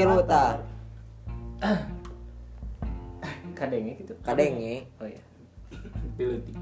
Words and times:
Tilu 0.00 0.16
ta. 0.24 0.56
kadenge 3.60 4.00
gitu 4.00 4.16
Kadenge. 4.24 4.88
oh 4.96 5.04
iya 5.04 5.20
Tapi 6.08 6.24
letik. 6.24 6.56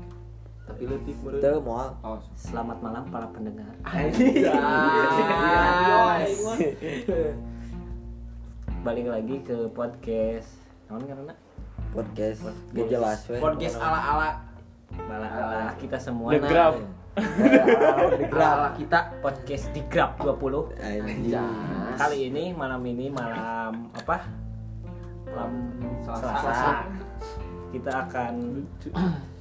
Tapi 0.67 0.83
letik 0.91 1.15
menurut. 1.23 1.39
Teu 1.39 1.63
moal. 1.63 1.95
Oh. 2.03 2.19
selamat 2.35 2.83
malam 2.83 3.07
para 3.15 3.31
pendengar 3.31 3.71
balik 8.83 9.07
lagi 9.07 9.39
ke 9.47 9.71
podcast 9.71 10.59
naon 10.91 11.07
karena 11.07 11.35
Podcast 11.95 12.43
gak 12.75 12.91
jelas 12.91 13.23
we. 13.31 13.39
Podcast 13.39 13.79
ala-ala 13.79 14.43
bala 15.07 15.31
ala 15.31 15.79
kita 15.79 15.95
semua 16.03 16.35
The 16.35 16.43
Graph. 16.43 16.83
Ala 17.19 18.71
kita. 18.79 19.01
podcast 19.19 19.75
di 19.75 19.83
Grab 19.91 20.15
20 20.23 20.79
Anjing. 20.79 21.35
kali 21.99 22.31
ini 22.31 22.55
malam 22.55 22.79
ini 22.87 23.11
malam 23.11 23.91
apa 23.91 24.23
malam 25.27 25.53
Selasa. 26.07 26.23
Selasa 26.23 26.71
kita 27.75 28.07
akan 28.07 28.35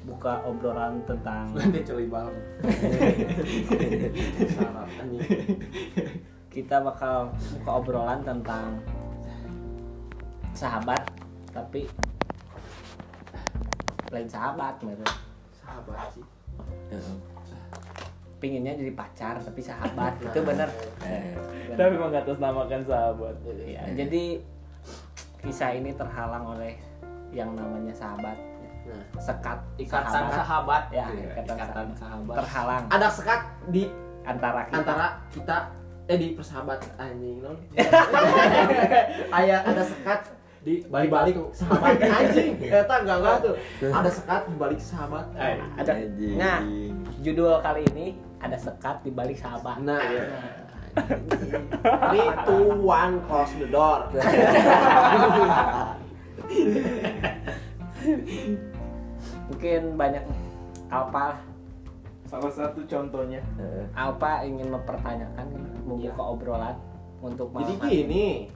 buka 0.09 0.41
obrolan 0.43 1.05
tentang 1.05 1.53
Nanti 1.55 1.85
celi 1.85 2.09
anjing. 2.09 2.41
kita 6.49 6.81
bakal 6.81 7.29
buka 7.61 7.71
obrolan 7.77 8.19
tentang 8.25 8.81
sahabat 10.57 11.05
tapi 11.53 11.85
lain 14.09 14.25
sahabat 14.25 14.81
gitu 14.81 15.05
Sahabat 15.53 16.09
sih. 16.09 16.25
Pinginnya 18.37 18.73
jadi 18.73 18.93
pacar 18.93 19.37
tapi 19.37 19.59
sahabat 19.59 20.13
itu 20.23 20.39
bener 20.39 20.69
Tapi 21.73 21.93
mengatasnamakan 21.93 22.81
sahabat. 22.83 23.35
ya, 23.59 23.81
jadi 23.91 24.23
kisah 25.39 25.73
ini 25.73 25.93
terhalang 25.93 26.45
oleh 26.47 26.73
yang 27.29 27.53
namanya 27.53 27.91
sahabat 27.91 28.37
Nah, 28.87 29.03
sekat 29.19 29.59
ikatan 29.75 30.31
sahabat. 30.31 30.87
ya 30.89 31.11
Iya, 31.11 31.35
ikatan, 31.35 31.55
ikatan 31.59 31.87
sahabat. 31.91 31.97
sahabat. 31.99 32.35
terhalang 32.39 32.83
Ada 32.87 33.07
sekat 33.11 33.41
di 33.67 33.83
antara 34.23 34.63
kita 34.63 34.79
antara 34.79 35.07
kita 35.27 35.57
eh 36.07 36.15
di 36.15 36.27
persahabat 36.31 36.79
anjing 36.95 37.43
non. 37.43 37.59
Aya 39.37 39.59
ada 39.59 39.83
sekat 39.83 40.19
di 40.67 40.83
balik 40.91 41.39
sahabat 41.55 41.95
anjing. 42.19 42.59
Eta 42.59 42.95
enggak 42.99 43.23
enggak 43.23 43.39
tuh. 43.39 43.55
Ada 43.87 44.09
sekat 44.11 44.51
di 44.51 44.55
balik 44.59 44.83
sahabat. 44.83 45.31
Eh, 45.39 45.63
ada 45.79 45.91
anjing. 45.95 46.35
nah 46.35 46.59
judul 47.23 47.63
kali 47.63 47.87
ini 47.95 48.19
ada 48.43 48.59
sekat 48.59 48.99
di 49.07 49.15
balik 49.15 49.39
sahabat 49.39 49.79
Nah, 49.79 50.03
Three, 50.97 52.25
two, 52.49 52.73
one, 52.81 53.21
close 53.29 53.53
the 53.61 53.69
door. 53.69 54.09
mungkin 59.47 59.81
banyak 59.93 60.23
Alpa 60.89 61.37
Salah 62.27 62.51
satu 62.51 62.83
contohnya. 62.83 63.39
Alpa 63.95 64.43
ingin 64.43 64.67
mempertanyakan 64.67 65.47
membuka 65.87 66.23
obrolan 66.35 66.75
untuk 67.23 67.55
Jadi 67.55 67.73
malam 67.79 67.87
gini. 67.87 68.51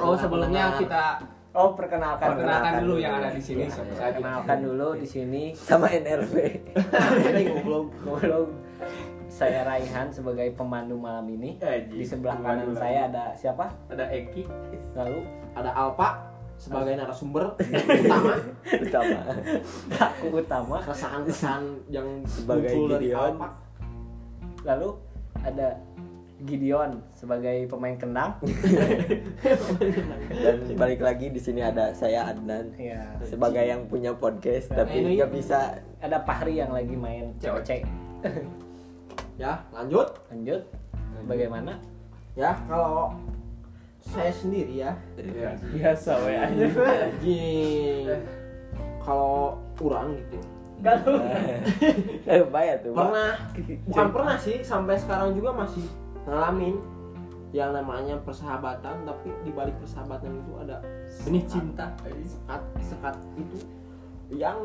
Oh, 0.00 0.16
sebelumnya 0.16 0.80
kita 0.80 1.20
oh 1.54 1.70
perkenalkan 1.78 2.34
perkenalkan 2.34 2.72
dulu 2.82 2.94
yang 2.98 3.14
ada 3.22 3.30
di 3.30 3.42
sini 3.42 3.64
Ya, 3.70 4.10
perkenalkan 4.10 4.58
dulu 4.60 4.88
di 4.98 5.06
sini 5.06 5.42
Sama 5.54 5.86
NRV. 5.86 6.34
Anjing 6.82 7.48
goblok. 7.62 7.86
Goblok. 8.02 8.48
saya 9.30 9.66
Raihan 9.66 10.14
sebagai 10.14 10.46
pemandu 10.54 10.94
malam 10.94 11.26
ini. 11.26 11.58
Di 11.90 12.06
sebelah 12.06 12.38
kanan 12.38 12.70
saya 12.74 13.10
ada 13.10 13.24
siapa? 13.34 13.66
Ada 13.90 14.06
Eki, 14.14 14.46
lalu? 14.94 15.26
Ada 15.58 15.74
Alpa 15.74 16.30
sebagai 16.54 16.94
narasumber. 16.94 17.50
Utama. 18.06 18.34
Utama. 18.78 19.20
aku 19.90 20.26
utama. 20.38 20.76
Kesan-kesan 20.86 21.62
yang 21.90 22.06
Sebagai 22.26 22.70
muncul 22.78 22.94
dari. 22.94 23.10
Alpa. 23.10 23.48
lalu 24.62 24.88
ada 25.42 25.76
Gideon 26.42 26.98
sebagai 27.14 27.70
pemain 27.70 27.94
kendang 27.94 28.34
Dan 30.34 30.56
balik 30.74 30.98
lagi 30.98 31.30
di 31.30 31.38
sini 31.38 31.62
ada 31.62 31.94
saya 31.94 32.26
Adnan 32.26 32.74
ya 32.74 33.06
sebagai 33.22 33.62
yang 33.62 33.86
punya 33.86 34.10
podcast 34.12 34.68
tapi 34.68 34.98
ini- 35.00 35.14
nggak 35.16 35.30
bisa. 35.30 35.78
ada 36.02 36.18
Pahri 36.20 36.58
yang 36.58 36.74
lagi 36.74 36.92
main 36.92 37.32
COC 37.38 37.70
Ya, 39.34 39.58
lanjut. 39.70 40.14
lanjut. 40.28 40.62
Bagaimana? 41.26 41.74
Ya, 42.34 42.54
kalau 42.66 43.10
saya 43.98 44.30
sendiri 44.30 44.78
ya, 44.78 44.94
Biasa 45.74 46.22
we 46.22 46.34
anjing. 46.38 48.06
Kalau 49.00 49.58
kurang 49.74 50.14
gitu. 50.14 50.38
eh 52.30 52.44
bayar 52.46 52.78
tuh. 52.78 52.94
Pernah. 52.94 53.34
Bukan 53.90 54.08
pernah 54.12 54.36
sih, 54.38 54.62
sampai 54.62 54.94
sekarang 54.94 55.34
juga 55.34 55.50
masih 55.50 55.82
ngalamin 56.24 56.76
yang 57.54 57.70
namanya 57.70 58.18
persahabatan 58.26 59.06
tapi 59.06 59.30
di 59.46 59.54
balik 59.54 59.78
persahabatan 59.78 60.42
itu 60.42 60.52
ada 60.58 60.76
benih 61.22 61.44
cinta. 61.46 61.86
Sekat 62.02 62.62
sekat 62.82 63.16
itu 63.38 63.58
yang 64.34 64.58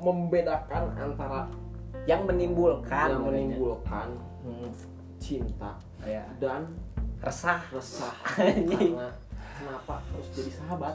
membedakan 0.00 0.88
antara 0.96 1.44
yang 2.08 2.24
menimbulkan 2.24 3.12
yang 3.12 3.24
menimbulkan. 3.28 4.08
Hmm, 4.40 4.72
cinta 5.20 5.76
ya 6.08 6.24
dan 6.40 6.64
resah. 7.20 7.60
resah. 7.68 8.16
Karena 8.40 9.12
kenapa 9.60 10.00
harus 10.00 10.28
jadi 10.32 10.50
sahabat? 10.56 10.94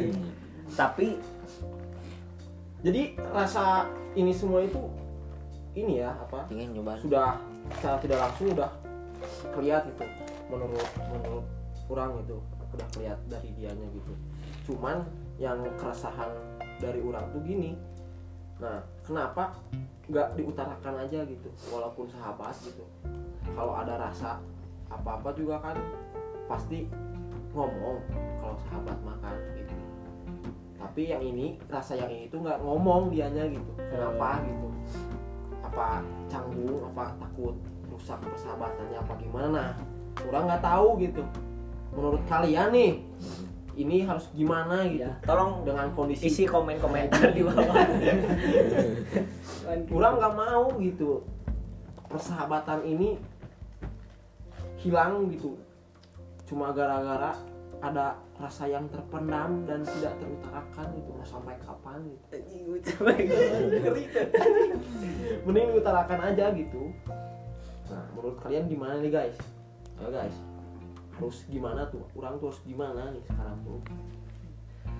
Tapi 0.80 1.20
jadi 2.80 3.02
rasa 3.36 3.84
ini 4.16 4.32
semua 4.32 4.64
itu 4.64 4.80
ini 5.76 6.00
ya 6.00 6.16
apa? 6.16 6.48
Ingin 6.48 6.80
nyoba. 6.80 6.96
Sudah 6.96 7.36
secara 7.76 8.00
tidak 8.00 8.18
langsung 8.24 8.56
udah 8.56 8.70
kelihatan 9.52 9.92
gitu. 9.94 10.04
Menurut 10.50 10.90
menurut 11.10 11.46
orang 11.90 12.10
itu 12.22 12.36
udah 12.70 12.88
kelihatan 12.94 13.26
dari 13.26 13.50
dianya 13.58 13.86
gitu. 13.90 14.12
Cuman 14.70 15.06
yang 15.40 15.62
keresahan 15.80 16.30
dari 16.78 17.00
orang 17.02 17.24
tuh 17.34 17.42
gini. 17.42 17.74
Nah 18.60 18.84
kenapa 19.02 19.56
nggak 20.10 20.38
diutarakan 20.38 20.94
aja 21.06 21.26
gitu? 21.26 21.48
Walaupun 21.70 22.06
sahabat 22.10 22.54
gitu. 22.62 22.84
Kalau 23.54 23.74
ada 23.74 23.98
rasa 23.98 24.38
apa 24.90 25.22
apa 25.22 25.30
juga 25.34 25.62
kan 25.62 25.76
pasti 26.50 26.90
ngomong 27.54 27.98
kalau 28.42 28.56
sahabat 28.66 28.98
makan 29.02 29.34
gitu. 29.58 29.74
Tapi 30.80 31.02
yang 31.12 31.22
ini 31.22 31.60
rasa 31.68 31.94
yang 31.98 32.10
ini 32.10 32.26
tuh 32.30 32.42
nggak 32.42 32.58
ngomong 32.62 33.10
dianya 33.12 33.46
gitu. 33.50 33.72
Kenapa 33.78 34.42
gitu? 34.46 34.68
Apa 35.62 36.02
canggung 36.26 36.82
apa 36.90 37.14
takut 37.18 37.54
rusak 38.00 38.16
persahabatannya 38.24 38.96
apa 38.96 39.12
gimana. 39.20 39.76
Nah 39.76 40.24
orang 40.32 40.44
nggak 40.48 40.64
tahu 40.64 40.96
gitu. 41.04 41.20
Menurut 41.92 42.24
kalian 42.24 42.72
nih 42.72 43.04
ini 43.76 44.08
harus 44.08 44.32
gimana 44.32 44.88
gitu? 44.88 45.04
Ya, 45.04 45.12
tolong 45.24 45.64
dengan 45.68 45.92
kondisi 45.92 46.32
isi 46.32 46.48
komen-komentar 46.48 47.28
di 47.36 47.44
bawah. 47.44 47.60
Orang 50.00 50.16
nggak 50.18 50.34
mau 50.34 50.74
gitu. 50.80 51.22
Persahabatan 52.10 52.82
ini 52.88 53.20
hilang 54.80 55.28
gitu. 55.30 55.54
Cuma 56.48 56.72
gara-gara 56.74 57.36
ada 57.80 58.12
rasa 58.36 58.68
yang 58.68 58.84
terpendam 58.92 59.64
dan 59.64 59.80
tidak 59.86 60.12
terutarakan 60.18 60.86
gitu. 60.98 61.10
Mau 61.14 61.24
sampai 61.24 61.56
kapan 61.62 62.02
gitu? 62.10 62.26
Mending 65.46 65.66
diutarakan 65.72 66.20
aja 66.34 66.50
gitu 66.52 66.92
nah 67.90 68.06
menurut 68.14 68.38
kalian 68.38 68.70
gimana 68.70 69.02
nih 69.02 69.10
guys? 69.10 69.36
Ayo 69.98 70.14
guys. 70.14 70.36
Harus 71.18 71.42
gimana 71.50 71.82
tuh? 71.90 72.06
Orang 72.14 72.38
tuh 72.38 72.54
harus 72.54 72.62
gimana 72.62 73.10
nih 73.10 73.22
sekarang 73.26 73.58
tuh? 73.66 73.82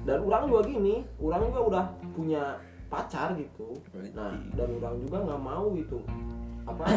Dan 0.03 0.27
orang 0.27 0.51
juga 0.51 0.63
gini 0.67 1.07
orang 1.23 1.41
juga 1.49 1.61
udah 1.71 1.85
punya 2.13 2.59
pacar 2.91 3.39
gitu. 3.39 3.79
Nah 4.13 4.35
dan 4.59 4.69
orang 4.83 4.95
juga 4.99 5.17
nggak 5.23 5.41
mau 5.41 5.71
gitu. 5.79 6.03
Apa 6.67 6.85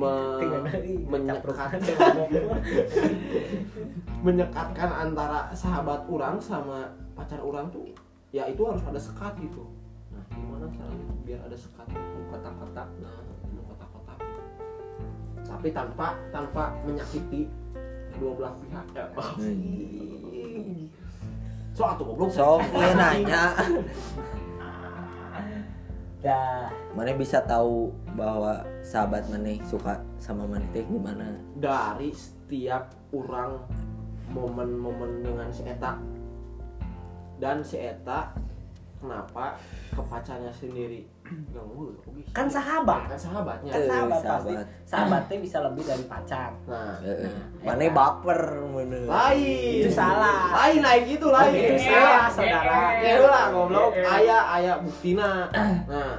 me- 0.00 1.06
menyekatkan 1.08 1.80
menyekatkan 4.26 4.90
antara 4.90 5.54
sahabat 5.54 6.04
orang 6.10 6.42
sama 6.42 6.90
pacar 7.14 7.38
orang 7.40 7.70
tuh 7.70 7.86
ya 8.34 8.44
itu 8.50 8.66
harus 8.66 8.82
ada 8.82 8.98
sekat 8.98 9.38
gitu. 9.38 9.62
Nah 10.10 10.26
gimana 10.34 10.66
caranya 10.74 11.06
biar 11.22 11.40
ada 11.46 11.56
sekat? 11.56 11.86
Kotak-kotak 12.28 12.90
nah 12.98 13.35
tapi 15.46 15.70
tanpa 15.70 16.18
tanpa 16.34 16.74
menyakiti 16.82 17.46
kedua 18.12 18.32
belah 18.34 18.54
pihak. 18.60 18.86
Ya 18.94 19.06
so 21.76 21.84
atau 21.84 22.04
goblok. 22.08 22.32
Sok 22.32 22.64
gue 22.72 22.88
nanya. 22.96 23.52
Dah 26.24 26.72
mana 26.96 27.12
bisa 27.12 27.44
tahu 27.44 27.92
bahwa 28.16 28.64
sahabat 28.80 29.28
mana 29.28 29.60
suka 29.68 30.00
sama 30.16 30.48
mana 30.48 30.64
teh 30.72 30.82
gimana? 30.88 31.36
Dari 31.60 32.08
setiap 32.16 32.96
orang 33.12 33.60
momen-momen 34.32 35.20
dengan 35.20 35.52
si 35.52 35.68
eta. 35.68 36.00
Dan 37.36 37.60
si 37.60 37.76
eta 37.76 38.32
kenapa 38.96 39.56
ke 39.92 40.02
pacarnya 40.02 40.52
sendiri? 40.52 41.04
Oke 41.26 42.22
sih. 42.22 42.32
kan 42.32 42.46
sahabat. 42.46 43.10
Kan 43.10 43.18
sahabatnya 43.18 43.70
kan 43.74 43.80
Eh, 43.82 43.88
sahabat 43.88 44.20
pasti. 44.20 44.52
sahabat. 44.54 44.66
sahabatnya 44.86 45.36
bisa 45.42 45.58
lebih 45.66 45.82
dari 45.84 46.04
pacar. 46.06 46.50
Nah. 46.66 46.94
Heeh. 47.02 47.30
Mana 47.62 47.86
baper 47.90 48.40
mana. 48.66 49.00
lain. 49.06 49.74
Itu 49.82 49.90
salah. 49.90 50.40
lain 50.64 50.80
lain 50.80 51.02
gitu 51.06 51.26
lain. 51.28 51.52
Itu 51.54 51.76
salah 51.82 52.28
saudara. 52.30 52.78
Oke 52.96 53.12
lah 53.26 53.44
goblok. 53.50 53.92
Ayah 53.98 54.42
ayah 54.56 54.76
buktina. 54.80 55.30
Nah 55.86 56.14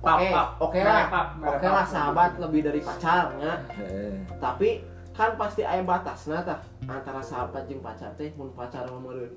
Pap, 0.00 0.16
oke 0.16 0.28
oke 0.60 0.80
lah. 0.80 1.08
oke 1.40 1.64
lah 1.64 1.84
pap. 1.84 1.88
sahabat 1.88 2.30
lebih 2.40 2.60
dari 2.64 2.80
pacarnya. 2.80 3.52
Heeh. 3.76 4.12
tapi 4.36 4.80
kan 5.12 5.36
pasti 5.36 5.60
aya 5.60 5.84
batasna 5.84 6.40
tah 6.40 6.56
antara 6.88 7.20
sahabat 7.20 7.68
jeung 7.68 7.84
pacar 7.84 8.08
teh 8.16 8.32
mun 8.40 8.48
pacar 8.56 8.88
mah 8.88 8.96
meureun 8.96 9.28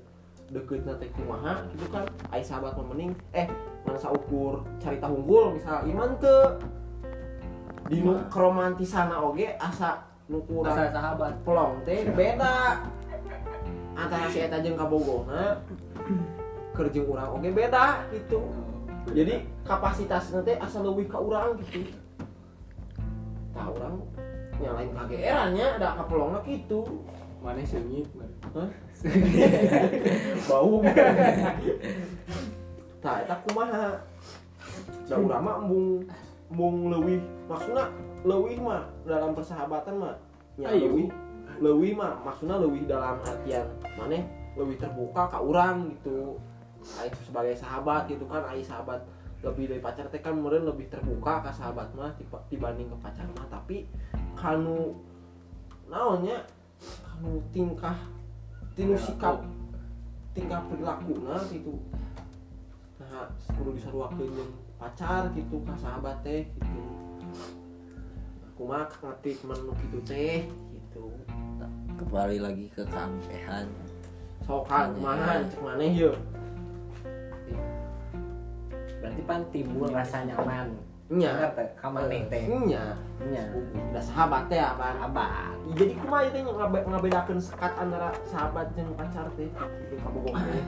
deket 0.52 0.84
teh 0.84 1.08
kumaha 1.16 1.64
gitu 1.72 1.86
kan. 1.88 2.04
Aya 2.28 2.44
sahabat 2.44 2.76
mah 2.76 2.86
mending 2.92 3.12
eh 3.32 3.48
mana 3.84 3.98
saukur 4.00 4.64
cari 4.80 4.98
unggul 5.00 5.56
misal 5.56 5.84
iman 5.88 6.10
teu. 6.20 6.60
Di 7.88 8.00
nu 8.00 8.16
keromantisana 8.32 9.20
oge 9.20 9.56
asa 9.60 10.08
nu 10.28 10.40
kurang 10.48 10.72
Masa 10.72 10.92
sahabat. 10.92 11.32
pelong 11.44 11.84
teh 11.84 12.08
beda. 12.12 12.84
Antara 13.94 14.26
si 14.26 14.42
eta 14.42 14.58
jeung 14.58 14.74
kabogona 14.74 15.60
keur 16.74 16.88
jeung 16.90 17.08
urang 17.08 17.38
oge 17.38 17.52
beda 17.52 18.08
gitu. 18.10 18.40
Jadi 19.12 19.44
kapasitasnya 19.68 20.40
teh 20.42 20.56
asa 20.56 20.80
leuwih 20.80 21.04
ka 21.08 21.20
urang 21.20 21.60
gitu. 21.60 21.92
Tah 23.52 23.68
urang 23.68 24.00
nyalain 24.58 24.90
kageerannya 24.96 25.66
ada 25.76 25.98
kapelongna 26.00 26.40
gitu. 26.48 27.04
Mana 27.44 27.60
senyit? 27.60 28.08
Hah? 28.56 28.72
bau. 30.48 30.80
Tah 33.04 33.16
eta 33.20 33.36
kumaha? 33.44 34.00
Da 35.04 35.16
urang 35.20 35.42
mah 35.44 35.54
embung 35.60 35.88
embung 36.48 36.76
leuwih 36.88 37.20
maksudna 37.44 37.92
leuwih 38.24 38.56
mah 38.64 38.88
dalam 39.04 39.36
persahabatan 39.36 40.00
mah 40.00 40.14
nya 40.56 40.72
Ayo. 40.72 40.88
leuwih 40.88 41.08
leuwih 41.60 41.92
mah 41.92 42.16
maksudna 42.24 42.56
leuwih 42.56 42.88
dalam 42.88 43.20
artian 43.20 43.68
maneh 44.00 44.24
leuwih 44.56 44.80
terbuka 44.80 45.28
ka 45.28 45.38
urang 45.44 45.92
gitu. 45.92 46.40
Ai 47.00 47.08
sebagai 47.24 47.56
sahabat 47.56 48.08
gitu 48.08 48.24
kan 48.28 48.44
ai 48.48 48.64
sahabat 48.64 49.04
lebih 49.44 49.68
dari 49.68 49.80
pacar 49.84 50.08
teh 50.08 50.24
kan 50.24 50.32
meureun 50.32 50.64
lebih 50.64 50.88
terbuka 50.88 51.44
ke 51.44 51.50
sahabat 51.52 51.92
mah 51.92 52.16
dibanding 52.48 52.88
ke 52.88 52.96
pacar 53.04 53.28
mah. 53.36 53.44
Tapi 53.52 53.84
kanu 54.32 54.96
naonnya 55.92 56.40
kanu 57.04 57.44
tingkah 57.52 57.96
tinu 58.74 58.98
sikap 58.98 59.42
tingkah 60.34 60.62
perilaku 60.66 61.14
gitu. 61.50 61.74
Nah 62.98 63.30
kudu 63.54 63.78
disaruakeun 63.78 64.30
jeung 64.34 64.52
pacar 64.78 65.30
gitu 65.34 65.62
ka 65.62 65.74
sahabat 65.78 66.18
teh 66.26 66.46
gitu. 66.46 66.82
Aku 68.54 68.70
mah 68.70 68.86
ngerti 68.90 69.38
menu 69.46 69.72
gitu 69.88 69.98
teh 70.02 70.46
gitu. 70.74 71.10
Kembali 71.94 72.42
lagi 72.42 72.66
ke 72.74 72.82
kampehan. 72.86 73.70
sokan 74.44 74.92
kumaha 74.92 75.40
cek 75.48 75.60
maneh 75.64 75.88
ye 75.88 76.12
berarti 79.00 79.22
pan 79.24 79.40
timbul 79.48 79.88
rasa 79.88 80.20
nyaman 80.28 80.68
nya. 81.12 81.52
Teh 81.52 81.68
kamaneh 81.76 82.24
teh 82.32 82.48
nya. 82.48 82.96
Nya. 83.28 83.44
Udah 83.92 84.04
sahabat 84.04 84.48
teh 84.48 84.60
apa 84.60 84.96
sahabat 84.96 85.52
jadi 85.76 85.92
kumaha 86.00 86.32
teh 86.32 86.40
ngabe 86.44 86.78
ngabedakeun 86.88 87.40
sekat 87.40 87.72
antara 87.76 88.12
sahabat 88.28 88.72
jeung 88.72 88.96
pacar 88.96 89.28
teh? 89.36 89.48
Itu 89.52 89.94
kabogong 90.00 90.36
teh. 90.48 90.64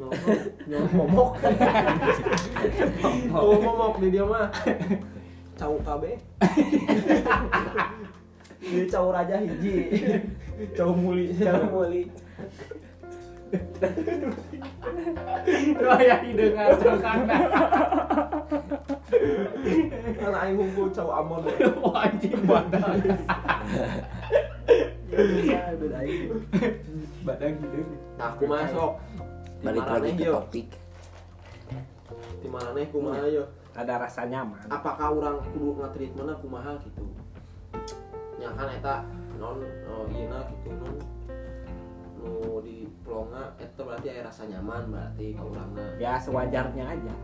Nyok 0.00 0.16
nyok 0.70 0.90
momok. 0.96 1.30
Momok 3.34 3.94
di 4.00 4.08
dia 4.14 4.24
mah. 4.24 4.48
Cau 5.60 5.76
kabe 5.84 6.16
dia 8.64 8.84
cau 8.88 9.12
raja 9.12 9.36
hiji. 9.36 9.76
Cau 10.72 10.96
muli. 10.96 11.36
Jangan 11.36 11.68
muli 11.68 12.08
Raya 15.80 16.16
hideungan 16.22 16.68
cokana. 16.78 17.38
kan 20.20 20.32
aing 20.36 20.56
hungkul 20.58 20.88
cau 20.94 21.10
amon 21.10 21.42
Wajib 21.82 22.38
badan. 22.46 22.98
Badan 27.26 27.52
hideung. 27.58 27.90
nah 28.20 28.36
aku 28.36 28.44
masuk 28.46 28.92
Balik 29.60 29.84
lagi 29.84 30.10
ke 30.16 30.24
topik. 30.30 30.68
di 32.40 32.48
mana 32.48 32.74
nih 32.74 32.88
kumaha 32.90 33.26
yo 33.30 33.44
ada 33.76 34.02
rasa 34.02 34.26
nyaman 34.26 34.58
apakah 34.66 35.14
orang 35.14 35.38
kudu 35.52 35.78
ngatreatment 35.78 36.34
kumaha 36.42 36.74
gitu 36.82 37.04
ya 38.40 38.50
kan 38.56 38.66
eta 38.72 39.04
non 39.38 39.62
oh 39.86 40.04
iya 40.10 40.26
nah 40.26 40.42
gitu 40.48 40.74
non 40.74 41.19
nu 42.20 42.60
di 42.60 42.84
pelonga 43.02 43.56
eta 43.56 43.80
berarti 43.80 44.06
aya 44.12 44.22
rasa 44.28 44.44
nyaman 44.46 44.92
berarti 44.92 45.32
ka 45.32 45.42
urangna 45.42 45.86
ya 45.96 46.20
sewajarnya 46.20 46.84
aja. 46.84 47.14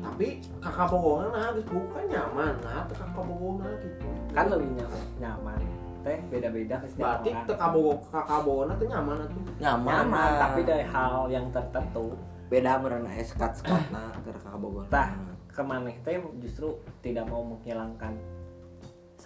Tapi 0.00 0.38
kakak 0.62 0.86
bohongan 0.94 1.34
nah 1.34 1.50
geus 1.50 1.66
bukan 1.66 2.04
nyaman 2.06 2.54
nah 2.62 2.86
kakak 2.86 3.10
bohongan 3.26 3.72
gitu. 3.82 4.08
Kan 4.30 4.46
lebih 4.48 4.70
nyaman 4.78 5.04
nyaman. 5.18 5.58
Teh 6.06 6.18
beda 6.30 6.48
beda 6.54 6.74
ke 6.78 6.86
setiap 6.86 7.02
berarti 7.02 7.28
orang. 7.34 7.46
teu 7.50 7.56
kabogo 7.58 7.92
kakak 8.14 8.40
bohongan 8.46 8.76
teh 8.78 8.88
nyaman 8.88 9.16
atuh 9.26 9.42
Nyaman, 9.58 9.90
nyaman 9.90 10.30
tapi 10.38 10.60
dari 10.62 10.84
hal 10.86 11.26
yang 11.26 11.46
tertentu. 11.50 12.06
Beda 12.46 12.78
merena 12.78 13.10
sekat 13.18 13.58
sekat 13.58 13.90
nah 13.90 14.14
ke 14.22 14.30
Bogor. 14.54 14.86
tah 14.86 15.10
kemaneh 15.50 15.98
teh 16.06 16.22
justru 16.38 16.78
tidak 17.02 17.26
mau 17.26 17.42
menghilangkan 17.42 18.14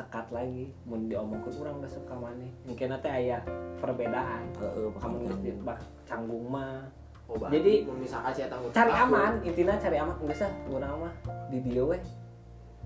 sekat 0.01 0.27
lagi. 0.33 0.73
Mun 0.89 1.13
diomongkeun 1.13 1.61
urang 1.61 1.77
udah 1.85 1.93
suka 1.93 2.17
maneh. 2.17 2.49
Mungkin 2.65 2.97
teh 3.05 3.13
aya 3.13 3.45
perbedaan. 3.77 4.49
Kamu 4.57 4.97
bakal 4.97 5.11
geus 5.21 5.39
di 5.45 5.53
bak 5.61 5.79
canggung 6.09 6.49
mah. 6.49 6.89
Oh, 7.31 7.39
berarti 7.39 7.63
Jadi, 7.63 7.73
misalkan 7.95 8.33
saya 8.35 8.49
tanggung 8.51 8.73
cari 8.75 8.91
aku, 8.91 9.03
aman 9.07 9.33
intinya 9.45 9.75
cari 9.77 9.97
aman. 10.01 10.17
Enggak 10.25 10.39
sah 10.41 10.51
urang 10.73 10.95
mah 11.05 11.13
di 11.53 11.59
dia 11.61 11.85
weh. 11.85 12.03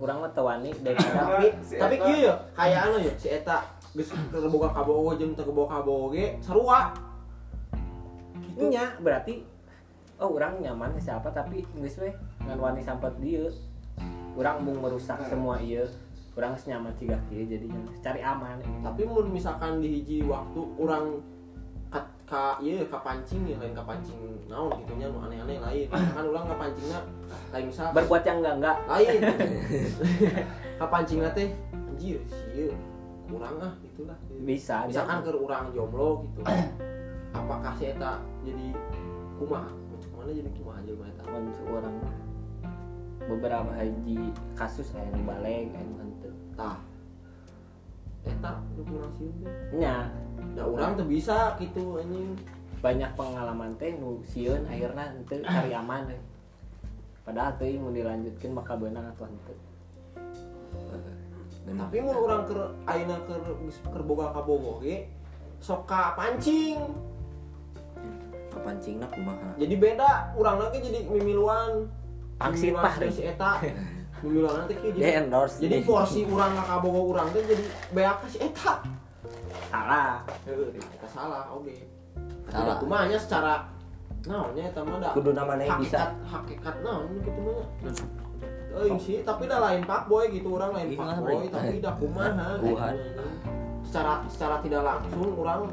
Urang 0.02 0.19
mah 0.26 0.31
teu 0.34 0.44
wani 0.44 0.70
daripada 0.84 1.22
tapi 1.22 1.46
Si 1.62 1.75
tapi 1.78 1.96
kieu 2.02 2.26
ya 2.26 2.34
kayak 2.58 2.81
anu 2.91 2.96
ya 2.98 3.15
si 3.15 3.29
eta. 3.31 3.58
Geus 3.94 4.10
keboga 4.10 4.74
kabogo 4.74 5.15
jeung 5.15 5.38
keboga 5.38 5.79
kabogo 5.79 6.19
ge 6.19 6.34
sarua. 6.43 6.91
Gitu. 8.34 8.74
Nya 8.74 8.98
berarti 8.98 9.46
oh 10.19 10.34
orang 10.34 10.58
nyaman 10.58 10.98
siapa 10.98 11.31
tapi 11.31 11.62
geus 11.79 12.03
we 12.03 12.10
ngan 12.44 12.58
wani 12.58 12.82
sampai 12.82 13.15
dia 13.22 13.46
orang 14.34 14.67
mau 14.67 14.91
merusak 14.91 15.19
semua 15.31 15.62
iya 15.62 15.86
orang 16.34 16.50
geus 16.58 16.67
nyaman 16.67 16.93
ciga 16.98 17.17
kieu 17.31 17.46
jadi 17.46 17.67
geus 17.67 17.98
cari 18.03 18.20
aman. 18.20 18.58
Tapi 18.82 19.03
mun 19.06 19.31
misalkan 19.31 19.79
di 19.79 19.88
hiji 20.00 20.26
waktu 20.26 20.60
orang 20.79 21.22
ka, 21.91 22.00
ka 22.26 22.44
iya 22.58 22.82
ka 22.91 22.98
pancing 23.03 23.46
ya 23.46 23.56
lain 23.62 23.74
ka 23.74 23.86
pancing 23.86 24.19
naon 24.50 24.74
gitu 24.82 24.93
nya 24.98 25.06
nu 25.10 25.22
aneh-aneh 25.22 25.58
lain. 25.62 25.86
Kan 25.91 26.24
orang 26.26 26.44
ka 26.50 26.56
pancingna 26.58 26.98
lain 27.55 27.64
misal 27.70 27.94
berbuat 27.94 28.22
yang 28.26 28.38
enggak 28.43 28.55
enggak. 28.58 28.76
Lain. 28.91 29.19
Ka 30.82 30.91
pancingna 30.91 31.31
teh 31.31 31.55
anjir 31.70 32.19
sieun 32.26 32.74
kurang 33.31 33.56
ah 33.62 33.72
gitulah 33.81 34.19
bisa 34.43 34.84
misalkan 34.91 35.22
ke 35.22 35.31
orang 35.32 35.70
jomblo 35.70 36.26
gitu 36.26 36.43
apakah 37.38 37.72
si 37.79 37.94
eta 37.94 38.19
jadi 38.43 38.74
kumaha? 39.38 39.70
Mana 40.19 40.31
jadi 40.34 40.50
kumaha 40.58 40.82
jelema 40.82 41.06
eta? 41.06 41.22
Mun 41.31 41.46
orang 41.70 41.94
beberapa 43.24 43.72
haji 43.72 44.20
kasus 44.53 44.93
balik 45.24 45.72
aya 45.72 45.81
nu 45.81 45.96
henteu 45.96 46.04
tah 46.55 46.79
eta 48.25 48.53
nu 48.79 48.82
kurang 48.89 49.13
sieun 49.20 49.34
teh 49.43 49.55
nya 49.77 50.08
da 50.56 50.63
urang 50.65 50.96
teh 50.96 51.06
bisa 51.06 51.58
gitu 51.61 52.01
anjing 52.01 52.32
banyak 52.81 53.11
pengalaman 53.17 53.77
teh 53.77 53.93
nu 53.96 54.20
sieun 54.25 54.65
akhirna 54.65 55.13
henteu 55.13 55.44
cari 55.44 55.73
aman. 55.81 56.08
We. 56.08 56.17
padahal 57.25 57.53
teh 57.61 57.77
mau 57.77 57.93
dilanjutkan 57.93 58.51
bakal 58.56 58.77
benang 58.81 59.06
atau 59.13 59.29
henteu 59.29 59.56
Dan 61.65 61.81
tapi 61.81 61.96
mun 62.05 62.13
urang 62.13 62.44
keur 62.44 62.77
ayeuna 62.84 63.17
keur 63.25 63.41
geus 63.41 63.81
keur 63.89 64.05
boga 64.05 64.37
kabogo 64.37 64.84
ge 64.84 65.08
sok 65.65 65.89
ka 65.89 66.13
pancing. 66.13 66.77
Kepancingna 68.53 69.08
kumaha. 69.11 69.56
jadi 69.58 69.75
beda 69.81 70.37
urang 70.37 70.61
lagi 70.61 70.79
jadi 70.84 71.08
mimiluan. 71.08 71.89
Pangsit 72.39 72.75
pah, 72.75 72.94
si 73.11 73.23
eta 73.25 73.63
teh 74.66 74.76
kieu 74.76 74.93
Dia 74.93 75.00
jadi 75.00 75.12
endorse. 75.22 75.56
jadi 75.60 75.76
porsi 75.82 76.20
urang 76.24 76.52
ka 76.54 76.64
kabogo 76.66 77.00
urang 77.12 77.28
teh 77.31 77.43
jadi 77.43 77.64
beak 77.93 78.19
si 78.26 78.38
eta 78.40 78.81
salah 79.69 80.22
Heeh, 80.46 80.70
kita 80.76 81.08
salah 81.10 81.50
oke. 81.50 81.74
Salah. 82.46 82.76
Kumanya 82.78 83.19
secara 83.19 83.54
naonnya 84.24 84.70
eta 84.70 84.81
mah 84.81 84.96
da 84.98 85.10
kudu 85.12 85.31
namanya 85.32 85.76
bisa 85.76 86.16
hakikat 86.24 86.81
naon 86.81 87.12
gitu 87.20 87.40
mah. 87.44 87.66
euy 88.74 88.96
sih 88.98 89.20
tapi 89.20 89.46
dah 89.46 89.60
lain 89.60 89.84
pak 89.84 90.08
boy 90.08 90.26
gitu 90.32 90.56
orang 90.56 90.72
lain 90.74 90.88
Ih, 90.90 90.98
pak 90.98 91.20
boy 91.20 91.44
tapi 91.46 91.76
dah 91.78 91.94
kumaha 92.00 92.58
gitu. 92.58 92.72
Buhan. 92.74 92.94
secara 93.84 94.12
secara 94.26 94.56
tidak 94.64 94.82
langsung 94.82 95.31
orang 95.36 95.69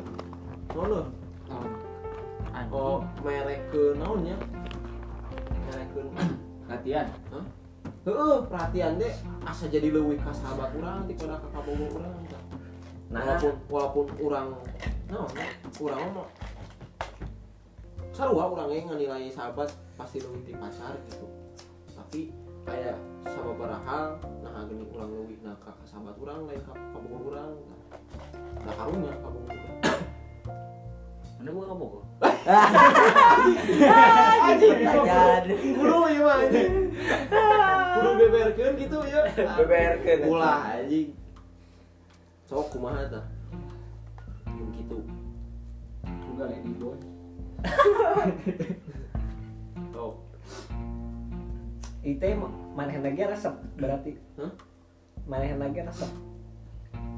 nono 0.75 1.01
oh 2.71 2.99
merek 3.23 3.61
ke 3.71 3.95
naonnya 3.97 4.35
merek 5.65 5.87
ke 5.95 6.01
latihan 6.67 7.07
Heeh, 8.01 8.35
perhatian 8.49 8.97
deh 8.97 9.13
asa 9.45 9.69
jadi 9.69 9.93
leuwih 9.93 10.17
ka 10.17 10.33
sahabat 10.33 10.73
urang 10.73 11.05
daripada 11.05 11.37
ka 11.37 11.47
kabogo 11.53 12.01
urang. 12.01 12.17
Nah, 13.13 13.21
walaupun 13.21 13.53
walaupun 13.69 14.05
urang 14.17 14.47
naon 15.05 15.29
urang 15.77 16.01
mah 16.15 16.25
sarua 18.09 18.49
urang 18.49 18.73
ge 18.73 18.81
nganilai 18.89 19.29
sahabat 19.29 19.69
pasti 19.93 20.17
leuwih 20.17 20.41
ti 20.41 20.57
pacar 20.57 20.97
gitu. 21.13 21.29
Tapi 21.93 22.33
kayak 22.65 22.97
sababaraha 23.29 23.85
hal 23.85 24.05
nah 24.41 24.65
geuning 24.65 24.89
urang 24.89 25.09
leuwih 25.13 25.37
nah 25.45 25.53
ka 25.61 25.69
sahabat 25.85 26.17
urang 26.17 26.49
lain 26.49 26.57
ka 26.65 26.73
kabogo 26.73 27.29
urang. 27.29 27.53
Nah 28.65 28.73
karunya 28.81 29.13
kabogo 29.21 29.45
urang. 29.45 29.81
anda 31.41 31.49
bukan 31.57 31.73
kok 31.73 32.03
Anjing. 34.41 34.77
Kudu 35.77 35.95
ieu 36.09 36.23
mah 36.25 36.37
anjing. 36.41 36.73
Kudu 37.93 38.09
beberkeun 38.17 38.73
gitu 38.81 38.97
ya. 39.05 39.21
Beberkeun. 39.61 40.19
Ulah 40.25 40.81
anjing. 40.81 41.13
Sok 42.49 42.73
kumaha 42.73 43.05
tah? 43.07 43.25
Yang 44.49 44.69
gitu. 44.83 44.97
juga 46.31 46.43
lady 46.47 46.73
boy 46.79 46.97
Oh, 49.93 50.17
itu 52.01 52.25
maneh 52.73 52.97
lagi 52.97 53.21
resep 53.21 53.53
berarti 53.77 54.17
Hah? 54.41 54.49
maneh 55.29 55.53
lagi 55.53 55.85
resep 55.85 56.09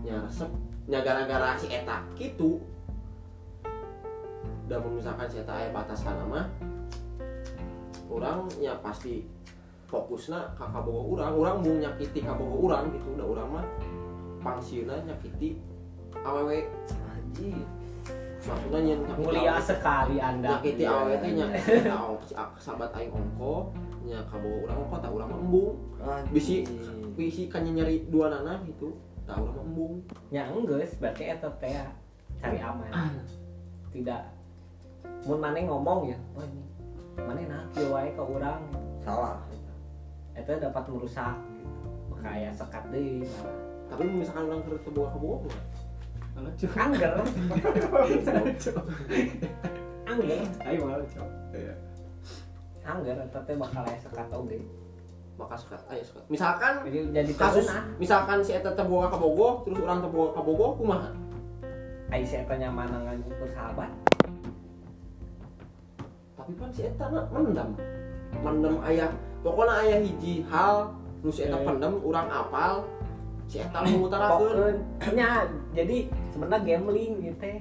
nya 0.04 0.20
resep 0.28 0.52
nya 0.92 1.00
gara-gara 1.00 1.56
si 1.56 1.72
eta 1.72 2.04
gitu. 2.20 2.60
Dan 4.68 4.80
misalkan 4.96 5.28
si 5.28 5.38
eta 5.44 5.54
aya 5.54 5.70
batasan 5.70 6.16
mah 6.28 6.48
orang 8.10 8.46
ya 8.62 8.78
pasti 8.80 9.26
fokusna 9.90 10.58
ka 10.58 10.66
kabogo 10.70 11.14
urang, 11.14 11.34
urang 11.38 11.58
mau 11.62 11.74
nyakiti 11.78 12.26
kabogo 12.26 12.66
urang 12.70 12.90
gitu, 12.94 13.14
udah 13.14 13.28
urang 13.30 13.50
mah 13.54 13.66
pangsieuna 14.42 14.98
nyakiti 15.06 15.62
awewe 16.26 16.66
Anjir. 17.14 17.62
maksudnya 18.44 18.80
nyen 18.84 19.00
nyakiti 19.08 19.22
mulia 19.24 19.56
sekali 19.62 20.18
anda. 20.20 20.60
Nyakiti 20.60 20.84
awewe 20.84 21.16
teh 21.22 21.32
nya 21.32 21.46
nya 21.48 21.60
si 22.26 22.34
ak- 22.36 22.60
sahabat 22.60 22.92
aing 22.98 23.14
ongko 23.14 23.70
nya 24.04 24.20
kabogo 24.28 24.68
urang 24.68 24.78
ongko 24.88 24.96
tak 25.00 25.12
urang 25.14 25.30
mah 25.30 25.40
embung. 25.40 25.74
Bisi 26.34 26.66
bisi 27.14 27.46
kan 27.48 27.64
nyari 27.64 28.10
dua 28.10 28.34
nana 28.34 28.60
gitu 28.66 28.98
tak 29.30 29.38
urang 29.40 29.56
mah 29.62 29.66
embung. 29.66 29.94
Ya 30.34 30.44
enggak 30.50 30.90
berarti 30.98 31.24
eta 31.30 31.50
teh 31.62 31.72
cari 32.42 32.58
aman 32.60 32.92
tidak 33.94 34.28
mun 35.24 35.40
maneh 35.40 35.64
ngomong 35.64 36.10
ya 36.12 36.20
oh 36.36 36.44
ini 36.44 36.64
maneh 37.22 37.46
nah 37.46 37.64
kieu 37.72 37.94
wae 37.94 38.10
ka 38.18 38.24
urang. 38.26 38.62
Salah. 39.04 39.38
eta 40.34 40.58
dapat 40.58 40.90
merusak 40.90 41.38
gitu 41.62 41.90
makanya 42.10 42.50
sekat 42.50 42.84
deui 42.90 43.22
malah. 43.22 43.58
Tapi 43.86 44.04
misalkan 44.10 44.50
orang 44.50 44.66
mah 44.66 45.54
malah 46.34 46.54
cok 46.58 46.74
angger. 46.74 47.14
Angger. 50.10 50.42
Ayo 50.66 50.78
malah 50.90 51.06
cok 51.06 51.30
angger 52.84 53.16
eta 53.16 53.40
teh 53.48 53.56
bakal 53.56 53.84
aya 53.88 54.00
sekat 54.00 54.28
oge. 54.34 54.60
Bakal 55.34 55.58
suka 55.58 55.78
ayo 55.90 56.04
suka 56.06 56.22
misalkan 56.30 56.86
jadi 56.86 57.00
jadi 57.10 57.34
kasus 57.34 57.66
misalkan 57.98 58.38
si 58.46 58.54
eta 58.54 58.70
teh 58.78 58.86
boga 58.86 59.10
kabogo 59.10 59.66
terus 59.66 59.82
orang 59.82 60.06
teh 60.06 60.12
boga 60.12 60.30
kabogo 60.38 60.78
kumaha 60.78 61.10
ai 62.10 62.22
si 62.22 62.36
eta 62.36 62.56
nyaman 62.56 62.88
dengan 62.90 63.18
ukur 63.24 63.50
sahabat 63.50 63.90
tapi 66.34 66.52
kan 66.56 66.70
si 66.70 66.82
eta 66.84 67.06
mah 67.08 67.26
mendem 67.32 67.70
mendem 68.42 68.76
ayah. 68.84 69.12
Pokoknya 69.40 69.74
ayah 69.80 70.00
hiji 70.02 70.44
hal 70.48 70.92
nu 71.20 71.30
si 71.30 71.46
eta 71.46 71.56
Eh. 71.56 71.64
pendem 71.64 71.94
urang 72.02 72.28
apal. 72.28 72.84
Si 73.46 73.60
eta 73.60 73.80
mengutarakeun 73.80 74.52
Pokoknya 74.52 75.12
nya 75.14 75.30
jadi 75.72 75.98
sebenarnya 76.32 76.60
gambling 76.66 77.14
gitu 77.22 77.38
teh 77.40 77.58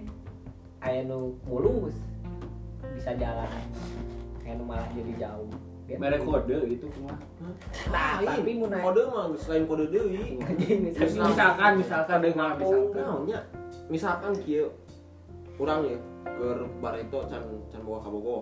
aya 0.81 1.07
nu 1.07 1.39
mulus 1.45 1.95
bisa 2.99 3.15
jalan. 3.15 3.47
Aya 4.43 4.59
nu 4.59 4.65
malah 4.65 4.89
jadi 4.91 5.13
jauh. 5.21 5.51
Merek 5.93 6.25
kode 6.25 6.57
gitu 6.73 6.89
semua. 6.89 7.13
Nah, 7.93 8.17
tapi 8.19 8.57
mun 8.57 8.73
aya- 8.73 8.81
kode 8.81 9.03
mah 9.07 9.25
selain 9.37 9.69
kode 9.69 9.93
deui. 9.93 10.41
Misalnya- 10.41 11.29
misalkan 11.29 11.73
misalkan. 11.77 12.17
Kode 12.19 12.27
dengan 12.33 12.49
ngapung. 12.57 12.83
misalkan 12.91 13.62
misalkan 13.91 14.35
kieu 14.43 14.71
urang 15.59 15.87
ya 15.87 15.99
ke 16.27 16.49
bareto 16.83 17.27
can 17.31 17.43
can 17.71 17.81
boga 17.83 18.01
kabogo. 18.09 18.39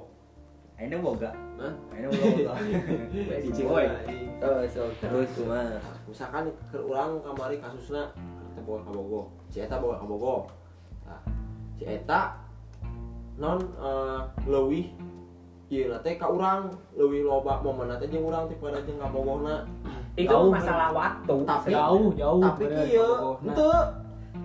Ini 0.80 0.96
boga. 0.96 1.28
Hah? 1.60 1.72
Ini 1.92 2.08
boga. 2.08 2.52
Cicing 3.44 3.68
boy. 3.68 3.84
Oh, 4.40 4.64
so 4.64 4.88
terus 4.96 5.28
cuma. 5.36 5.76
Misalkan 6.08 6.48
ke 6.72 6.78
urang 6.80 7.20
kamari 7.20 7.60
kasusna 7.60 8.08
kita 8.52 8.60
boga 8.64 8.88
kabogo. 8.88 9.20
Si 9.52 9.60
eta 9.60 9.76
boga 9.76 10.00
kabogo. 10.00 10.48
Nah, 11.04 11.20
si 11.76 11.84
eta 11.84 12.40
non 13.36 13.60
eh, 13.60 14.20
leuwih 14.48 14.88
ieu 15.70 15.92
teh 16.02 16.18
ka 16.18 16.26
urang 16.28 16.72
leuwih 16.96 17.22
loba 17.24 17.62
momen 17.62 17.94
teh 18.00 18.08
jeung 18.08 18.24
urang 18.24 18.48
teh 18.48 18.56
pada 18.56 18.80
jeung 18.82 18.96
kabogona. 18.96 19.68
Itu 20.18 20.32
Jauh, 20.32 20.50
masalah 20.50 20.90
waktu. 20.90 21.34
Tapi- 21.46 21.72
jauh 21.72 22.10
jauh 22.18 22.42
tapi 22.42 22.64
kieu 22.88 23.10
henteu 23.44 23.72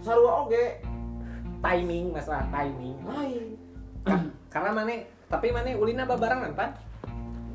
sarua 0.05 0.45
oge 0.45 0.77
timing 1.65 2.13
masalah 2.13 2.45
timing. 2.53 2.97
Lain 3.01 3.65
karena 4.53 4.69
mana 4.71 4.95
tapi 5.25 5.49
mana 5.49 5.73
ulina 5.75 6.05
babarengan 6.05 6.53
pan 6.53 6.71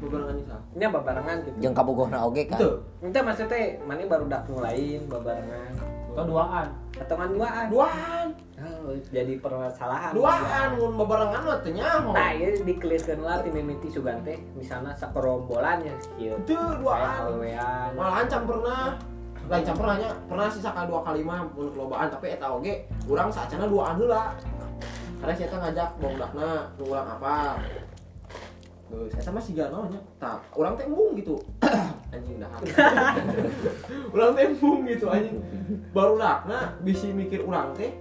bebarengan 0.00 0.37
isa 0.37 0.59
ini 0.75 0.85
babarengan 0.88 1.37
gitu. 1.45 1.57
Jeung 1.61 1.76
kabogohna 1.76 2.19
oge 2.25 2.49
kan. 2.49 2.57
Henteu. 2.57 2.73
itu 3.05 3.21
maksudnya 3.21 3.61
mana 3.85 4.00
baru 4.09 4.25
dak 4.29 4.43
ngulain 4.49 5.00
babarengan 5.09 5.73
atau 6.11 6.25
duaan? 6.26 6.69
Atau 6.99 7.14
kan 7.14 7.31
duaan. 7.31 7.67
Duaan. 7.71 8.26
Oh, 8.59 8.97
jadi 9.14 9.38
permasalahan. 9.38 10.12
Duaan 10.17 10.67
mun 10.81 10.93
bebarengan 10.99 11.40
mah 11.47 11.59
teu 11.62 11.73
nyaho 11.73 12.11
nah 12.12 12.33
ini 12.35 12.64
dikelirkeun 12.67 13.21
lah 13.23 13.40
tim 13.45 13.55
mimiti 13.55 13.88
sugan 13.93 14.21
teh 14.26 14.40
misalnya 14.57 14.93
sakerombolan 14.97 15.85
ya 15.85 15.95
kieu. 16.17 16.37
Teu 16.49 16.64
duaan. 16.81 17.38
Malahan 17.95 18.26
pernah 18.29 18.97
lain 19.50 19.66
can 19.66 19.75
pernahnya 19.75 20.09
pernah 20.30 20.47
sih 20.47 20.62
sakal 20.62 20.87
dua 20.87 21.02
kali 21.02 21.26
mah 21.26 21.42
mun 21.59 21.75
kelobaan 21.75 22.07
tapi 22.07 22.38
eta 22.38 22.47
oge 22.54 22.87
urang 23.11 23.35
saacana 23.35 23.66
duaan 23.66 23.99
heula 23.99 24.38
karena 25.21 25.33
saya 25.37 25.57
ngajak 25.61 25.88
bongdakna 26.00 26.49
nu 26.80 26.85
urang 26.88 27.09
apa. 27.19 27.61
Terus 28.88 29.11
saya 29.21 29.30
mah 29.37 29.45
siga 29.45 29.64
naonnya 29.69 30.00
tak 30.16 30.40
teh 30.54 30.87
embung 30.88 31.12
gitu. 31.19 31.37
Anjing 32.14 32.40
dahar 32.40 32.61
urang 34.16 34.30
teh 34.33 34.45
embung 34.49 34.88
gitu 34.88 35.07
anjing. 35.12 35.37
Baru 35.92 36.16
dakna 36.16 36.80
bisi 36.80 37.12
mikir 37.12 37.45
urang 37.45 37.76
teh 37.76 37.92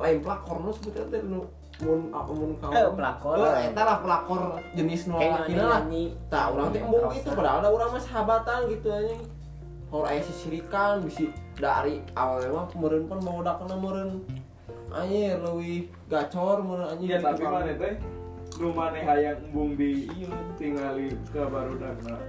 lain 0.00 0.18
plakorna 0.24 0.72
sebetulnya 0.72 1.12
teh 1.12 1.20
nu 1.20 1.44
mun 1.84 2.08
apa 2.16 2.32
mun 2.32 2.50
kau 2.56 2.72
eh 2.72 2.88
pelakor. 2.88 3.36
Eh, 3.36 3.68
eta 3.68 3.82
lah 3.84 3.98
pelakor 4.00 4.56
jenis 4.72 5.04
nu 5.04 5.20
lalakina 5.20 5.84
lah. 5.84 6.44
Orang 6.48 6.72
teh 6.72 6.80
embung 6.80 7.12
gitu 7.12 7.28
padahal 7.36 7.60
ada 7.60 7.68
orang 7.68 7.92
mah 7.92 8.02
sahabatan 8.02 8.72
gitu 8.72 8.88
aja. 8.88 9.14
Kalau 9.90 10.06
aya 10.06 10.22
sisirikan 10.22 11.02
bisi 11.02 11.34
dari 11.58 11.98
awal 12.14 12.46
mah 12.54 12.66
meureun 12.78 13.10
pun 13.10 13.18
mau 13.26 13.42
dakna 13.42 13.74
meureun. 13.74 14.22
Anjir 14.94 15.42
leuwih 15.42 15.90
gacor 16.06 16.62
meureun 16.62 16.94
anjir. 16.94 17.14
Iya 17.14 17.18
tapi 17.18 17.42
mana 17.42 17.74
teh 17.74 17.94
rumah 18.60 18.92
nih 18.92 19.02
hayang 19.08 19.38
embung 19.48 19.72
di 19.78 20.04
iya 20.12 20.30
tinggali 20.60 21.16
ke 21.32 21.42
barudakna 21.48 22.20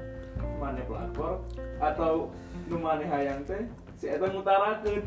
mana 0.62 0.82
pelakor 0.88 1.44
atau 1.84 2.32
rumah 2.72 3.02
nih 3.02 3.08
hayang 3.12 3.44
teh 3.44 3.68
si 4.00 4.08
eta 4.08 4.32
ngutarakeun 4.32 5.04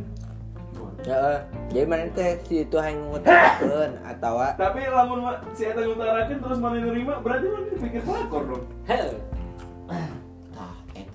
Ya, 1.07 1.47
jadi 1.71 1.87
mana 1.87 2.11
teh 2.11 2.43
si 2.45 2.67
itu 2.67 2.77
hayang 2.77 3.09
ngutarakeun 3.09 3.91
atawa 4.11 4.53
tapi 4.61 4.85
lamun 4.85 5.25
si 5.57 5.65
eta 5.65 5.81
ngutarakeun 5.81 6.39
terus 6.45 6.59
mana 6.61 6.77
nerima 6.83 7.23
berarti 7.25 7.47
mana 7.49 7.67
dipikir 7.73 8.03
pelakor 8.05 8.43
dong 8.45 8.65
heh 8.85 9.17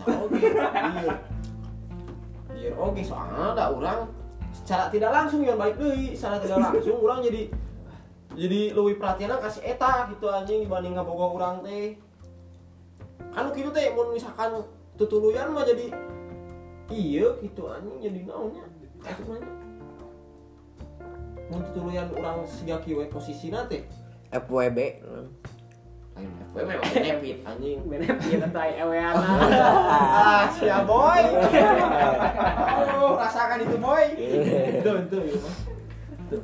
Oge. 0.09 0.41
Iya. 0.49 1.15
Biar 2.49 2.73
oge 2.75 3.01
soalnya 3.05 3.55
ada 3.55 3.65
orang 3.71 3.99
secara 4.51 4.89
tidak 4.89 5.11
langsung 5.13 5.45
yang 5.45 5.55
baik 5.55 5.77
deui, 5.77 6.17
secara 6.17 6.41
tidak 6.41 6.59
langsung 6.59 6.97
orang 6.99 7.23
jadi 7.23 7.41
jadi 8.35 8.61
lebih 8.77 9.01
perhatian 9.01 9.35
kasih 9.41 9.63
eta 9.63 10.09
gitu 10.11 10.25
anjing 10.29 10.65
dibanding 10.65 10.93
ngaboga 10.97 11.25
urang 11.33 11.55
teh. 11.63 11.95
Kan 13.29 13.53
kitu 13.53 13.69
teh 13.69 13.93
mun 13.93 14.11
misalkan 14.11 14.65
tutuluyan 14.97 15.53
mah 15.53 15.63
jadi 15.63 15.93
iya 16.89 17.29
gitu 17.39 17.69
anjing 17.69 17.97
jadi 18.01 18.19
naonnya 18.25 18.65
mun 21.49 21.61
tutuluyan 21.71 22.09
urang 22.13 22.45
siga 22.45 22.77
kieu 22.83 23.01
we 23.01 23.09
posisina 23.09 23.65
teh 23.65 23.85
FWB. 24.29 24.77
Lain 26.19 26.31
FWB 26.51 26.71
benefit 26.91 27.37
anjing. 27.47 27.79
Benefit 27.87 28.39
atau 28.43 28.67
ewean 28.67 29.15
ah 29.15 30.43
siap 30.51 30.83
boy. 30.83 31.23
Oh 32.99 33.15
rasakan 33.15 33.63
itu 33.63 33.77
boy. 33.79 34.05
Itu 34.19 34.91
itu 35.07 35.17
ya 35.31 35.39
Tuh. 36.27 36.43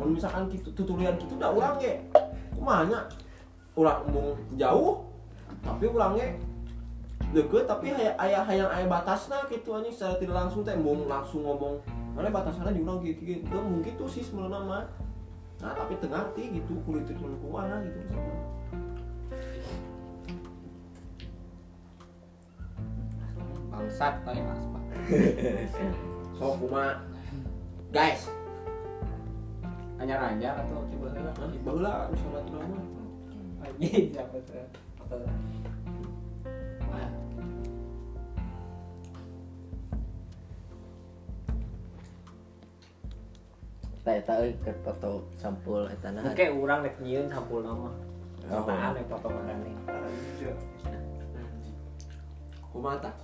Mun 0.00 0.16
misalkan 0.16 0.48
gitu 0.54 0.70
tutulian 0.72 1.18
gitu 1.18 1.36
udah 1.36 1.50
urang 1.52 1.76
ge 1.76 2.00
kumanya 2.56 3.04
urang 3.76 4.08
embung 4.08 4.38
jauh 4.56 5.04
tapi 5.60 5.84
urangnya 5.90 6.32
deket 7.34 7.68
tapi 7.68 7.92
aya 7.92 8.14
aya 8.16 8.40
hayang 8.40 8.70
aya 8.70 8.86
batasna 8.88 9.44
gitu 9.50 9.76
anjing. 9.76 9.92
Secara 9.92 10.16
tidak 10.16 10.46
langsung 10.46 10.64
teh 10.64 10.72
embung 10.72 11.04
langsung 11.04 11.44
ngomong 11.44 11.82
mana 12.16 12.32
batasnya 12.32 12.72
di 12.72 12.80
urang 12.80 13.04
gitu 13.04 13.20
gitu. 13.26 13.52
Mungkin 13.52 13.92
gitu 13.92 14.08
sih 14.08 14.24
sebenarnya 14.24 14.64
mah 14.64 14.84
nah 15.60 15.72
tapi 15.72 15.94
tengah 15.98 16.28
ti 16.36 16.42
gitu 16.52 16.72
kulit 16.84 17.08
itu 17.08 17.26
kumaha 17.40 17.80
gitu 17.84 17.98
misalnya 18.06 18.36
bangsat 23.72 24.14
kayak 24.24 24.52
aspa 24.52 24.80
sok 26.36 26.52
kuma 26.60 27.00
guys. 27.96 28.28
Anyar 29.96 30.20
anyar 30.36 30.60
atau 30.60 30.84
coba? 30.92 31.16
Lah 31.16 31.32
nanti 31.32 31.56
baheula 31.64 32.12
misalnya 32.12 32.40
tuh 32.44 32.60
anjing 33.64 34.12
siapa 34.12 34.36
tuh 34.44 35.24
eta 44.14 44.32
euy 44.38 44.54
keur 44.62 44.76
foto 44.86 45.10
sampul 45.34 45.90
eta 45.90 46.14
nah. 46.14 46.22
Oke, 46.30 46.46
orang 46.52 46.86
rek 46.86 46.96
nyieun 47.02 47.26
sampul 47.26 47.66
nama. 47.66 47.90
Oh. 48.46 48.62
Apaan 48.62 48.94
yang 48.94 49.08
foto 49.10 49.26
marane? 49.32 49.72
kumaha 52.76 53.08
tah 53.08 53.14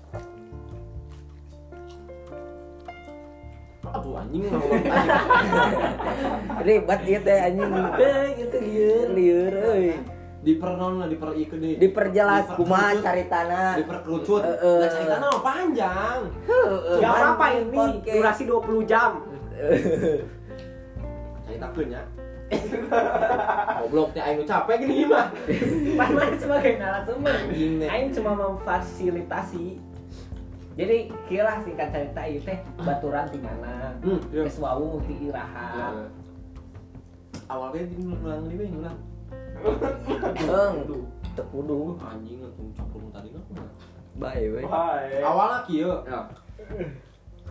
aduh 3.93 4.17
anjing 4.17 4.49
anjing 4.49 4.73
Ribet 6.65 7.01
ieu 7.05 7.21
teh 7.21 7.37
anjing. 7.37 7.69
Eh, 8.01 8.27
itu 8.41 8.57
lieur. 8.65 9.09
Lieur 9.13 9.53
euy. 9.77 9.93
dipernon 10.43 10.99
lah 10.99 11.07
diper 11.07 11.37
ieu 11.39 11.55
deh 11.55 11.77
Diperjelas 11.79 12.51
kumaha 12.57 12.99
caritana. 12.99 13.79
diperkerucut 13.79 14.43
Heeh. 14.43 14.79
nah 14.81 14.89
cerita 14.91 15.17
mah 15.21 15.39
panjang 15.45 16.21
Heueuh. 16.49 16.99
Gak 16.99 17.13
man, 17.13 17.21
apa-apa 17.37 17.47
ini, 17.61 17.79
durasi 18.03 18.43
20 18.49 18.89
jam. 18.91 19.11
cerita 21.61 21.69
ya 21.89 22.03
goblok 23.81 24.13
teh 24.13 24.23
aing 24.23 24.45
capek 24.45 24.77
gini 24.85 25.09
mah 25.09 25.33
Pan 25.97 26.37
sebagai 26.37 26.77
narasumber. 26.77 27.37
Aing 27.89 28.13
cuma 28.13 28.33
memfasilitasi. 28.37 29.81
Jadi 30.73 31.13
kira 31.29 31.61
singkat 31.61 31.93
cerita 31.93 32.23
itu 32.29 32.41
teh 32.49 32.59
baturan 32.81 33.29
di 33.29 33.41
mana? 33.45 33.93
hmm 34.01 34.21
iya. 34.33 34.45
Geus 34.45 34.57
wau 34.61 35.01
ti 35.05 35.15
iraha. 35.29 36.09
awalnya 37.53 37.85
di 37.85 38.01
ulang 38.01 38.49
di 38.49 38.57
beng 38.57 38.81
ulang 38.81 38.99
Heung. 40.41 41.05
Teu 41.33 41.45
kudu. 41.49 41.97
anjing 42.01 42.45
atuh 42.45 42.69
campur 42.77 43.01
tadi 43.13 43.29
mah 43.33 43.45
Bae 44.17 44.45
we. 44.53 44.61
Awalnya 45.25 45.59
kieu 45.69 45.93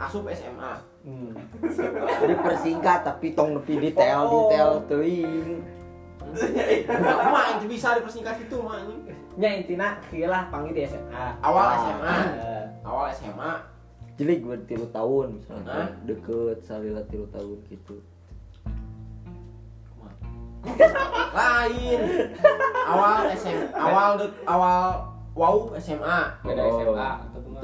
asup 0.01 0.25
SMA 0.29 0.73
Hmm. 1.01 1.33
Dipersingkat 2.29 3.01
tapi 3.01 3.33
tong 3.33 3.57
nepi 3.57 3.73
detail-detail 3.79 4.85
teuing. 4.85 5.65
Enggak 6.85 7.17
mah 7.25 7.43
yang 7.51 7.65
bisa 7.65 7.97
dipersingkat 7.97 8.37
itu 8.39 8.55
mah 8.57 8.77
anjing 8.77 9.01
Nya 9.33 9.49
intina 9.57 9.87
kira 10.07 10.45
panggil 10.47 10.71
di 10.71 10.81
SMA. 10.85 11.25
awal 11.39 11.65
Ah. 11.65 11.75
SMA 11.79 12.15
Eh, 12.37 12.65
awal 12.83 13.05
SMA 13.11 13.51
Jadi 14.13 14.33
gue 14.39 14.57
tilu 14.63 14.85
tahun 14.87 15.41
misalnya 15.41 15.65
Hah? 15.67 15.89
deket 16.05 16.57
salila 16.61 17.01
tilu 17.03 17.25
tahun 17.27 17.57
gitu. 17.67 17.97
lain 21.33 21.99
awal 22.85 23.25
SMA 23.33 23.65
awal 23.73 24.09
dek 24.15 24.31
awal 24.45 24.81
wow 25.33 25.57
SMA 25.75 26.19
beda 26.39 26.61
Oh. 26.61 26.77
SMA 26.77 27.09
atau 27.17 27.39
cuma 27.41 27.57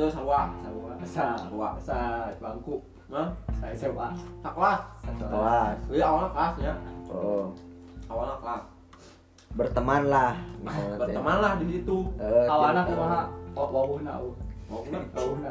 Sa, 1.07 1.39
sarwa 1.39 1.69
sa 1.79 2.27
bangku, 2.35 2.83
Hah? 3.07 3.31
sa 3.63 3.65
SMA. 3.71 4.07
tak 4.43 4.53
kelas. 4.59 4.81
Kelas. 5.07 5.77
jadi 5.87 6.01
awalnya 6.03 6.29
kelas 6.35 6.53
ya. 6.59 6.73
Oh. 7.07 7.45
awalnya 8.11 8.35
kelas. 8.43 8.63
Berteman 9.55 10.03
lah 10.11 10.33
berteman 10.99 11.37
lah 11.39 11.51
di 11.63 11.65
situ. 11.79 11.97
Eh, 12.19 12.45
tilu 12.45 12.81
kumaha? 12.91 13.21
Oh 13.55 13.67
wawuna 13.71 14.13
wawuna 14.67 14.99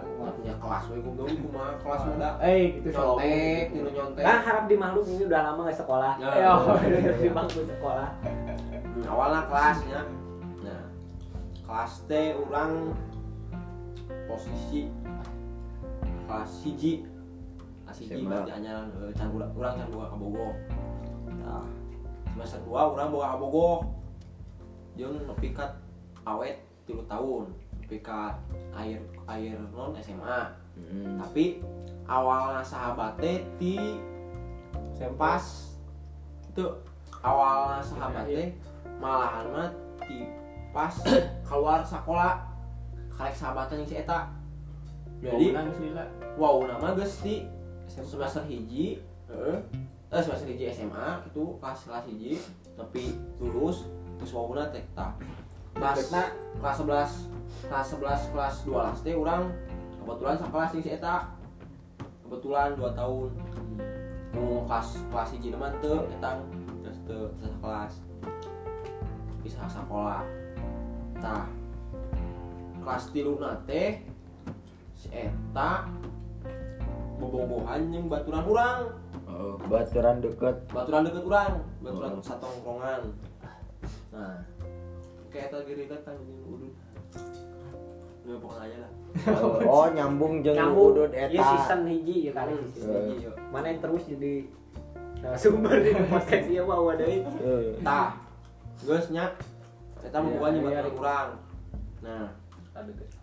kumaha? 0.05 0.31
Ya 0.45 0.55
kelas 0.61 0.85
we 0.93 0.97
gue 1.01 1.13
gawe 1.17 1.33
kumaha 1.41 1.71
kelas 1.81 2.03
muda 2.05 2.31
Eh, 2.45 2.63
gitu 2.77 2.89
nyontek 2.93 3.67
nyontek. 3.73 4.23
Kan 4.29 4.39
harap 4.45 4.65
di 4.69 4.77
ini 4.77 5.25
udah 5.25 5.41
lama 5.41 5.61
gak 5.73 5.79
sekolah. 5.81 6.13
Ya. 6.21 6.53
Di 7.25 7.29
bangku 7.33 7.61
sekolah. 7.65 8.09
Hmm, 8.97 9.05
awalnya 9.09 9.43
kelasnya 9.49 10.01
nah 10.65 10.85
kelas 11.65 11.93
T 12.09 12.13
orang 12.37 12.93
posisi 14.29 14.89
kelas 16.27 16.51
hiji. 16.67 17.07
Kelas 17.87 17.99
hiji 18.03 18.23
berarti 18.27 18.51
hanya 18.51 18.85
eh, 19.07 19.15
can 19.15 19.31
urang 19.31 19.51
urang 19.55 19.75
can 19.79 19.89
boga 19.95 20.07
ka 20.11 20.17
Bogor 20.19 20.53
nah 21.47 21.63
semester 22.35 22.59
2 22.67 22.75
urang 22.99 23.09
boga 23.15 23.27
ka 23.31 23.37
Bogor 23.39 23.75
jeung 24.99 25.15
nepi 25.23 25.55
ka 25.55 25.79
awet 26.27 26.59
3 26.91 27.07
tahun 27.07 27.45
nepi 27.79 28.03
ka 28.03 28.35
air 28.75 28.99
air 29.31 29.57
non 29.71 29.95
SMA 30.03 30.67
Mm. 30.77 31.17
tapi 31.17 31.65
awalnya 32.05 32.61
sahabatnya 32.61 33.41
ti 33.57 33.97
pas 35.17 35.41
itu 36.53 36.69
awalnya 37.25 37.81
sahabatnya 37.81 38.53
malahan 39.01 39.49
mah 39.49 39.69
ti 40.05 40.29
pas 40.77 40.93
keluar 41.49 41.81
sekolah. 41.81 42.45
Karek 43.17 43.33
sahabatan 43.33 43.81
yang 43.81 43.89
si 43.89 43.97
eta 43.97 44.29
jadi 45.23 45.47
wow 46.37 46.61
nama 46.65 46.93
geus 46.97 47.25
ti 47.25 47.49
semester 47.89 48.45
hiji 48.45 49.01
eh 49.33 49.59
semester 50.23 50.49
hiji 50.49 50.71
SMA 50.73 51.25
itu 51.29 51.57
kelas 51.59 51.89
kelas 51.89 52.05
hiji 52.09 52.39
tapi 52.77 53.17
lulus 53.41 53.89
terus 54.17 54.33
wawuna 54.33 54.69
teh 54.73 54.85
tah. 54.97 55.13
Kelas 55.77 56.09
kelas 56.09 57.29
11 57.69 57.69
kelas 57.69 57.87
11 57.93 58.33
kelas 58.33 58.55
12 58.65 59.05
teh 59.05 59.15
urang 59.17 59.53
kebetulan 60.01 60.37
sakelas 60.41 60.73
jeung 60.73 60.85
si 60.85 60.91
eta. 60.97 61.17
Kebetulan 62.25 62.75
2 62.81 62.97
tahun. 62.97 63.31
Nu 64.33 64.65
kelas 64.69 64.89
kelas 65.13 65.29
hiji 65.37 65.53
mah 65.53 65.73
teu 65.85 66.09
eta 66.09 66.41
terus 66.81 66.99
teu 67.05 67.29
kelas. 67.61 67.93
Bisa 69.45 69.69
sekolah. 69.69 70.25
Tah. 71.21 71.49
Kelas 72.81 73.05
tiluna 73.13 73.53
teh 73.69 74.01
si 74.01 74.16
eta 75.09 75.73
bobogohan 77.17 77.81
jeung 77.89 78.07
baturan 78.07 78.45
urang 78.45 78.81
Oh, 79.27 79.59
baturan 79.63 80.21
deket. 80.21 80.57
baturan 80.71 81.03
deket 81.03 81.23
urang 81.23 81.53
baturan 81.81 82.11
Oh. 82.13 82.23
satu 82.23 82.41
tongkrongan 82.43 83.03
nah 84.11 84.41
kayak 85.29 85.51
eta 85.51 85.59
geri 85.63 85.85
kan 85.87 86.01
jeung 86.07 86.41
udut 86.47 86.73
nggak 88.23 88.39
pokoknya 88.39 88.65
aja 88.65 88.79
lah 88.81 88.91
Oh, 89.65 89.87
nyambung 89.89 90.41
jeung 90.41 90.59
udut 90.73 91.11
iya 91.11 91.29
eta. 91.31 91.45
season 91.55 91.81
hiji 91.87 92.17
ya 92.27 92.33
kan 92.35 92.47
Hmm, 92.49 92.65
season 92.69 92.93
Eh. 92.93 93.05
hiji. 93.13 93.27
Mana 93.49 93.67
yang 93.67 93.81
terus 93.81 94.03
jadi 94.05 94.35
narasumber 95.17 95.75
di 95.81 95.91
podcast 96.07 96.47
ieu 96.47 96.65
mah 96.65 96.95
deui. 96.95 97.19
Eh, 97.41 97.81
tah 97.81 98.09
geus 98.79 99.09
nya 99.09 99.33
eta 99.99 100.17
mah 100.17 100.29
Iya, 100.29 100.37
bukan 100.37 100.53
iya, 100.53 100.61
baturan 100.61 100.85
iya. 100.85 100.93
urang 100.95 101.29
nah 101.99 102.27
ada 102.73 102.91
geus 102.93 103.15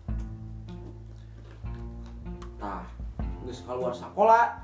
tah 2.56 2.84
geus 3.40 3.60
keluar 3.62 3.90
sekolah 3.90 4.56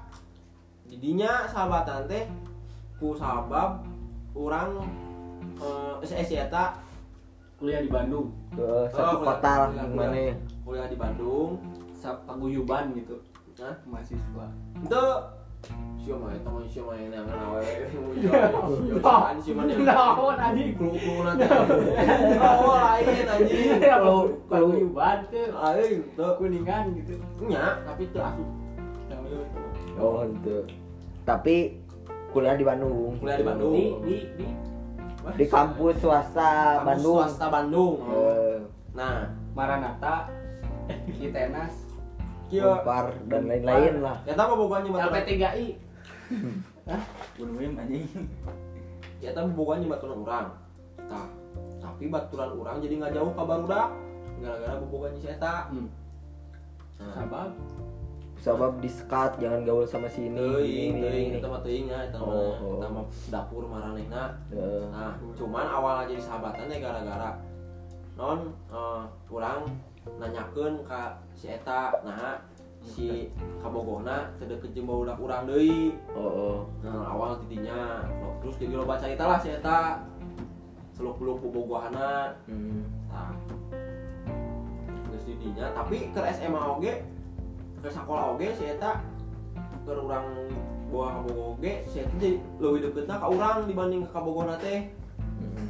didinya 0.84 1.46
sahabatan 1.46 2.06
teh 2.06 2.24
ku 2.96 3.12
sabab 3.12 3.84
urang 4.32 4.82
eh 5.56 5.94
si 6.02 6.14
si 6.24 6.34
eta 6.34 6.74
kuliah 7.54 7.78
di 7.78 7.88
Bandung 7.88 8.32
ke 8.50 8.66
satu 8.88 9.20
Oh, 9.20 9.22
kota 9.22 9.52
kuliah- 9.68 9.84
gimana? 9.86 10.16
kuliah 10.62 10.86
di 10.86 10.96
Bandung 10.96 11.60
sa 11.92 12.16
paguyuban 12.24 12.94
gitu 12.94 13.20
Hah? 13.56 13.76
mahasiswa 13.84 14.46
itu 14.78 15.02
eta 16.10 16.48
mah 16.50 16.64
siapa 16.66 16.92
yang 16.96 17.10
nangan 17.12 17.38
awe 17.38 17.62
Siapa 17.62 19.30
sih 19.38 19.52
mah 19.54 19.64
yang 19.68 19.84
Naon, 19.84 20.36
anjing? 20.40 20.70
kru-kru 20.74 21.22
nanti 21.22 21.46
oh 22.40 22.74
lain 22.74 23.26
anjing 23.28 23.66
Kalau 23.78 24.18
kalau 24.48 24.70
paguyuban 24.74 25.18
teh 25.30 25.46
lain 25.52 26.02
tuh 26.16 26.32
kuningan 26.40 26.84
gitu 26.98 27.14
nya 27.46 27.78
tapi 27.84 28.08
teu 28.10 28.22
asup 28.24 28.48
oh 30.00 30.24
itu. 30.24 30.56
Tapi 31.28 31.56
kuliah 32.32 32.56
di 32.56 32.64
Bandung. 32.64 33.20
kuliah 33.20 33.36
di 33.36 33.44
Bandung 33.44 33.74
Di 33.76 33.84
di 34.02 34.16
di 34.40 34.46
di 35.36 35.44
kampus 35.46 36.00
swasta 36.00 36.80
Kampus 36.80 36.86
Bandung 36.88 37.16
swasta 37.20 37.46
Bandung 37.52 37.94
Eh, 38.08 38.56
nah 38.96 39.28
Maranata 39.52 40.32
Kitenas 41.12 41.89
kieu 42.50 42.66
Unpar 42.66 43.14
dan 43.30 43.46
lain-lain 43.46 43.94
lah. 44.02 44.18
Eta 44.26 44.42
mah 44.42 44.56
boga 44.58 44.82
nyebaturan 44.82 45.14
LP3I 45.14 45.66
Unwim 47.38 47.72
anjing. 47.78 48.04
eta 49.22 49.38
mah 49.40 49.54
boga 49.54 49.74
nyebaturan 49.78 50.18
urang. 50.18 50.46
Tah 51.06 51.26
tapi 51.80 52.04
baturan 52.06 52.50
urang 52.54 52.76
jadi 52.78 52.94
nggak 52.98 53.14
jauh 53.14 53.32
ka 53.32 53.42
barudak 53.42 53.88
gara-gara 54.40 54.74
boboga 54.78 55.08
si 55.14 55.28
eta. 55.28 55.68
Hmm. 55.70 55.88
nah. 56.96 57.12
Sabab? 57.14 57.50
Sebab 58.40 58.80
disekat 58.80 59.36
jangan 59.36 59.68
gaul 59.68 59.84
sama 59.84 60.08
si 60.08 60.24
ini 60.24 60.40
teuing 60.40 60.96
ini, 60.96 61.04
teuing 61.04 61.28
ini. 61.28 61.38
eta 61.38 61.48
mah 61.48 61.60
teuing 61.60 61.86
ya 61.86 61.98
eta 62.08 62.16
mah 62.16 62.24
Oh, 62.24 62.52
oh. 62.56 62.72
eta 62.80 62.88
mah 62.88 63.04
dapur 63.28 63.68
maranehna 63.68 64.32
Eh, 64.48 64.84
Nah, 64.88 65.12
cuman 65.36 65.66
awalnya 65.68 66.08
jadi 66.08 66.22
sahabatan 66.24 66.72
teh 66.72 66.80
gara-gara 66.80 67.36
non 68.16 68.48
eh, 68.72 69.04
urang 69.28 69.68
nanyakeun 70.08 70.80
ka 70.88 71.20
si 71.36 71.52
eta 71.52 71.92
nah 72.00 72.40
si 72.80 73.28
kabogohna 73.60 74.32
teu 74.40 74.48
deket 74.48 74.72
jeung 74.72 74.88
barudak 74.88 75.20
urang 75.20 75.44
deui. 75.44 75.92
oh, 76.16 76.20
oh. 76.20 76.56
Nah, 76.80 77.12
awal 77.12 77.36
tidinya 77.44 78.08
Lo- 78.24 78.40
terus 78.40 78.56
jadi 78.56 78.74
loba 78.80 78.96
carita 78.96 79.24
lah 79.28 79.38
si 79.40 79.52
seluk-beluk 80.96 81.40
bobogohana. 81.44 82.36
Hmm. 82.48 82.84
Nah, 83.08 83.32
terus 85.08 85.22
didinya 85.28 85.72
tapi 85.76 86.12
ke 86.12 86.20
SMA 86.36 86.60
oge 86.60 87.04
ke 87.80 87.88
sekolah 87.88 88.36
oge 88.36 88.48
si 88.56 88.64
eta 88.68 89.00
ke 89.84 89.92
urang 89.92 90.28
bawa 90.88 91.20
kabogoh 91.20 91.56
oge 91.56 91.84
si 91.88 92.00
eta 92.00 92.12
jadi 92.16 92.40
leuwih 92.60 92.80
deketna 92.84 93.20
ka 93.20 93.28
urang 93.28 93.68
dibanding 93.68 94.04
ka 94.08 94.20
kabogohna 94.20 94.56
teh. 94.56 94.88
Hmm. 95.20 95.68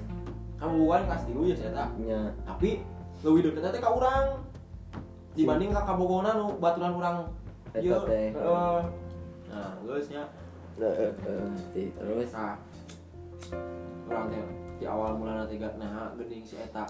kamu 0.58 0.82
bukan 0.82 1.02
kelas 1.06 1.22
tilu 1.26 1.42
ya 1.46 1.54
saya 1.58 1.86
nya 2.02 2.34
tapi 2.42 2.82
lebih 3.20 3.52
deket 3.52 3.76
teh 3.76 3.80
ka 3.83 3.90
urang. 3.92 4.40
Dibanding 5.37 5.70
ka 5.76 5.85
kabogona 5.85 6.30
nu 6.40 6.56
baturan 6.56 6.96
urang. 6.96 7.16
Eta 7.70 7.78
ieu 7.78 8.00
teh. 8.09 8.33
heeh. 8.33 8.80
nah 9.50 9.70
geus 9.85 10.09
nya. 10.09 10.24
Eh, 10.80 10.85
eh, 10.88 11.12
eh, 11.28 11.48
ti- 11.76 11.92
terus. 11.92 12.33
Nah 12.33 12.56
urang 14.09 14.33
teh 14.33 14.40
di 14.80 14.85
awal 14.88 15.20
mulana 15.20 15.44
teh 15.44 15.61
nah 15.76 16.16
geuning 16.16 16.42
si 16.42 16.56
eta. 16.56 16.88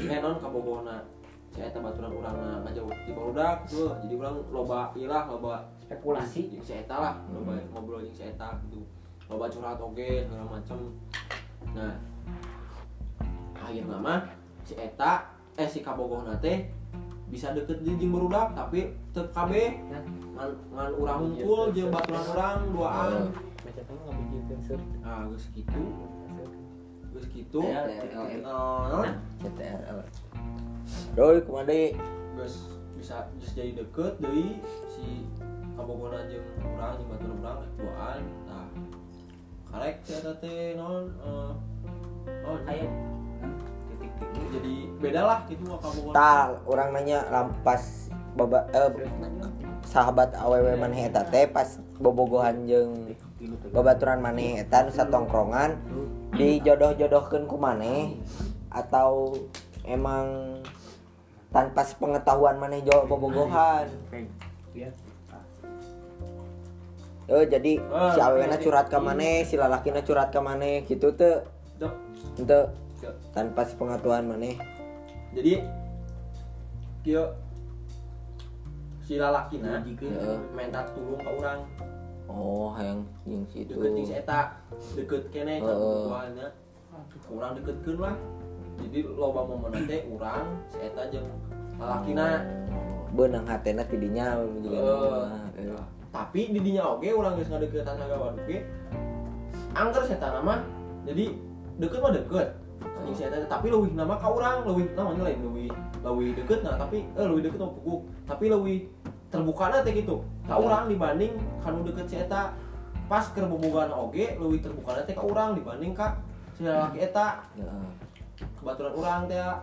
Eh 0.00 0.18
non 0.24 0.40
kabogona. 0.40 1.04
Si 1.52 1.60
eta 1.60 1.78
baturan 1.84 2.12
urangna 2.12 2.64
ngajauh 2.64 2.90
di 3.04 3.12
barudak 3.12 3.68
tuh. 3.68 3.92
Jadi 4.00 4.14
urang 4.16 4.40
loba 4.48 4.96
ieu 4.96 5.08
lah 5.08 5.28
loba 5.28 5.68
spekulasi. 5.84 6.56
jeung 6.56 6.64
si 6.64 6.72
eta 6.72 6.96
lah. 6.96 7.14
Loba 7.28 7.60
ngobrol 7.76 8.00
jeung 8.00 8.16
si 8.16 8.24
eta 8.24 8.56
gitu. 8.64 8.80
Loba 9.28 9.44
curhat 9.52 9.76
oge 9.76 10.24
segala 10.24 10.48
macem. 10.48 10.80
Nah 11.76 11.94
akhirnya 13.60 13.98
mah 14.00 14.20
si 14.64 14.72
eta 14.78 15.35
eh 15.56 15.68
si 15.68 15.80
kabogohna 15.80 16.36
teh 16.36 16.68
bisa 17.26 17.50
deket 17.56 17.82
di 17.82 17.96
jeung 17.98 18.14
barudak 18.14 18.54
tapi 18.54 18.92
teu 19.10 19.26
kabeh 19.34 19.82
ngan 19.90 20.04
ngan 20.70 20.90
urang 21.00 21.18
hungkul 21.26 21.72
jeung 21.74 21.90
baturan 21.90 22.22
urang 22.30 22.58
duaan. 22.70 23.12
Macam 23.66 23.94
nggak 23.98 24.14
bikin 24.30 24.58
sur 24.62 24.80
ah 25.02 25.26
geus 25.32 25.50
kitu. 25.50 25.82
Geus 27.10 27.26
kitu. 27.32 27.60
Ya, 27.66 27.82
CTRL 29.42 29.98
Doi 31.16 31.40
ke 31.42 31.50
mana 31.50 31.80
geus 32.38 32.78
bisa 32.94 33.26
geus 33.40 33.50
jadi 33.56 33.80
deket 33.80 34.22
deui 34.22 34.60
si 34.92 35.26
kabogona 35.74 36.20
jeung 36.30 36.46
urang 36.62 36.94
jeung 37.00 37.08
baturan 37.10 37.36
urang 37.42 37.58
duaan. 37.74 38.20
Nah 38.44 38.68
karek 39.72 40.04
teh 40.04 40.78
non? 40.78 41.10
Eh, 41.24 41.52
oh 42.46 42.58
ayo. 42.70 42.86
Jadi 44.56 44.74
beda 44.96 45.20
lah 45.22 45.38
gitu 45.46 45.64
kabogona 45.76 46.14
tal 46.14 46.48
orang 46.64 46.88
nanya 46.92 47.18
lampas 47.28 48.08
baba 48.32 48.64
eh, 48.72 48.90
sahabat 49.84 50.32
awewe 50.34 50.76
maneh 50.76 51.08
eta 51.08 51.24
teh 51.24 51.46
pas 51.46 51.76
bobogohan 51.96 52.64
jeung 52.64 53.12
babaturan 53.70 54.18
maneh 54.18 54.60
eta 54.60 54.82
nu 54.82 54.90
satongkrongan 54.90 55.76
dijodoh-jodohkeun 56.32 57.44
ku 57.44 57.56
maneh 57.56 58.16
atau 58.68 59.32
emang 59.84 60.58
tanpa 61.48 61.80
sepengetahuan 61.80 62.60
maneh 62.60 62.84
jo 62.84 63.08
bobogohan. 63.08 63.88
Oh 67.26 67.42
jadi 67.42 67.82
Ah, 67.90 68.14
si 68.14 68.20
berarti- 68.20 68.62
curhat 68.62 68.86
ke 68.86 68.98
maneh, 69.00 69.36
si 69.42 69.54
lalakina 69.56 69.98
curhat 70.04 70.30
ke 70.30 70.38
maneh 70.38 70.84
gitu 70.84 71.10
tuh. 71.10 71.42
Dok. 71.80 72.85
Tanpa 73.30 73.60
sepengetahuan 73.62 74.24
maneh. 74.26 74.56
jadi 75.30 75.60
kieu 77.04 77.22
si 78.98 79.20
lalakina 79.20 79.84
Heeh. 79.84 80.38
minta 80.50 80.82
tulung 80.90 81.20
ka 81.20 81.30
urang 81.30 81.60
Oh, 82.26 82.74
yang 82.74 83.06
yang 83.22 83.46
situ. 83.46 83.70
deket 83.70 83.90
si 84.02 84.12
eta 84.12 84.58
deket 84.96 85.22
kene 85.30 85.60
kan 85.60 85.70
Heeh. 85.70 86.04
buahnya 86.08 86.46
urang 87.28 87.52
deketkeun 87.54 87.98
lah 88.00 88.16
jadi 88.80 88.98
loba 89.06 89.44
momen 89.44 89.84
teh 89.84 90.08
urang 90.08 90.56
si 90.66 90.80
eta 90.80 91.06
jeung 91.08 91.28
lalakina 91.76 92.42
Oh, 92.72 93.06
Beunang 93.14 93.46
hatena 93.46 93.86
tidinya 93.86 94.34
juga. 94.60 94.82
Eh, 95.54 95.72
tapi 96.10 96.50
di 96.50 96.58
dinya 96.58 96.96
oge 96.96 97.12
urang 97.12 97.36
geus 97.36 97.48
ngadeukeutan 97.48 97.94
sagawaduk 97.94 98.44
ge 98.44 98.58
angker 99.72 100.02
eta 100.02 100.40
mah 100.40 100.64
jadi 101.06 101.30
deket 101.78 102.00
mah 102.00 102.12
deket 102.12 102.48
anjing 102.82 103.16
si 103.16 103.22
eta 103.24 103.46
tapi 103.46 103.72
leuwih 103.72 103.92
nama 103.94 104.18
ka 104.18 104.28
urang 104.28 104.66
leuwih 104.66 104.86
namanya 104.92 105.22
lain 105.32 105.40
leuwih 105.44 105.70
leuwih 106.04 106.30
deket 106.36 106.60
nah 106.64 106.74
tapi 106.76 107.06
eh 107.14 107.24
leuwih 107.24 107.42
deket 107.44 107.58
mah 107.60 107.72
pukuk 107.72 108.00
tapi 108.28 108.44
leuwih 108.52 108.78
terbuka 109.30 109.82
teh 109.82 109.92
gitu 109.94 110.22
ka 110.46 110.54
urang 110.56 110.86
dibanding 110.90 111.34
kanu 111.60 111.82
deket 111.86 112.06
si 112.06 112.16
eta 112.20 112.54
pas 113.06 113.24
keur 113.30 113.46
bobogan 113.46 113.90
oge 113.94 114.36
leuwih 114.36 114.60
terbuka 114.60 115.02
teh 115.06 115.14
ka 115.14 115.22
urang 115.22 115.54
dibanding 115.54 115.94
ka 115.94 116.20
si 116.58 116.64
lalaki 116.64 117.04
eta 117.04 117.46
Heeh. 117.54 118.06
kebaturan 118.60 118.92
urang 118.96 119.20
teh 119.30 119.38
ya. 119.38 119.62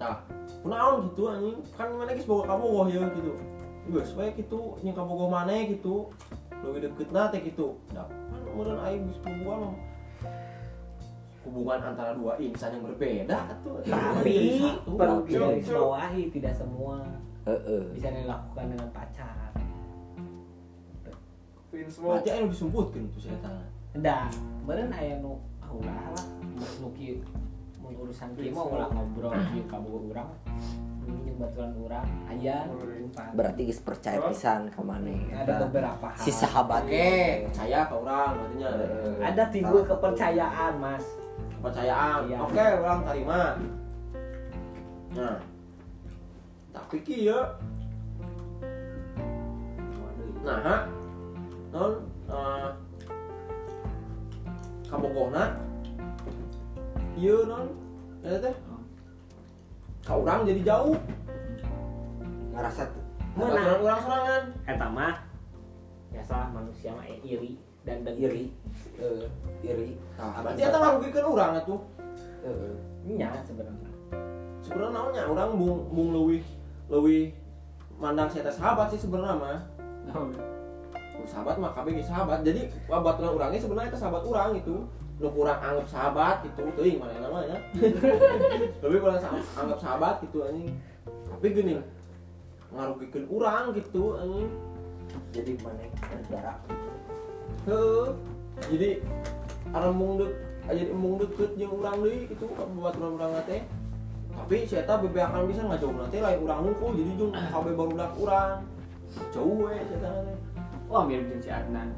Tah, 0.00 0.26
kunaon 0.66 1.12
gitu 1.12 1.30
anjing? 1.30 1.58
Kan 1.78 1.94
mana 1.94 2.10
geus 2.12 2.26
boga 2.26 2.52
kabogoh 2.52 2.90
ya 2.90 3.06
gitu. 3.14 3.32
Geus 3.86 4.10
we 4.18 4.26
gitu 4.34 4.76
nya 4.82 4.92
kabogoh 4.92 5.30
maneh 5.30 5.70
gitu. 5.72 6.10
Leuwih 6.60 6.82
deketna 6.82 7.30
teh 7.30 7.40
gitu. 7.46 7.78
Da, 7.94 8.04
kan 8.10 8.42
meureun 8.52 8.82
aing 8.82 9.06
geus 9.08 9.20
bobogan. 9.22 9.78
Hubungan 11.42 11.80
antara 11.82 12.14
dua 12.14 12.38
insan 12.38 12.78
yang 12.78 12.84
berbeda 12.86 13.38
tuh. 13.60 13.82
tapi 13.82 14.62
perlu 14.86 15.26
digarisbawahi 15.26 16.22
tidak 16.30 16.54
semua 16.54 17.02
Heeh. 17.42 17.82
bisa 17.90 18.08
dilakukan 18.08 18.66
dengan 18.70 18.88
pacar 18.94 19.50
Vince 21.72 21.98
Mo 21.98 22.12
Berarti 22.12 22.28
aing 22.30 22.48
disumputkeun 22.52 23.04
tuh 23.10 23.20
si 23.20 23.28
eta. 23.32 23.48
dan 23.96 24.28
beren 24.62 24.92
aya 24.92 25.16
nu 25.18 25.40
ah 25.58 25.72
ulah 25.72 26.04
lah 26.14 26.26
nu 26.78 26.88
kieu 26.92 27.18
mun 27.80 27.92
urusan 27.98 28.28
kieu 28.36 28.52
mah 28.52 28.64
ulah 28.68 28.88
ngobrol 28.92 29.32
kieu 29.50 29.64
ka 29.66 29.80
boga 29.80 29.98
urang 30.12 30.30
jeung 31.02 31.34
baturan 31.40 31.72
urang 31.80 32.06
aya 32.28 32.68
umpan. 32.70 33.32
Berarti 33.34 33.66
geus 33.66 33.80
percaya 33.80 34.20
pisan 34.28 34.68
ka 34.70 34.80
maneh. 34.84 35.32
ada 35.32 35.64
beberapa 35.66 36.06
hal 36.12 36.20
si 36.20 36.30
sahabat 36.30 36.86
Oke, 36.86 37.48
percaya 37.50 37.78
ke 37.88 37.94
orang 37.96 38.32
artinya. 38.38 38.68
Heeh. 38.70 39.16
ada 39.24 39.42
timbul 39.50 39.82
kepercayaan 39.82 40.72
mas 40.78 41.04
Kepercayaan. 41.62 42.26
Iya. 42.26 42.38
Oke, 42.42 42.66
orang 42.82 43.00
terima. 43.06 43.40
Nah. 45.14 45.38
Tapi 46.74 46.96
kieu 47.06 47.38
Nah, 50.42 50.58
ha? 50.58 50.76
non 51.72 51.92
eh 52.28 52.68
kabogohna 54.90 55.56
ieu 57.16 57.48
non 57.48 57.70
eta 58.20 58.50
teh 58.50 58.56
ka 60.04 60.18
urang 60.18 60.44
jadi 60.44 60.60
jauh 60.66 60.98
ngerasa 62.52 62.90
tuh. 62.92 63.04
Mana? 63.38 63.54
Baturan 63.56 63.78
urang 63.80 64.00
sorangan 64.04 64.44
eta 64.68 64.86
mah 64.92 65.14
biasalah 66.12 66.48
manusia 66.52 66.90
mah 66.92 67.06
eh, 67.08 67.22
iri 67.24 67.56
dan 67.82 68.06
dengki 68.06 68.22
Iri. 68.26 68.44
Eh, 69.02 69.26
iri. 69.66 69.98
nah, 70.14 70.38
berarti 70.42 70.62
eta 70.62 70.78
ngarugikeun 70.78 71.26
urang 71.26 71.52
atuh 71.58 71.80
Heeh. 72.46 72.74
nya 73.18 73.30
sebenarnya 73.42 73.90
sebenarnya 74.62 74.90
naonnya 74.94 75.22
orang 75.26 75.50
bung 75.58 75.78
bung 75.90 76.08
leuwih 76.14 76.42
leuwih 76.86 77.34
mandang 77.98 78.30
saya 78.30 78.50
sahabat 78.50 78.94
sih 78.94 79.00
sebenarnya 79.02 79.34
mah 79.38 79.60
Oh, 80.12 81.26
sahabat 81.28 81.54
mah 81.62 81.70
kabeh 81.70 81.94
ge 81.94 82.02
sahabat 82.02 82.42
jadi 82.42 82.66
baturan 82.90 83.38
urangnya 83.38 83.62
sebenarnya 83.62 83.94
itu 83.94 83.98
sahabat 84.02 84.22
urang 84.26 84.58
itu 84.58 84.82
nu 85.22 85.28
kurang 85.30 85.58
anggap 85.62 85.86
sahabat 85.86 86.42
itu 86.42 86.62
teuing 86.74 86.98
mana 86.98 87.22
namanya 87.22 87.54
lebih 88.82 88.98
kurang 88.98 89.22
anggap 89.54 89.78
sahabat 89.78 90.18
gitu 90.26 90.42
anjing 90.42 90.74
tapi 91.06 91.46
gini 91.54 91.78
ngarugikeun 92.74 93.26
urang 93.30 93.70
gitu 93.74 94.18
anjing 94.18 94.50
Jadi 95.30 95.52
maneh 95.60 95.86
negara. 95.92 96.56
Heeh. 97.68 98.06
Jadi 98.70 98.90
aremung 99.72 100.20
dek 100.20 100.32
jadi 100.70 100.94
embung 100.94 101.18
deket 101.18 101.50
jeung 101.58 101.74
urang 101.74 101.98
deui 102.04 102.30
gitu 102.30 102.46
babaturan 102.54 103.18
urang 103.18 103.32
teh 103.48 103.66
tapi 104.32 104.62
si 104.62 104.78
eta 104.78 104.94
bebeakan 104.96 105.50
bisa 105.50 105.66
ngajauh 105.66 105.92
nanti 105.92 106.22
lain 106.22 106.38
urang 106.38 106.60
hungkul 106.70 106.94
jadi 106.94 107.12
jeung 107.18 107.32
KB 107.34 107.66
barudak 107.74 108.12
urang 108.14 108.62
jauh 109.34 109.66
we 109.66 109.74
si 109.90 109.94
eta 109.98 110.10
teh 110.22 110.36
Wah 110.92 111.08
mirip 111.08 111.24
jeung 111.32 111.40
si 111.40 111.48
Adnan. 111.48 111.88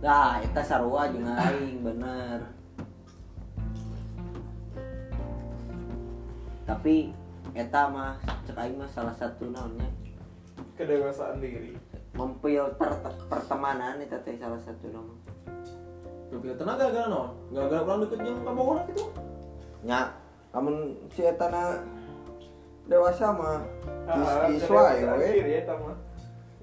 Nah, 0.00 0.38
eta 0.38 0.62
sarua 0.62 1.10
jeung 1.10 1.26
aing 1.26 1.82
bener. 1.82 2.46
Tapi 6.64 7.10
eta 7.58 7.90
mah 7.90 8.14
cek 8.46 8.54
aing 8.54 8.78
mah 8.78 8.86
salah 8.86 9.14
satu 9.18 9.50
naonnya 9.50 9.90
kedewasaan 10.78 11.42
diri 11.42 11.74
memfilter 12.20 12.90
te- 13.00 13.20
pertemanan 13.26 13.96
eta 13.98 14.20
teh 14.20 14.36
salah 14.36 14.58
satu 14.58 14.86
nama. 14.88 15.14
Tapi 16.28 16.52
tenaga 16.54 16.86
gara 16.88 17.08
naon? 17.08 17.32
Gara-gara 17.50 17.82
urang 17.82 17.98
deket 18.04 18.18
jeung 18.22 18.44
kabogona 18.44 18.82
gitu. 18.86 19.04
Nya, 19.82 20.12
namun 20.50 20.74
si 21.08 21.22
eta 21.22 21.48
na 21.48 21.80
dewasa 22.84 23.32
mah 23.32 23.64
Ah, 24.04 24.46
kis 24.46 24.66
wae 24.66 24.98
kedewasaan 24.98 25.16
we. 25.16 25.28
diri 25.32 25.52
eta 25.58 25.74
mah 25.74 25.94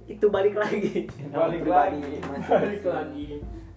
itu 0.05 0.25
balik 0.27 0.55
lagi 0.55 1.07
balik 1.29 1.63
lagi 1.63 2.19
balik 2.47 2.83
lagi 2.83 3.27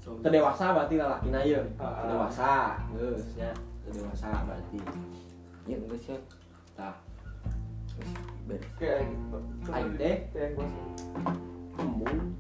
Teu 0.01 0.27
dewasa 0.27 0.75
berarti 0.75 0.95
lalakina 0.97 1.40
ieu. 1.40 1.62
Ah. 1.77 2.03
Dewasa, 2.05 2.83
geus 2.93 3.31
nya. 3.38 3.55
Teu 3.81 3.95
dewasa 3.95 4.27
berarti. 4.43 4.79
Ya 5.64 5.77
geus 5.79 6.05
ya. 6.07 6.19
Tah, 6.75 6.97
Beres. 8.45 8.66
kayak 8.75 9.07
gitu 9.07 9.38
Aing 9.71 9.95
teh. 9.95 10.16
Kayak 11.81 11.97
gua 11.97 12.12
embung. 12.12 12.37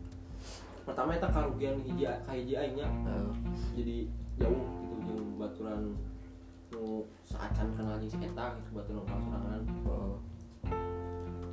Pertama 0.84 1.10
eta 1.16 1.28
karugian 1.32 1.76
hiji 1.86 2.04
ka 2.04 2.32
hiji 2.36 2.54
aing 2.56 2.74
nya. 2.76 2.88
Eh, 3.08 3.30
jadi 3.76 3.96
jauh 4.36 4.64
gitu 4.84 4.94
jeung 5.08 5.24
baturan 5.40 5.82
nu 6.70 7.04
saacan 7.24 7.68
kenal 7.76 7.96
jeung 8.00 8.20
eta 8.20 8.44
gitu 8.60 8.70
baturan 8.76 9.00
urang 9.08 9.22
sorangan. 9.24 9.62
oh. 9.88 10.14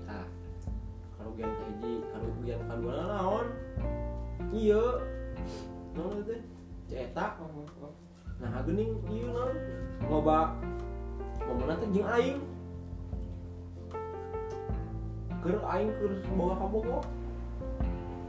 Nah, 0.03 0.25
karugian 1.15 1.51
ka 1.51 1.63
hiji, 1.71 1.93
karugian 2.11 2.59
kadua 2.67 2.91
naon? 3.07 3.47
Ieu. 4.51 4.85
Naon 5.95 6.23
teh? 6.27 6.41
Si 6.91 6.95
eta. 6.99 7.39
Nah, 8.37 8.61
geuning 8.67 8.91
ieu 9.11 9.31
naon? 9.31 9.55
Loba 10.11 10.59
momenna 11.47 11.79
teh 11.79 11.89
jeung 11.95 12.09
aing. 12.09 12.39
Keur 15.39 15.61
aing 15.63 15.91
keur 16.01 16.13
boga 16.35 16.55
kabogo. 16.59 16.99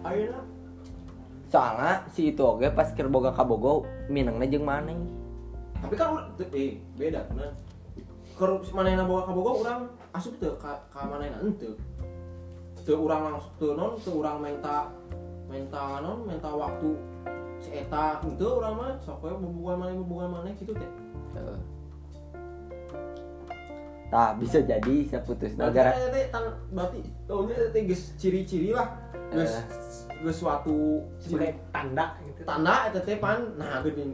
Ayeuna 0.04 0.40
Soalnya 1.48 2.04
si 2.12 2.36
itu 2.36 2.44
oge 2.44 2.68
pas 2.76 2.92
keur 2.92 3.08
boga 3.08 3.32
kabogo 3.32 3.88
minangna 4.12 4.44
jeung 4.44 4.68
maneh. 4.68 5.18
tapi 5.78 5.94
kan 5.94 6.26
eh 6.50 6.82
beda 6.98 7.22
kan 7.30 7.54
keur 8.38 8.62
manehna 8.74 9.06
bawa 9.06 9.26
ka 9.26 9.32
Bogor 9.34 9.62
urang 9.62 9.80
asup 10.14 10.34
teu 10.42 10.54
ka 10.58 10.78
ka 10.90 11.06
manehna 11.06 11.38
henteu 11.42 11.74
teu 12.82 12.98
urang 12.98 13.30
langsung 13.30 13.54
teu 13.58 13.70
non 13.74 13.94
teu 14.02 14.18
urang 14.18 14.42
menta 14.42 14.90
menta 15.46 16.02
non 16.02 16.26
menta 16.26 16.50
waktu 16.50 16.98
si 17.62 17.70
eta 17.74 18.22
henteu 18.22 18.58
urang 18.58 18.74
mah 18.78 18.94
sok 19.02 19.22
we 19.22 19.30
bobogohan 19.38 19.76
maneh 19.78 19.94
bobogohan 20.02 20.30
maneh 20.34 20.52
kitu 20.58 20.74
teh 20.74 20.90
Heeh. 21.38 21.60
Bisa 24.40 24.64
jadi 24.64 25.04
saya 25.04 25.20
putus 25.20 25.52
negara. 25.52 25.92
berarti 26.72 27.04
tahunnya 27.28 27.68
ciri-ciri 28.16 28.72
lah 28.72 28.88
geus 29.28 29.52
geus 30.18 30.36
suatu 30.38 31.04
sebagai 31.20 31.60
tanda 31.70 32.16
gitu 32.24 32.42
tanda 32.42 32.88
eta 32.88 33.00
teh 33.02 33.16
pan 33.20 33.54
nah 33.60 33.80
geuning 33.84 34.12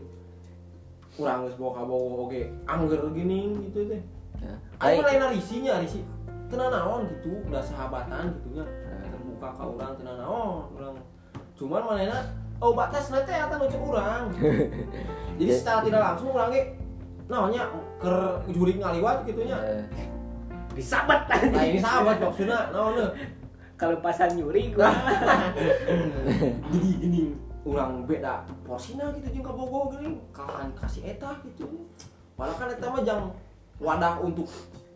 urang 1.16 1.46
geus 1.46 1.57
bawa 1.57 1.70
ka 1.72 1.83
Bogor 1.87 2.20
oge 2.27 2.42
angger 2.66 3.00
gini 3.14 3.40
gitu 3.70 3.87
teh 3.88 4.03
Aing 4.77 5.00
Baik. 5.00 5.24
lain 5.24 5.40
risinya, 5.40 5.81
risi 5.81 6.05
tenan 6.53 6.68
naon 6.68 7.09
gitu, 7.09 7.33
udah 7.48 7.64
sahabatan 7.64 8.29
gitunya. 8.37 8.66
Terbuka 9.09 9.48
ka 9.57 9.64
urang 9.64 9.96
tenan 9.96 10.20
naon, 10.20 10.68
urang. 10.77 11.00
Cuman 11.57 11.81
manehna 11.81 12.29
oh 12.61 12.77
batas 12.77 13.09
nanti 13.09 13.33
eta 13.33 13.57
nu 13.57 13.64
cek 13.64 13.81
urang. 13.81 14.29
Jadi 15.40 15.48
Ya. 15.48 15.57
secara 15.57 15.81
tidak 15.81 16.00
langsung 16.03 16.29
urang 16.37 16.53
ge 16.53 16.77
naonnya 17.24 17.62
keur 17.96 18.44
jurig 18.53 18.77
ngaliwat 18.77 19.24
gitunya. 19.24 19.57
Eh, 19.64 19.83
disabat 20.77 21.24
Nah 21.31 21.64
ini 21.64 21.81
sahabat 21.81 22.20
maksudnya 22.20 22.68
naon. 22.68 23.00
Kalau 23.84 24.00
pasan 24.00 24.32
nyuri 24.40 24.72
gua 24.72 24.88
Jadi 26.72 26.90
gini 27.04 27.22
urang 27.64 28.04
beda 28.08 28.44
porsina 28.64 29.12
gitu 29.16 29.40
jeung 29.40 29.44
ka 29.44 29.52
Bogor 29.52 29.92
geuning 29.96 30.20
kalahan 30.32 30.68
kasih 30.76 31.04
eta 31.04 31.36
gitu. 31.44 31.88
Padahal 32.36 32.56
kan 32.60 32.68
eta 32.72 32.86
mah 32.88 33.02
jang 33.04 33.22
wadah 33.80 34.20
untuk 34.20 34.48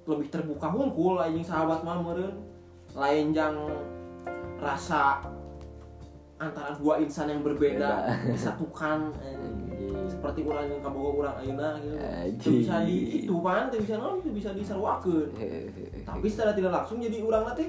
lebih 0.08 0.28
terbuka 0.32 0.68
hungkul 0.72 1.20
lain 1.20 1.40
jeung 1.40 1.48
sahabat 1.48 1.80
mah 1.84 2.00
meureun. 2.00 2.36
Lain 2.96 3.32
jang 3.32 3.56
rasa 4.60 5.20
antara 6.38 6.76
dua 6.76 7.00
insan 7.02 7.28
yang 7.28 7.42
berbeda 7.42 8.04
Beda. 8.08 8.32
disatukan 8.32 9.10
anjing. 9.20 10.06
seperti 10.08 10.40
urang 10.46 10.70
yang 10.70 10.80
kabogo 10.80 11.24
urang 11.24 11.36
ayeuna 11.40 11.76
gitu. 11.80 11.96
Anjing. 11.96 12.54
Bisa 12.64 12.76
di 12.84 12.96
itu 13.24 13.36
pan, 13.40 13.68
teu 13.72 13.80
bisa 13.80 13.96
teu 13.96 14.32
bisa 14.32 14.50
diseruakeun. 14.52 15.28
Tapi 16.04 16.26
secara 16.28 16.52
tidak 16.52 16.72
langsung 16.72 17.00
jadi 17.00 17.18
urang 17.24 17.48
teh 17.56 17.68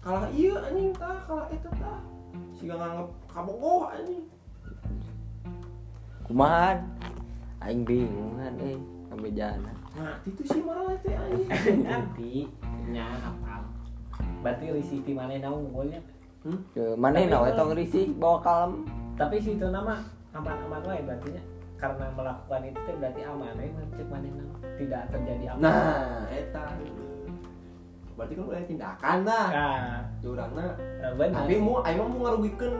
kalah 0.00 0.28
iya 0.30 0.54
anjing 0.62 0.90
tah, 0.92 1.18
kalah 1.24 1.46
eta 1.48 1.70
tah. 1.74 2.00
Siga 2.50 2.74
nganggep 2.74 3.08
kabogo 3.26 3.88
anjing. 3.88 4.24
kumahan 6.22 6.78
aing 7.60 7.82
bingung 7.82 8.38
kan 8.38 8.54
eh 8.60 8.78
sampai 9.06 9.30
jalan. 9.34 9.74
Nah, 9.92 10.14
itu 10.22 10.42
sih 10.44 10.62
malah 10.62 10.94
teh 10.96 11.10
anjing. 11.10 11.48
nanti 11.88 12.32
nya 12.86 13.06
hafal 13.18 13.66
berarti 14.40 14.70
risiti 14.70 15.10
mana 15.10 15.36
naung 15.36 15.68
unggulnya 15.68 16.00
ke 16.72 16.94
mana 16.94 17.18
Tapi 17.18 17.28
nawe 17.28 17.50
kalau- 17.50 17.58
tong 17.58 17.72
risi 17.74 18.08
bawa 18.14 18.38
kalem. 18.40 18.72
tapi 19.12 19.36
si 19.36 19.52
itu 19.52 19.68
nama 19.68 20.00
aman-aman 20.32 20.80
wae 20.82 21.02
berarti 21.02 21.28
nya. 21.30 21.42
Karena 21.76 22.08
melakukan 22.12 22.62
itu 22.62 22.80
berarti 22.94 23.20
aman 23.20 23.52
wae 23.52 23.68
cek 23.90 24.06
mana 24.06 24.28
naung 24.30 24.54
tidak 24.78 25.02
terjadi 25.10 25.44
apa 25.50 25.60
Nah, 25.60 26.24
eta. 26.30 26.64
Berarti 28.20 28.36
kan 28.36 28.44
udah 28.52 28.60
tindakan 28.68 29.16
dah. 29.24 29.46
nah 29.48 29.96
Di 30.20 30.26
urangna. 30.28 30.76
nah, 31.00 31.08
Tapi 31.16 31.56
mu 31.56 31.80
aing 31.80 31.96
mau 32.04 32.20
ngarugikeun 32.20 32.74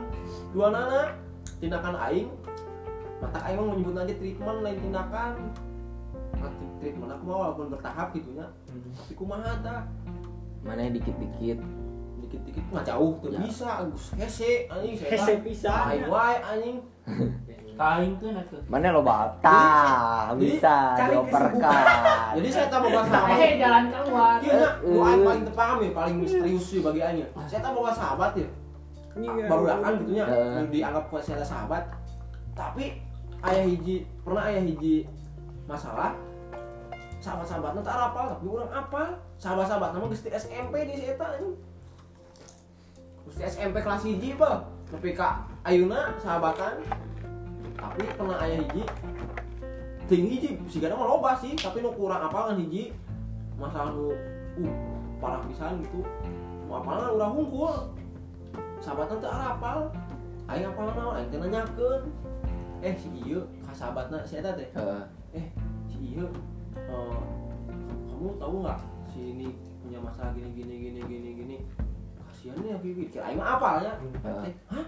dua 0.53 0.69
nana 0.69 1.17
tindakan 1.57 1.97
aing. 1.97 2.29
Mata 3.17 3.41
aing 3.49 3.57
mah 3.57 3.67
menyebut 3.73 3.97
aja 3.97 4.13
treatment 4.13 4.61
lain 4.61 4.77
tindakan. 4.77 5.31
Nah, 6.37 6.51
treatment 6.77 7.09
aku 7.09 7.23
mah 7.25 7.37
walaupun 7.41 7.73
bertahap 7.73 8.13
gitu 8.13 8.37
nya. 8.37 8.45
Hmm. 8.69 8.93
Tapi 8.93 9.13
kumaha 9.17 9.51
tah? 9.65 9.81
mana 10.61 10.93
dikit-dikit 10.93 11.57
Dikit-dikit 12.21 12.61
nggak 12.69 12.85
jauh 12.85 13.17
tuh 13.17 13.33
Ya. 13.33 13.41
bisa, 13.41 13.81
Gus 13.89 14.13
hese 14.13 14.69
anjing. 14.69 14.93
Hese 14.93 15.41
pisan. 15.41 15.73
Aing 15.89 16.05
wae 16.05 16.37
anjing. 16.37 16.77
Kain 17.81 18.13
tuh 18.21 18.29
nak 18.29 18.45
mana 18.69 18.93
lo 18.93 19.01
Jadi, 19.01 20.37
bisa 20.37 20.75
dioperkan 21.01 21.83
Jadi 22.37 22.49
saya 22.51 22.67
tak 22.69 22.79
boga 22.83 23.01
Eh 23.01 23.09
sahabat. 23.09 23.57
jalan 23.57 23.83
keluar. 23.89 24.35
Iya 24.37 24.53
nya, 24.53 24.69
Eh, 24.85 24.91
eh. 24.93 25.23
paling 25.25 25.43
tepaham 25.49 25.77
ya, 25.81 25.89
paling 25.91 26.15
misterius 26.21 26.65
sih 26.67 26.79
bagi 26.85 27.01
aing. 27.01 27.25
ya. 27.25 27.27
Saya 27.49 27.59
tak 27.63 27.73
boga 27.73 27.91
sahabat 27.91 28.31
ya. 28.37 28.47
Iya. 29.11 29.43
baru 29.43 29.63
datang 29.65 29.93
gitu 29.99 30.11
nya 30.13 30.23
Eh. 30.23 30.63
dianggap 30.69 31.03
kuat 31.09 31.23
saya 31.25 31.43
sahabat 31.43 31.83
tapi 32.51 32.95
ayah 33.41 33.65
hiji 33.65 34.07
pernah 34.21 34.47
ayah 34.47 34.63
hiji 34.63 35.03
masalah 35.67 36.15
sahabat-sahabatnya 37.19 37.81
tak 37.81 37.95
apal 37.97 38.25
tapi 38.29 38.45
orang 38.45 38.71
apal 38.71 39.07
sahabat-sahabat 39.35 39.89
nama 39.91 40.05
geus 40.07 40.23
ti 40.23 40.29
SMP 40.29 40.87
di 40.87 40.95
si 40.95 41.05
eta 41.07 41.27
anjing 41.27 41.53
Geus 43.21 43.35
ti 43.35 43.43
SMP 43.45 43.77
kelas 43.77 44.01
hiji 44.01 44.31
apa 44.33 44.63
tapi 44.87 45.11
ka 45.11 45.43
ayeuna 45.65 46.15
sahabatan. 46.21 46.81
Tapi 47.77 48.01
pernah 48.13 48.37
ayah 48.45 48.61
hiji. 48.61 48.83
Ting 50.05 50.27
hiji 50.27 50.49
sigana 50.67 50.97
mah 50.97 51.07
loba 51.07 51.39
sih 51.39 51.55
tapi 51.55 51.81
nu 51.81 51.93
kurang 51.93 52.25
apal 52.25 52.53
kan 52.53 52.57
hiji. 52.59 52.93
Masalah 53.57 53.93
nu 53.93 54.13
uh 54.61 54.73
parah 55.21 55.41
pisan 55.45 55.81
gitu. 55.85 56.01
Mau 56.65 56.81
apalan 56.81 57.13
urang 57.13 57.33
hungkul 57.37 57.73
sahabatan 58.81 59.21
teu 59.21 59.29
arapal 59.29 59.93
aing 60.49 60.65
apal 60.65 60.89
naon? 60.97 61.13
Aing 61.21 61.29
teh 61.29 61.37
nanyakeun. 61.37 62.01
Eh 62.81 62.97
si 62.97 63.07
ieu 63.21 63.45
ka 63.61 63.71
sahabatna 63.77 64.25
si 64.25 64.41
eta 64.41 64.57
teh? 64.57 64.69
Eh 65.37 65.45
si 65.85 66.17
ieu 66.17 66.25
eh, 66.73 67.19
kamu 68.09 68.29
tahu 68.41 68.55
nggak 68.65 68.79
si 69.13 69.19
ini 69.37 69.47
punya 69.85 70.01
masalah 70.01 70.33
gini 70.33 70.49
gini 70.57 70.73
gini 70.89 70.99
gini 71.05 71.29
gini? 71.37 71.57
Kasihan 72.25 72.57
ya 72.65 72.77
Kiki 72.81 73.13
kira 73.13 73.29
aing 73.29 73.37
mah 73.37 73.61
apal 73.61 73.85
ya 73.85 73.93
eh, 74.49 74.53
hah 74.73 74.85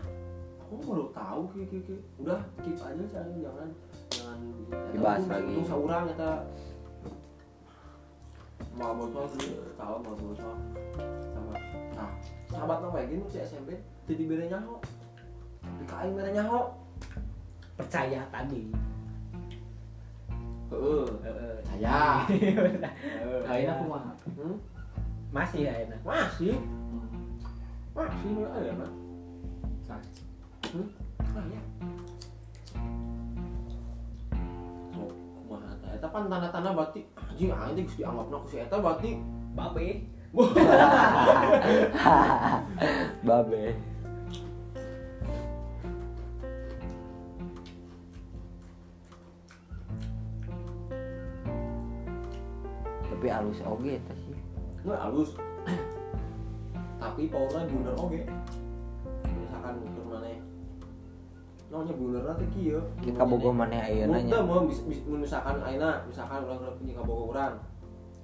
aku 0.74 0.90
baru 0.90 1.06
tahu 1.14 1.42
Kiki 1.54 1.66
Kiki 1.70 1.96
udah 2.26 2.42
keep 2.66 2.78
aja 2.82 3.06
Aing. 3.22 3.40
jangan 3.46 3.70
jangan 4.10 4.38
Dibahas 4.90 5.24
lagi. 5.30 5.46
untung 5.54 5.66
saurang 5.70 6.06
eta 6.10 6.32
mau 8.74 8.98
botol 8.98 9.26
sih 9.38 9.54
tahu 9.78 9.96
mau 10.02 10.18
botol 10.18 10.58
sama 11.30 11.54
nah 11.94 12.10
sahabat 12.50 12.78
nama 12.82 12.94
kayak 12.98 13.08
gini 13.14 13.24
si 13.30 13.38
SMP 13.46 13.78
jadi 14.04 14.24
beda 14.28 14.46
nyaho. 14.52 14.76
Di 15.64 15.86
kain 15.88 16.12
beda 16.12 16.32
nyaho. 16.36 16.76
Percaya 17.80 18.22
tadi. 18.28 18.68
Heeh 20.74 21.08
Heeh. 21.24 21.56
saya 21.70 21.98
Ayeuna 23.46 23.74
kumaha? 23.78 24.12
hmm? 24.26 24.58
masih 25.30 25.70
ya 25.70 25.74
enak? 25.86 26.02
Masih? 26.02 26.58
Masih 27.94 28.34
ada 28.50 28.72
mah 28.74 28.92
eta 35.74 35.90
eta 35.98 36.08
pan 36.14 36.30
tanda-tanda 36.30 36.78
berarti 36.78 37.02
anjing 37.18 37.50
aing 37.50 37.74
teh 37.74 37.84
geus 37.90 37.98
dianggapna 37.98 38.38
ku 38.38 38.48
si 38.50 38.58
eta 38.62 38.78
berarti 38.78 39.18
babe. 39.58 39.88
Babe. 43.28 43.64
Tapi 53.14 53.28
halus 53.30 53.62
oge 53.62 54.02
eta 54.02 54.14
sih. 54.18 54.34
Nggak 54.82 55.02
halus 55.06 55.38
tapi 57.04 57.28
powernya 57.30 57.70
blunder 57.70 57.94
oge 58.02 58.26
namanya 61.74 61.94
blunder 61.98 62.22
nanti 62.22 62.46
kieu. 62.54 62.78
Kita 63.02 63.26
bogo 63.26 63.50
maneh 63.50 63.82
ayeuna 63.82 64.14
Mun 64.14 64.30
nya. 64.30 64.32
teu 64.38 64.44
mun 64.46 64.64
bis- 64.70 64.86
bis- 64.86 65.06
mun 65.10 65.20
misalkan 65.26 65.58
ayeuna 65.66 66.06
misalkan 66.06 66.46
urang 66.46 66.60
keur 66.62 66.74
punya 66.78 66.94
kabogo 66.94 67.24
urang 67.34 67.54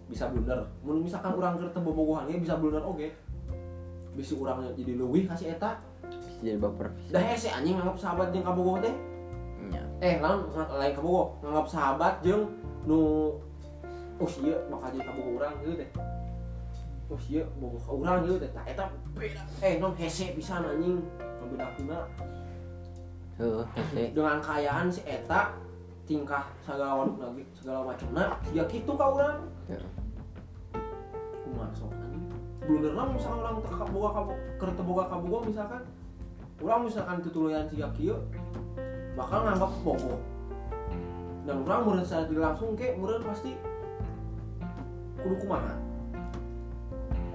bisa 0.05 0.29
blunder. 0.29 0.59
Mun 0.85 1.01
misalkan 1.01 1.33
urang 1.33 1.57
keur 1.57 1.69
teu 1.73 1.81
bobogohan 1.81 2.29
ge 2.29 2.37
bisa 2.37 2.61
blunder 2.61 2.85
oge. 2.85 3.09
Bisa 4.13 4.37
urangnya 4.37 4.69
jadi 4.77 4.91
leuwih 5.01 5.25
kasih 5.25 5.57
eta. 5.57 5.81
Bisa 6.05 6.29
jadi 6.45 6.61
baper 6.61 6.93
dah 7.09 7.21
hese 7.25 7.49
anjing 7.49 7.73
nganggap 7.81 7.97
sahabat 7.97 8.29
jeung 8.29 8.45
kabogo 8.45 8.77
teh. 8.85 8.93
Nya. 9.73 9.81
Eh 9.97 10.21
lain 10.21 10.37
lain 10.53 10.93
kabogo 10.93 11.41
nganggap 11.41 11.65
sahabat 11.65 12.13
jeung 12.21 12.53
nu 12.85 13.33
oh 14.21 14.31
iya 14.45 14.55
bakal 14.69 14.93
jadi 14.93 15.05
kabogo 15.09 15.29
urang 15.41 15.53
gitu 15.65 15.73
teh. 15.73 15.89
Oh 17.09 17.17
iya 17.25 17.41
bogo 17.57 17.81
ka 17.81 17.91
urang 17.97 18.21
gitu 18.29 18.37
teh. 18.45 18.49
Tah 18.53 18.65
eta 18.69 18.85
beda. 19.17 19.41
Eh 19.65 19.81
non 19.81 19.97
hese 19.97 20.37
pisan 20.37 20.61
anjing. 20.61 21.01
Ngebedakuna 21.39 21.97
dengan 23.39 24.37
kayaan 24.43 24.91
si 24.91 24.99
eta 25.07 25.55
tingkah 26.03 26.43
segala 26.67 27.07
lagi 27.07 27.47
segala 27.55 27.87
macamna 27.87 28.35
ya 28.51 28.67
gitu 28.67 28.91
ka 28.99 29.05
urang 29.15 29.47
Heeh. 29.71 29.87
kumaha 31.47 31.71
sok 31.71 31.93
anjing? 31.95 32.25
Blunder 32.67 32.93
lah 32.99 33.07
misalkan 33.07 33.39
urang 33.39 33.55
teu 33.63 33.77
kaboga 33.79 34.09
kabogo 34.11 34.35
keur 34.59 34.69
teu 34.75 34.83
boga 34.83 35.03
kabogo 35.07 35.37
misalkan. 35.47 35.81
Urang 36.59 36.83
misalkan 36.83 37.23
tutuluyan 37.23 37.63
siga 37.71 37.87
kieu 37.95 38.19
bakal 39.15 39.47
nganggap 39.47 39.71
bogo. 39.85 40.19
Dan 41.47 41.63
urang 41.63 41.81
meureun 41.87 42.03
saat 42.03 42.27
langsung 42.33 42.75
ke 42.75 42.93
meureun 42.99 43.23
pasti 43.23 43.55
kudu 45.23 45.35
kumaha? 45.45 45.73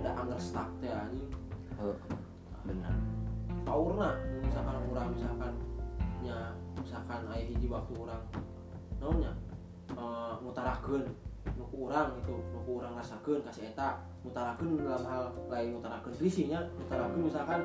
Ada 0.02 0.10
anggar 0.20 0.36
stuck 0.36 0.68
teh 0.84 0.92
anjing. 0.92 1.30
Heuh 1.80 1.96
bener 2.64 2.94
powerna 3.64 4.16
misalkan 4.44 4.76
urang 4.92 5.08
misalkan 5.16 5.52
nya 6.24 6.56
misalkan 6.80 7.28
aya 7.28 7.44
hiji 7.44 7.68
waktu 7.68 7.92
urang 7.92 8.24
naonnya 8.96 9.32
eh 9.92 10.32
ngutarakeun 10.40 11.04
nu 11.54 11.64
ku 11.68 11.86
urang 11.86 12.16
itu 12.16 12.32
nu 12.32 12.58
ku 12.64 12.80
urang 12.80 12.96
rasakeun 12.96 13.44
ka 13.44 13.52
si 13.52 13.68
eta 13.68 14.00
ngutarakeun 14.24 14.80
dalam 14.80 15.04
hal 15.04 15.24
lain 15.52 15.76
ngutarakeun 15.76 16.16
risinya 16.16 16.64
ngutarakeun 16.80 17.28
misalkan 17.28 17.60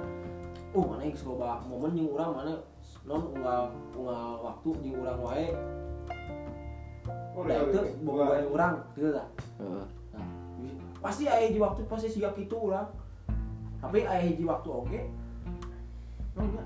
uh 0.75 0.85
mana 0.85 1.07
geus 1.07 1.23
loba 1.23 1.63
momen 1.63 1.95
jeung 1.95 2.11
urang 2.11 2.35
mana 2.35 2.53
non 3.07 3.31
unggal 3.31 3.71
unggal 3.95 4.37
waktu 4.43 4.69
jeung 4.83 5.01
urang 5.01 5.19
wae. 5.23 5.47
Oh, 7.33 7.47
da 7.47 7.55
iya, 7.55 7.63
itu 7.71 7.79
iya. 7.79 8.03
boga 8.03 8.25
wae 8.35 8.43
urang 8.51 8.75
gitu 8.99 9.15
lah 9.15 9.27
Heeh. 9.63 9.85
pasti 10.99 11.23
aya 11.31 11.47
hiji 11.47 11.59
waktu 11.63 11.87
pasti 11.87 12.11
siga 12.11 12.35
kitu 12.35 12.59
urang 12.59 12.91
tapi 13.79 14.03
aya 14.03 14.27
hiji 14.27 14.43
waktu 14.43 14.67
oge 14.67 15.01
nonnya 16.35 16.63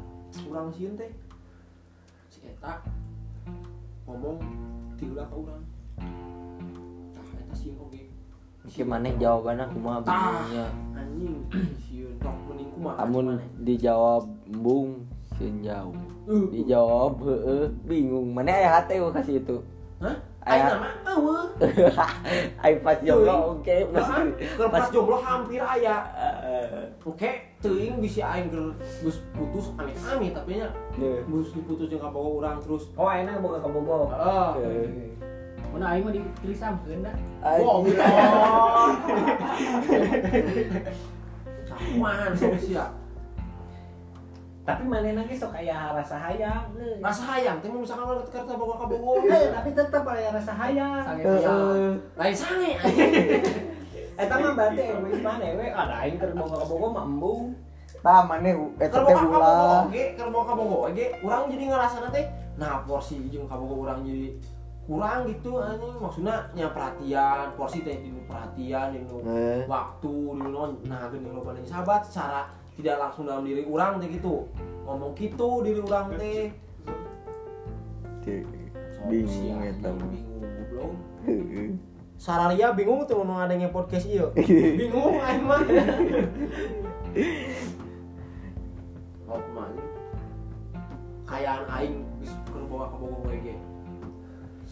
urang 0.50 0.74
sieun 0.74 0.98
teh. 0.98 1.06
si 1.08 1.23
eta 2.44 2.84
ngomong 4.08 4.40
tiulah 5.00 5.26
ka 5.28 5.36
urang 5.36 5.64
tah 7.16 7.28
eta 7.40 7.56
sieun 7.56 7.80
oge 7.80 8.12
Iki 8.64 8.88
maneh 8.88 9.12
jawabanna 9.20 9.68
kumaha 9.76 10.00
bingungnya 10.08 10.66
anjing 10.96 11.36
sieun 11.84 12.16
tok 12.24 12.36
mending 12.48 12.70
kumaha 12.76 13.04
Amun 13.04 13.40
dijawab 13.60 14.24
embung 14.48 15.04
sieun 15.36 15.60
jauh. 15.66 15.96
Uh. 16.24 16.48
Dijawab 16.48 17.20
heeh 17.28 17.68
bingung. 17.84 18.32
Mana 18.32 18.56
aya 18.56 18.70
hate 18.80 19.04
we 19.04 19.10
kasih 19.12 19.44
itu? 19.44 19.58
Hah 20.00 20.16
Aya- 20.44 20.76
Aina 20.76 20.76
mah 20.76 20.92
eueuh 21.16 21.46
ai 22.60 22.74
pas 22.84 23.00
jomblo 23.00 23.36
oke 23.56 23.76
Nah, 23.96 24.04
pas 24.60 24.68
pas 24.68 24.86
jomblo 24.92 25.18
hampir 25.18 25.64
aya 25.64 25.96
Eh, 26.44 26.92
oke 27.00 27.32
teuing 27.64 28.04
bisi 28.04 28.20
aing 28.20 28.52
keur 28.52 28.76
geus 29.00 29.24
putus. 29.32 29.72
Amit-amit 29.80 30.36
tapi 30.36 30.60
nya 30.60 30.68
geus 31.00 31.56
diputus 31.56 31.88
jeung 31.88 32.04
kabogo 32.04 32.44
urang 32.44 32.60
terus 32.60 32.92
oh 32.94 33.08
enak 33.08 33.40
boga 33.40 33.64
kabogo 33.64 34.12
heeh 34.12 35.16
Mun 35.72 35.82
aing 35.82 36.04
mah 36.06 36.14
dipilih 36.14 36.54
sampeun 36.54 37.02
da. 37.02 37.14
Wow, 37.58 37.82
Cakuman 41.66 42.30
sok 42.38 42.54
sia. 42.62 42.86
Tapi 44.64 44.88
mana 44.88 45.12
lagi 45.12 45.36
sok 45.36 45.60
aya 45.60 45.92
rasa 45.92 46.16
hayang 46.16 46.72
eh. 46.80 46.96
Rasa 47.04 47.36
hayang? 47.36 47.60
Teh 47.60 47.68
mun 47.68 47.84
misalkan 47.84 48.16
urang 48.16 48.24
keur 48.32 48.56
boga 48.56 48.76
ka 48.80 48.86
bogo. 48.88 49.28
Eh, 49.28 49.52
tapi 49.52 49.70
tetep 49.76 50.04
aya 50.08 50.32
rasa 50.32 50.56
hayang. 50.56 51.04
Lain 52.16 52.36
sange 52.36 52.80
eta 54.14 54.36
mah 54.38 54.54
berarti 54.54 54.82
egois 54.94 55.22
mana 55.26 55.48
we? 55.58 55.68
Ada 55.68 55.96
aing 56.06 56.16
keur 56.16 56.32
boga 56.38 56.56
kabogo 56.64 56.88
mah 56.96 57.04
embung 57.04 57.44
tah 58.00 58.24
maneh 58.24 58.54
eta 58.80 58.98
teh 59.04 59.14
boga 59.16 59.20
ka 59.20 59.26
bogo 59.28 59.38
ulah. 59.42 59.84
keur 59.92 60.30
ka 60.32 60.54
bogo 60.56 60.78
oge, 60.88 61.06
urang 61.20 61.44
jadi 61.52 61.64
ngarasana 61.68 62.08
teh 62.14 62.26
nah 62.56 62.86
porsi 62.88 63.20
jeung 63.28 63.50
ka 63.50 63.60
bogo 63.60 63.84
urang 63.84 64.00
jadi 64.06 64.32
kurang 64.84 65.28
gitu 65.28 65.60
anjing. 65.60 65.96
Maksudnya 66.00 66.36
nya 66.56 66.68
perhatian 66.72 67.52
porsi 67.60 67.84
teh 67.84 68.00
dinu 68.00 68.24
perhatian 68.30 68.96
dinu 68.96 69.18
Eh, 69.28 69.68
waktu 69.68 70.14
dulu 70.14 70.48
non 70.48 70.72
nah 70.88 71.12
gini 71.12 71.28
lo 71.34 71.44
paling 71.44 71.68
sahabat 71.68 72.08
secara 72.08 72.48
tidak 72.80 72.96
langsung 72.98 73.30
dalam 73.30 73.44
diri 73.46 73.66
orang 73.66 74.02
teh 74.02 74.10
gitu. 74.10 74.50
Ngomong 74.84 75.14
gitu 75.16 75.62
diri 75.62 75.80
orang 75.82 76.16
teh 76.18 76.50
Bingung 79.10 79.60
mah. 80.00 80.08
bingung 80.08 80.96
Heeh. 81.28 81.70
Sararia 82.16 82.72
bingung 82.72 83.04
tuh 83.04 83.20
mau 83.20 83.44
ngadengin 83.44 83.72
podcast 83.76 84.08
iya. 84.08 84.32
Bingung 84.80 85.20
aing 85.20 85.44
mah 85.44 85.62
mau 89.28 89.40
ke 89.40 89.52
mana 89.52 89.84
kayaan 91.28 91.66
aing 91.68 91.96
bis 92.22 92.32
keur 92.48 92.64
bawa 92.70 92.86
ke 92.90 92.96
Bogor 93.02 93.34
ge 93.44 93.56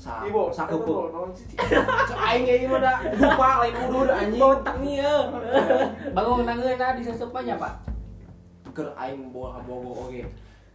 sa 0.02 0.26
Ibu, 0.26 0.50
sakeupeung 0.50 1.14
naon 1.14 1.30
sih? 1.38 1.46
Cek 1.54 2.18
aing 2.18 2.48
ge 2.50 2.66
ieu 2.66 2.74
da 2.82 3.06
lupa 3.06 3.62
lain 3.62 3.76
udud 3.86 4.10
anjing. 4.10 4.42
Botak 4.42 4.76
nih 4.82 4.98
ya. 4.98 5.30
Bangun 6.10 6.42
nangeuna 6.42 6.98
disusup 6.98 7.30
aja, 7.38 7.54
Pak. 7.62 7.91
Keur 8.72 8.90
aing 8.96 9.32
bawa 9.32 9.60
Bogor 9.64 10.08
oge 10.08 10.26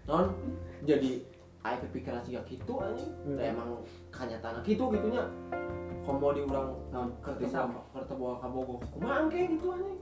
non 0.06 0.30
jadi 0.86 1.18
aing 1.66 1.80
kepikiran 1.82 2.22
siga 2.22 2.40
kitu 2.46 2.72
anjing. 2.78 3.10
Hmm. 3.26 3.36
da 3.36 3.42
emang 3.42 3.68
kanyatana 4.14 4.60
kitu 4.62 4.86
gitunya. 4.92 5.24
Komo 6.06 6.30
di 6.30 6.38
urang 6.46 6.70
Non 6.94 7.10
kerja 7.18 7.42
bisa. 7.42 7.66
sama 7.66 7.82
kerja 7.90 8.14
bawa 8.14 8.38
ka 8.38 8.46
Bogor 8.46 8.78
kumaha 8.94 9.26
ge 9.26 9.50
gitu 9.50 9.66
anjing. 9.74 9.98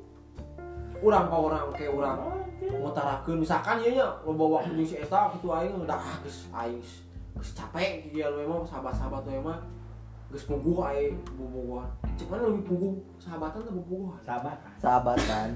Urang 1.00 1.26
ka 1.32 1.36
urang 1.40 1.66
ke 1.72 1.88
urang. 1.88 2.18
Ngutarakeun 2.60 3.40
misalkan 3.40 3.80
ieu 3.80 3.96
nya 3.96 4.06
lo 4.24 4.32
bawa 4.36 4.60
ku 4.64 4.76
jeung 4.76 4.88
si 4.88 4.96
eta 5.00 5.32
kitu 5.32 5.48
aing 5.48 5.72
udah 5.80 5.96
ah 5.96 6.16
geus 6.20 6.48
aing 6.52 6.80
geus- 7.34 7.56
capek 7.56 8.08
kieu 8.12 8.28
memang 8.36 8.64
sahabat-sahabat 8.64 9.24
we 9.28 9.40
mah 9.40 9.58
geus 10.32 10.44
puguh 10.44 10.84
aing 10.92 11.16
bobogohan. 11.36 11.88
Cek 12.20 12.28
mana 12.28 12.48
lebih 12.52 12.64
puguh 12.68 12.94
sahabatan 13.16 13.64
atau 13.64 13.72
bobogohan. 13.72 14.20
Sahabat 14.20 14.56
sahabatan 14.80 15.48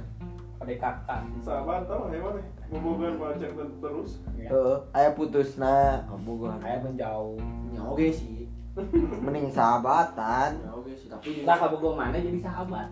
kakak 0.59 1.23
Sahabat 1.41 1.87
tau 1.87 2.11
hebat 2.11 2.35
nih. 2.35 2.47
Bobogan 2.69 3.17
baca 3.17 3.47
terus. 3.81 4.11
heeh 4.37 4.77
aya 4.93 5.09
putusna 5.17 6.05
bogohan 6.21 6.61
saya 6.61 6.79
menjauh 6.85 7.41
nya 7.73 7.81
oge 7.89 8.13
sih. 8.13 8.45
Mending 9.25 9.49
sahabatan. 9.49 10.61
Nya 10.61 10.71
oge 10.75 10.93
sih 10.99 11.09
tapi 11.09 11.47
nggak 11.47 11.57
kabogo 11.57 11.97
mana 11.97 12.19
jadi 12.21 12.41
sahabat. 12.45 12.89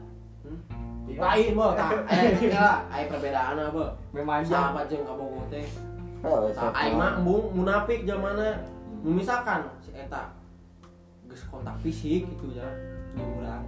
Lain 1.06 1.52
mah 1.54 1.70
tah 1.76 1.90
aya 2.08 2.30
kira 2.40 2.68
aya 2.88 3.04
perbedaan 3.10 3.60
apa 3.60 3.84
memang 4.16 4.46
sahabat 4.46 4.88
jeung 4.88 5.04
kabogo 5.04 5.44
teh. 5.52 5.66
Tah 6.56 6.72
aing 6.72 6.96
mah 6.96 7.20
embung 7.20 7.52
munafik 7.52 8.08
zamana 8.08 8.64
misalkan 9.04 9.68
si 9.84 9.92
eta 9.92 10.32
geus 11.28 11.44
kontak 11.52 11.76
fisik 11.84 12.24
gitu 12.24 12.56
ya 12.56 12.66
urang 13.16 13.62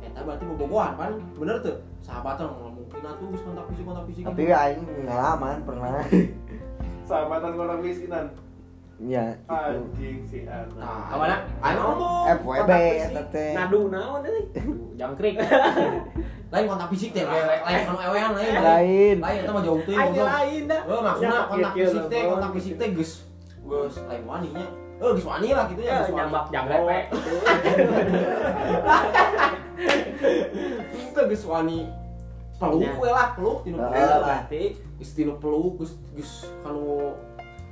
eta 0.00 0.24
berarti 0.24 0.44
bobogohan 0.48 0.96
pan. 0.96 1.12
Bener 1.36 1.60
tuh 1.60 1.76
sahabatan 2.00 2.48
mungkin 3.00 3.16
atuh 3.16 3.26
geus 3.32 3.42
kontak 3.42 3.64
fisik 3.66 3.84
kontak 3.88 4.04
fisik 4.06 4.22
tapi 4.28 4.42
aing 4.46 4.84
ngalaman 5.08 5.56
pernah 5.64 5.90
Sahabatan 7.08 7.52
orang 7.56 7.80
miskinan. 7.80 8.26
ya 9.00 9.32
anjing 9.48 10.20
si 10.28 10.44
anak 10.44 10.68
Nah, 10.76 11.08
Ke 11.08 11.16
mana? 11.16 11.36
Ayo 11.64 11.78
ngomong. 11.80 12.24
FWB 12.36 12.44
kontak 12.60 12.78
fisik. 12.84 13.08
eta 13.10 13.22
teh 13.32 13.50
Nadu 13.56 13.80
naon 13.88 14.20
euy? 14.22 14.42
Jangkrik. 15.00 15.34
Lain 16.52 16.64
kontak 16.68 16.88
fisik 16.92 17.10
teh, 17.10 17.24
lain 17.24 17.80
kanu 17.80 17.98
ewean 18.04 18.30
lain. 18.36 18.52
lain 18.60 19.16
Lain 19.16 19.38
eta 19.40 19.50
mah 19.50 19.62
jauh 19.64 19.80
teuing. 19.80 19.96
Aing 19.96 20.20
lain 20.20 20.62
dah. 20.68 20.80
Oh, 20.84 21.00
maksudnya 21.00 21.30
Ya, 21.32 21.48
kontak 21.48 21.72
kieu-kieu 21.72 21.88
fisik 21.88 22.04
teh, 22.06 22.20
lah, 22.20 22.28
kontak 22.28 22.50
fisik 22.52 22.74
teh 22.76 22.88
geus 22.92 23.12
geus 23.64 23.94
lain 24.04 24.22
waninya. 24.28 24.66
Eh, 25.00 25.10
geus 25.16 25.24
wani 25.24 25.48
lah 25.50 25.64
gitu 25.66 25.80
ya, 25.80 25.88
Ya 25.88 25.96
geus 25.96 26.10
wani. 26.12 26.18
nyambak 26.20 26.44
janglepe. 26.52 26.98
Itu 30.92 31.20
geus 31.24 31.44
wani 31.48 31.80
peluk 32.60 32.94
we 33.00 33.08
lah, 33.08 33.28
peluk 33.32 33.58
tinu 33.64 33.76
peluk 33.80 33.96
lah. 33.96 34.44
Berarti 34.44 34.64
Geus 35.00 35.16
tinu 35.16 35.32
peluk, 35.40 35.80
geus 35.80 35.96
geus 36.12 36.52
kanu 36.60 37.16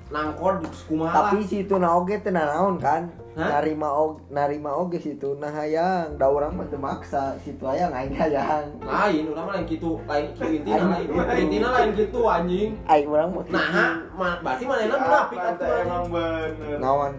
nangkor 0.09 0.65
geus 0.65 0.89
kumaha 0.89 1.29
tapi 1.29 1.45
situ 1.45 1.77
na 1.77 1.93
oge 2.01 2.17
teh 2.25 2.33
naon 2.33 2.81
kan? 2.81 3.13
Hah? 3.37 3.61
narima 3.61 3.93
og 3.93 4.25
narima 4.33 4.73
oge 4.73 4.97
situ 4.97 5.37
nah 5.37 5.53
hayang. 5.53 6.17
Da 6.17 6.33
urang 6.33 6.57
mah 6.57 6.67
teu 6.73 6.81
maksa 6.81 7.37
situ 7.45 7.61
hayang 7.69 7.93
aing 7.93 8.17
hayang. 8.17 8.73
Lain 8.81 9.29
urang 9.29 9.45
mah 9.45 9.61
lain 9.61 9.69
kitu, 9.69 10.01
lain 10.09 10.33
kitu 10.33 10.57
intina 10.57 10.85
lain. 10.89 11.07
Intina 11.37 11.69
lain 11.69 11.91
kitu 11.93 12.21
anjing. 12.25 12.71
aing 12.89 13.07
urang 13.13 13.31
mah 13.37 13.45
Nah, 13.53 14.41
berarti 14.41 14.65
manehna 14.65 14.97
munafik 14.97 15.39
atuh 15.39 15.69
emang 15.85 16.05
bener? 16.09 16.79
Naon? 16.81 17.13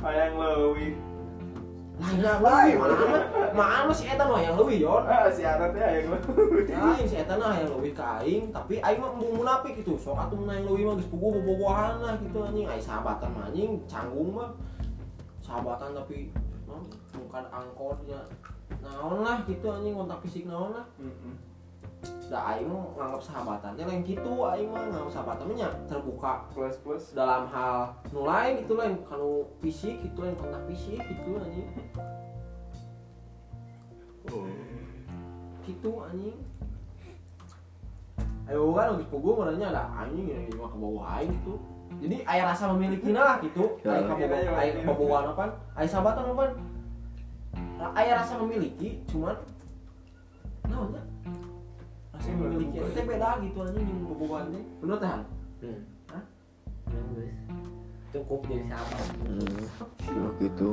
Hayang 0.00 0.32
leuwih 0.38 1.09
Lain 2.00 2.18
lah, 2.24 2.40
lain. 2.40 2.80
Mana 2.80 2.94
mah, 2.96 3.22
mana 3.52 3.80
mah 3.84 3.94
si 3.94 4.08
eta 4.08 4.24
mah 4.24 4.40
yang 4.40 4.56
leuwih, 4.56 4.80
Yon. 4.80 5.04
ah 5.04 5.28
si 5.28 5.44
anak 5.44 5.76
teh 5.76 5.84
hayang 5.84 6.08
leuwih 6.16 6.64
Lain 6.72 7.04
si 7.04 7.16
eta 7.20 7.36
mah 7.36 7.52
yang 7.60 7.68
leuwih 7.76 7.92
ka 7.92 8.24
aing, 8.24 8.48
tapi 8.48 8.80
aing 8.80 9.00
mah 9.04 9.12
embung 9.12 9.44
munafik 9.44 9.76
gitu. 9.76 10.00
Sok 10.00 10.16
atuh 10.16 10.40
mun 10.40 10.48
aing 10.48 10.64
leuwih 10.64 10.88
mah 10.88 10.94
geus 10.96 11.12
puguh 11.12 11.28
bobogohan 11.36 12.00
lah 12.00 12.16
gitu 12.24 12.40
anjing. 12.40 12.64
Aing 12.64 12.80
sahabatan 12.80 13.28
mah 13.36 13.52
anjing 13.52 13.84
canggung 13.84 14.32
mah. 14.32 14.50
Sahabatan 15.44 15.92
tapi 15.92 16.32
bukan 17.12 17.44
angkornya. 17.52 18.20
Naon 18.80 19.20
lah 19.20 19.44
gitu 19.44 19.68
anjing 19.68 19.92
kontak 19.92 20.24
fisik 20.24 20.48
naon 20.48 20.72
lah. 20.72 20.88
Da 22.30 22.54
aing 22.54 22.70
nganggap 22.70 23.22
sahabatan. 23.26 23.74
Teh 23.74 23.82
lain 23.82 24.06
gitu 24.06 24.32
aing 24.46 24.70
mah 24.70 24.86
nganggap 24.86 25.10
sahabatan. 25.10 25.44
Mah 25.50 25.56
nya 25.58 25.68
terbuka. 25.90 26.46
Plus 26.54 26.76
plus. 26.80 27.04
Dalam 27.10 27.50
hal 27.50 27.90
nu 28.14 28.22
lain 28.22 28.62
gitu 28.62 28.78
lain. 28.78 29.02
Kanu 29.04 29.50
fisik 29.58 29.98
gitu 30.00 30.22
lain. 30.22 30.38
Kontak 30.38 30.62
fisik 30.70 31.02
gitu 31.02 31.30
anjing. 31.42 31.68
Gitu 35.66 35.90
anjing. 36.06 36.38
Ayo 38.46 38.74
kan 38.74 38.94
lagi 38.94 39.06
pugu 39.10 39.30
merenya 39.38 39.70
ada 39.70 39.90
anjing 40.06 40.26
yang 40.26 40.46
lima 40.54 40.66
ke 40.70 40.76
bawah 40.78 41.04
aing 41.18 41.34
gitu. 41.34 41.54
Jadi 42.00 42.16
ayah 42.30 42.54
rasa 42.54 42.70
memiliki 42.70 43.10
lah 43.10 43.42
gitu. 43.42 43.74
Ya. 43.82 43.98
ayah 43.98 44.06
ke 44.06 44.26
bawah 44.30 44.58
ayah 44.62 44.72
ke 44.78 44.82
bawah 44.86 45.20
apa? 45.34 45.44
Ayah 45.74 45.90
sahabatan 45.90 46.30
apa? 46.30 46.44
Ayah 47.98 48.22
rasa 48.22 48.38
memiliki 48.38 49.02
cuman 49.10 49.34
namanya 50.70 51.09
rasa 52.30 52.46
memiliki 52.46 52.78
itu 52.78 53.02
beda 53.02 53.28
gitu 53.42 53.58
anjing 53.60 53.86
yang 53.86 54.00
teh 54.46 54.62
bener 54.80 54.96
teh 54.96 55.10
Han? 55.10 55.22
Hmm. 55.60 55.80
Hah? 56.10 56.24
Ya. 56.90 57.34
Cukup 58.10 58.40
jadi 58.46 58.64
sahabat. 58.66 59.06
hmm. 59.22 59.62
Gitu. 60.40 60.68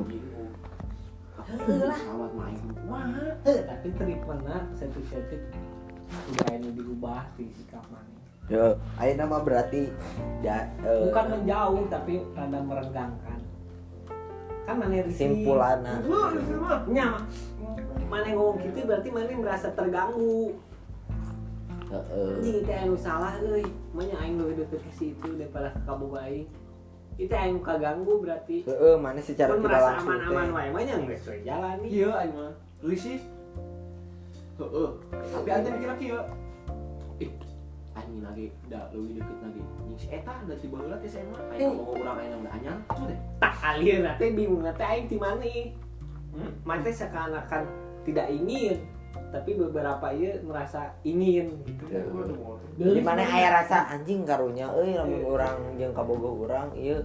Sahabat 1.37 2.31
main. 2.33 2.61
Wah 2.89 3.05
Eh, 3.45 3.59
tapi 3.63 3.87
treatmentnya 3.93 4.57
sensitif. 4.73 5.41
Udah 6.33 6.47
ini 6.55 6.69
diubah 6.71 7.23
di 7.35 7.51
sikap 7.53 7.83
mana? 7.91 8.09
Ya 8.47 8.79
ayeuna 8.95 9.27
mah 9.27 9.43
berarti 9.43 9.91
ya 10.39 10.71
eh, 10.79 11.11
bukan 11.11 11.25
menjauh 11.35 11.83
tapi 11.91 12.23
rada 12.31 12.59
merenggangkan. 12.63 13.39
Kan 14.63 14.75
mana 14.79 15.03
risih? 15.03 15.19
Simpulanna 15.35 15.99
nya 16.87 17.05
ma- 17.11 17.27
mana 18.07 18.27
ngomong 18.31 18.63
gitu 18.63 18.87
berarti 18.87 19.11
mana 19.11 19.35
merasa 19.35 19.67
terganggu 19.75 20.55
jadi 21.87 22.49
itu 22.63 22.71
anu 22.71 22.95
salah 22.99 23.39
euy. 23.39 23.63
Mana 23.95 24.13
aing 24.19 24.35
lebih 24.35 24.67
deket 24.67 24.83
ke 24.83 24.91
situ 24.95 25.29
daripada 25.39 25.71
ke 25.71 25.79
kaboga 25.87 26.19
aing. 26.27 26.47
Itu 27.15 27.33
aing 27.33 27.63
kaganggu 27.63 28.19
berarti. 28.19 28.67
Heeh 28.67 28.95
mana 28.99 29.19
secara 29.23 29.55
Pun 29.55 29.63
tidak 29.63 29.71
merasa 29.71 29.89
langsung 29.95 30.11
aman-aman 30.11 30.45
teh? 30.45 30.53
wae. 30.53 30.69
Mah 30.69 30.81
nya 30.83 30.95
geus 31.07 31.23
jalan 31.47 31.75
nih. 31.81 31.89
Iya 31.89 32.09
aing 32.19 32.33
mah. 32.35 32.53
Risih. 32.83 33.19
Heeh. 34.57 34.89
Tapi 35.31 35.47
ante 35.49 35.69
mikir 35.71 35.89
kieu 35.97 36.19
ih 37.23 37.31
anjing 37.95 38.21
lagi. 38.21 38.45
Da 38.67 38.79
leuwih 38.91 39.11
deket 39.17 39.37
lagi. 39.39 39.61
Anjing 39.79 39.97
si 39.97 40.07
eta 40.11 40.33
da 40.43 40.53
tiba 40.59 40.75
heula 40.83 40.97
teh 40.99 41.09
SMA 41.09 41.39
Eh. 41.55 41.63
aing 41.63 41.71
mau 41.71 41.95
urang 41.95 42.17
aing 42.19 42.31
namanya 42.35 42.51
anyar. 42.59 42.77
Tuh 42.91 43.05
deh. 43.07 43.19
Tak 43.39 43.53
alir 43.63 44.03
teh 44.19 44.29
bingung. 44.35 44.61
Teh 44.75 44.87
aing 44.87 45.07
di 45.07 45.17
mana 45.17 45.47
hmm? 46.35 46.51
mate 46.67 46.91
seakan-akan 46.91 47.63
tidak 48.03 48.27
ingin 48.27 48.77
tapi 49.27 49.59
beberapa 49.59 50.07
iya 50.15 50.39
merasa 50.39 50.95
ingin 51.03 51.51
gitu. 51.67 51.83
Di 52.79 53.01
mana 53.03 53.27
aya 53.27 53.49
rasa 53.59 53.83
anjing 53.91 54.23
karunya 54.23 54.71
euy 54.71 54.95
lamun 54.95 55.21
urang 55.27 55.57
jeung 55.75 55.91
kabogoh 55.91 56.47
urang 56.47 56.71
ieu 56.73 57.03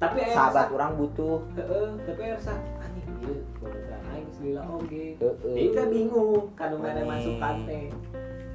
tapi 0.00 0.26
sahabat 0.32 0.68
rasa- 0.68 0.74
urang 0.74 0.92
butuh. 0.96 1.38
Heeh 1.54 1.88
tapi 2.08 2.20
aya 2.24 2.34
rasa 2.40 2.52
anjing 2.80 3.08
ieu 3.20 3.36
bobogohan 3.60 4.00
aing 4.16 4.30
selila 4.32 4.62
oge 4.80 5.06
heeh. 5.20 5.54
Jadi 5.54 5.62
kita 5.68 5.82
bingung 5.92 6.50
ada 6.56 6.76
Aneh. 6.76 7.04
masukan 7.04 7.54
teh. 7.68 7.84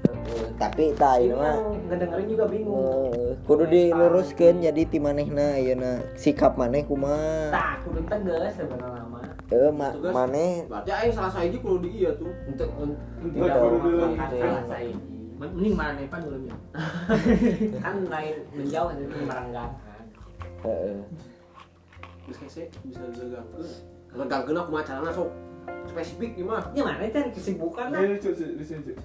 Heeh, 0.04 0.46
tapi 0.58 0.84
tah 0.96 1.16
ini 1.20 1.32
ieu 1.32 1.36
mah. 1.38 1.56
ngedengerin 1.92 2.28
juga 2.28 2.46
bingung. 2.50 3.12
Eh, 3.14 3.32
kudu 3.44 3.64
diluruskeun 3.68 4.58
jadi 4.64 4.82
ti 4.88 4.98
manehna 4.98 5.60
ayeuna 5.60 6.02
sikap 6.16 6.56
maneh 6.56 6.82
kumaha? 6.84 7.52
Tak 7.54 7.86
kudu 7.86 8.02
tegas 8.10 8.56
sebenarnya 8.58 9.04
mah 9.06 9.33
Heeh, 9.54 9.70
ma 9.70 9.94
maneh 9.94 10.66
berarti 10.66 10.90
aing 10.90 11.14
salah 11.14 11.30
saiji 11.30 11.62
kudu 11.62 11.86
di 11.86 12.02
iya 12.02 12.10
tuh. 12.18 12.34
Untuk 12.50 12.70
untuk 12.74 13.46
salah 13.46 14.66
saya 14.74 14.98
mending 15.38 15.76
mana 15.76 15.92
nih 15.98 16.08
pan 16.08 16.22
dulu 16.24 16.40
ya 16.48 16.56
kan 17.84 17.96
lain 18.08 18.36
menjauh 18.54 18.90
itu 18.96 19.18
merenggangkan 19.28 20.04
heeh. 20.64 20.98
Geus 22.24 22.40
hese 22.48 22.64
bisa 22.88 23.04
dilegangkeun 23.12 23.68
legangkeun 24.16 24.60
aku 24.64 24.70
mah 24.72 24.84
carana 24.88 25.12
sok 25.12 25.30
spesifik 25.90 26.40
gimana 26.40 26.64
gimana 26.72 27.04
cari 27.12 27.30
kesibukan 27.36 27.92
lah. 27.92 28.00
Ini 28.00 28.16
cuy 28.24 28.34
di 28.56 28.64
sini 28.64 28.82
cuy. 28.88 28.96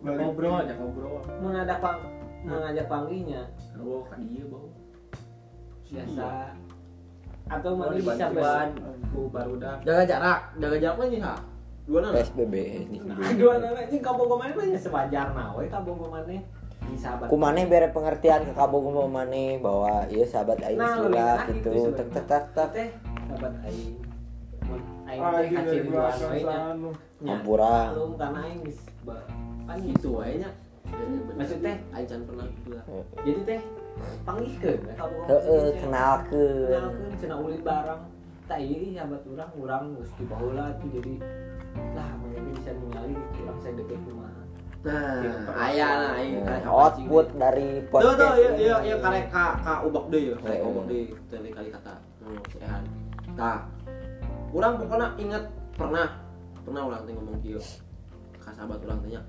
Balik. 0.00 0.18
ngobrol 0.22 0.54
aja 0.62 0.74
ngobrol. 0.78 1.20
Mau 1.42 1.50
ada 1.52 1.76
pang 1.82 2.00
mengajak 2.46 2.86
panggilnya. 2.88 3.42
Ngobrol 3.76 4.08
kan 4.08 4.20
dia 4.24 4.44
bau. 4.48 4.70
Biasa 5.86 6.26
atau 7.46 7.70
mau 7.78 7.86
mana 7.86 7.94
bisa 7.94 8.12
dibantuan 8.26 8.68
bes 8.74 9.10
ku 9.14 9.20
baru 9.30 9.54
dah 9.56 9.76
jaga 9.86 10.02
jarak 10.02 10.40
jaga 10.58 10.76
jarak 10.82 10.96
mah 10.98 11.06
ha 11.22 11.34
dua 11.86 11.98
nana 12.02 12.18
PSBB 12.18 12.54
ini 12.90 12.98
dua 13.38 13.52
anak 13.62 13.86
ini 13.86 13.98
kabung 14.02 14.26
ke 14.26 14.36
mana 14.36 14.52
banyak 14.58 14.80
sewajar 14.82 15.26
nawe 15.30 15.64
kabung 15.70 15.98
ke 16.02 16.08
mana 16.10 16.34
di 16.86 16.94
sahabat 16.98 17.26
ku 17.30 17.36
maneh 17.38 17.64
bere 17.66 17.90
pengertian 17.90 18.46
ke 18.46 18.52
kabogoh 18.54 19.06
maneh 19.06 19.58
bahwa 19.58 20.06
ieu 20.06 20.22
sahabat 20.26 20.58
aing 20.62 20.78
Nah, 20.78 21.02
enak 21.06 21.38
gitu. 21.50 21.70
gitu 21.74 21.90
tek 21.98 22.08
tek 22.14 22.24
tek 22.26 22.44
tek. 22.54 22.68
Teh 22.70 22.88
sahabat 23.26 23.54
aing. 23.66 23.94
Aing 25.06 25.20
Ah, 25.22 25.30
teh 25.42 25.50
kaciri 25.50 25.86
dua 25.90 26.10
nya. 26.14 27.34
Ampura. 27.34 27.90
belum 27.90 28.12
karena 28.14 28.38
aing 28.46 28.60
geus 28.66 28.80
kan 29.66 29.76
gitu 29.82 30.08
wae 30.14 30.34
nya. 30.38 30.50
Maksud 31.34 31.58
teh? 31.58 31.76
aing 31.90 32.06
can 32.06 32.20
pernah 32.22 32.46
gitu 32.46 32.68
lah 32.74 32.84
jadi 33.26 33.40
teh 33.42 33.60
panggihkeun 34.24 34.80
kabung 34.96 35.24
heeh 35.28 35.64
kenalkeun 35.80 36.68
kenalkeun 36.68 37.12
cenah 37.20 37.38
ulin 37.40 37.62
barang 37.62 38.02
tak 38.46 38.60
iri 38.62 38.94
sahabat 38.94 39.22
urang 39.26 39.50
urang 39.58 39.84
geus 39.98 40.10
di 40.14 40.24
baheula 40.24 40.70
tuh 40.78 40.88
jadi 40.94 41.14
lah 41.92 42.08
mungkin 42.22 42.42
bisa 42.56 42.70
ningali 42.72 43.12
gitu. 43.12 43.38
Urang 43.44 43.58
saya 43.60 43.72
deket 43.74 43.98
kumaha 44.06 44.42
nah 44.86 45.18
Gitu, 45.18 45.50
aya 45.50 45.88
nah 45.98 46.12
aing 46.14 46.34
Ya, 46.38 46.42
karek 46.46 46.64
output 46.70 47.26
dari 47.34 47.68
Tuh 47.82 47.90
podcast 47.90 48.18
tuh 48.22 48.30
iya 48.38 48.48
ini. 48.54 48.62
iya 48.62 48.76
iya 48.86 48.96
karek 49.02 49.26
ka 49.34 49.44
ka 49.60 49.74
ubak 49.82 50.04
deui 50.08 50.30
ya 50.30 50.36
karek 50.38 50.60
ubak 50.62 50.84
deui 50.86 51.04
teh 51.26 51.38
kali 51.50 51.68
kata 51.74 51.94
nu 52.22 52.30
si 52.46 52.56
Ehan 52.62 52.84
tah 53.34 53.58
urang 54.54 54.78
pokoknya 54.78 55.08
inget 55.18 55.44
pernah 55.74 56.06
pernah 56.62 56.82
urang 56.86 57.02
teh 57.02 57.12
ngomong 57.18 57.38
kieu 57.42 57.58
ka 58.38 58.50
sahabat 58.54 58.78
urang 58.86 59.02
teh 59.02 59.10
nya 59.10 59.22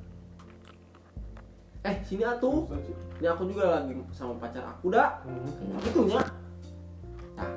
eh 1.87 1.95
sini 2.03 2.23
atuh. 2.27 2.67
Ini 3.17 3.27
aku 3.33 3.49
juga 3.49 3.81
lagi 3.81 3.95
sama 4.13 4.37
pacar 4.37 4.63
aku 4.67 4.91
dah 4.93 5.23
gitu 5.87 6.05
nya. 6.05 6.21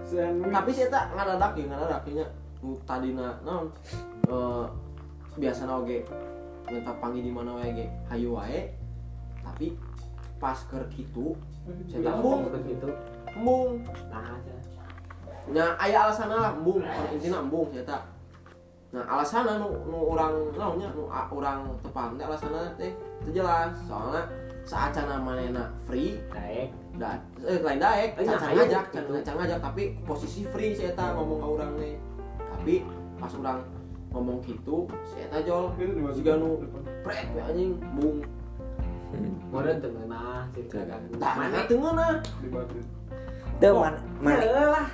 Sandwich. 0.05 0.53
tapi 0.53 0.71
saya 0.77 0.89
tak 0.93 1.05
ngadadak 1.17 1.53
ya 1.57 1.65
ngadadak. 1.69 2.01
Nya 2.15 2.27
nu 2.63 2.77
tadina 2.87 3.37
naon? 3.43 3.67
Eh 4.31 4.67
biasa 5.37 5.69
oge. 5.69 6.07
Minta 6.71 6.93
panggil 7.03 7.27
di 7.27 7.33
mana 7.35 7.59
wae 7.59 7.75
ge? 7.75 7.87
Hayu 8.09 8.39
wae. 8.39 8.71
Tapi 9.43 9.75
pas 10.41 10.57
keur 10.71 10.87
kitu 10.89 11.37
saya 11.85 12.17
tambung 12.17 12.49
gitu 12.65 12.89
embung 13.37 13.85
nah 14.09 14.37
aja. 14.39 14.57
Nya 15.51 15.65
aya 15.77 16.09
alasan 16.09 16.33
lah 16.33 16.57
embung 16.57 16.81
intina 17.13 17.45
embung 17.45 17.69
saya 17.75 17.85
tak 17.85 18.03
nah 18.91 19.07
alasan 19.07 19.47
nu 19.47 19.71
nu 19.87 19.99
orang 20.11 20.51
naonnya 20.51 20.91
nu 20.91 21.07
a- 21.07 21.31
orang 21.31 21.63
tepan 21.79 22.19
teh 22.19 22.27
alasan 22.27 22.51
teh 22.75 22.91
teu 23.23 23.31
jelas. 23.31 23.71
Soalnya 23.87 24.27
saacana 24.67 25.19
manehna 25.19 25.71
free 25.81 26.19
Daek. 26.29 26.69
dan 26.99 27.17
eh 27.41 27.59
lain 27.59 27.79
daek 27.79 28.19
Eh, 28.19 28.27
can 28.27 28.37
ngajak 28.37 28.51
ayo, 28.51 28.91
can 28.93 29.05
can 29.23 29.35
ngajak 29.39 29.59
tapi 29.63 29.83
posisi 30.03 30.43
free 30.51 30.75
si 30.75 30.85
eta 30.85 31.15
ngomong 31.15 31.39
ke 31.39 31.47
urang 31.49 31.73
nih. 31.79 31.95
Tapi 32.37 32.75
pas 33.15 33.33
urang 33.33 33.63
ngomong 34.11 34.43
gitu 34.43 34.91
si 35.07 35.23
eta 35.23 35.39
jol 35.41 35.71
Itu 35.79 35.95
Jika 36.13 36.35
nu- 36.37 36.59
pret 37.01 37.31
we 37.31 37.41
anjing 37.41 37.79
bung 37.95 38.21
Meureun 39.51 39.79
teu 39.79 39.91
ngeunah 39.91 40.47
cerita 40.51 40.83
Mana 41.19 41.35
mana 41.35 41.59
teu 41.67 41.79
ngeunah 41.79 42.13
di 42.39 42.47
batu 42.47 42.79
Teu 43.59 43.75
man 43.75 43.95
man 44.19 44.39
Heuh 44.39 44.67
lah. 44.67 44.87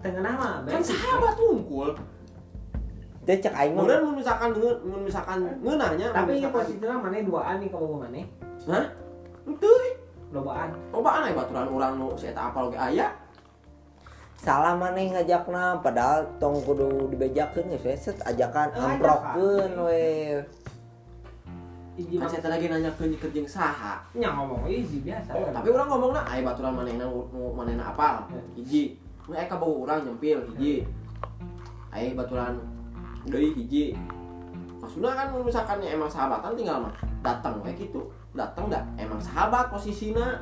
Mah 0.00 0.64
kan 0.64 0.80
sahabat 0.80 1.36
unggul 1.36 1.92
teu 3.30 3.38
cek 3.46 3.54
aing 3.54 3.72
mah. 3.78 3.86
mun 3.86 4.18
misalkan 4.18 4.50
mun 4.82 5.00
misalkan 5.06 5.38
ngeunahnya 5.62 6.10
Tapi 6.10 6.42
ini 6.42 6.50
posisinya 6.50 6.98
mana 6.98 7.22
duaan 7.22 7.56
nih 7.62 7.68
kalau 7.70 7.94
mana? 7.94 8.22
hah? 8.66 8.86
Teu 9.62 9.74
Lobaan. 10.30 10.70
lobaan 10.94 11.26
aya 11.26 11.34
baturan 11.34 11.66
urang 11.70 11.92
nu 11.98 12.14
si 12.14 12.30
eta 12.30 12.50
apal 12.54 12.70
ge 12.70 12.78
aya. 12.78 13.10
Salah 14.38 14.78
maneh 14.78 15.10
ngajakna 15.10 15.82
padahal 15.82 16.22
tong 16.38 16.62
kudu 16.62 17.10
dibejakeun 17.10 17.66
geus 17.74 17.82
we 17.82 17.94
set 17.98 18.18
ajakan 18.22 18.70
amprokeun 18.70 19.90
we. 19.90 20.38
Iji 21.98 22.14
kan 22.14 22.30
eta 22.30 22.46
lagi 22.46 22.70
nanya 22.70 22.94
ke 22.94 23.10
kerjeng 23.18 23.42
saha. 23.42 23.98
Nya 24.14 24.30
ngomong 24.30 24.70
iji 24.70 25.02
biasa. 25.02 25.34
tapi 25.50 25.66
urang 25.74 25.90
ngomongna 25.90 26.22
aya 26.22 26.46
baturan 26.46 26.78
manehna 26.78 27.10
nu 27.10 27.50
manehna 27.50 27.90
apal? 27.90 28.22
Hiji 28.54 28.94
nu 29.26 29.34
eka 29.34 29.58
bawa 29.58 29.74
urang 29.82 30.00
nyempil. 30.06 30.46
Hiji 30.54 30.86
aya 31.90 32.14
baturan 32.14 32.54
deui 33.28 33.52
hiji. 33.52 33.96
Maksudnya 34.80 35.12
kan 35.12 35.28
misalkan 35.44 35.78
emang 35.84 36.08
sahabatan 36.08 36.56
tinggal 36.56 36.88
mah 36.88 36.92
datang 37.20 37.60
kayak 37.60 37.76
gitu. 37.76 38.08
Datang 38.32 38.72
dah 38.72 38.80
emang 38.96 39.20
sahabat 39.20 39.68
posisinya. 39.68 40.40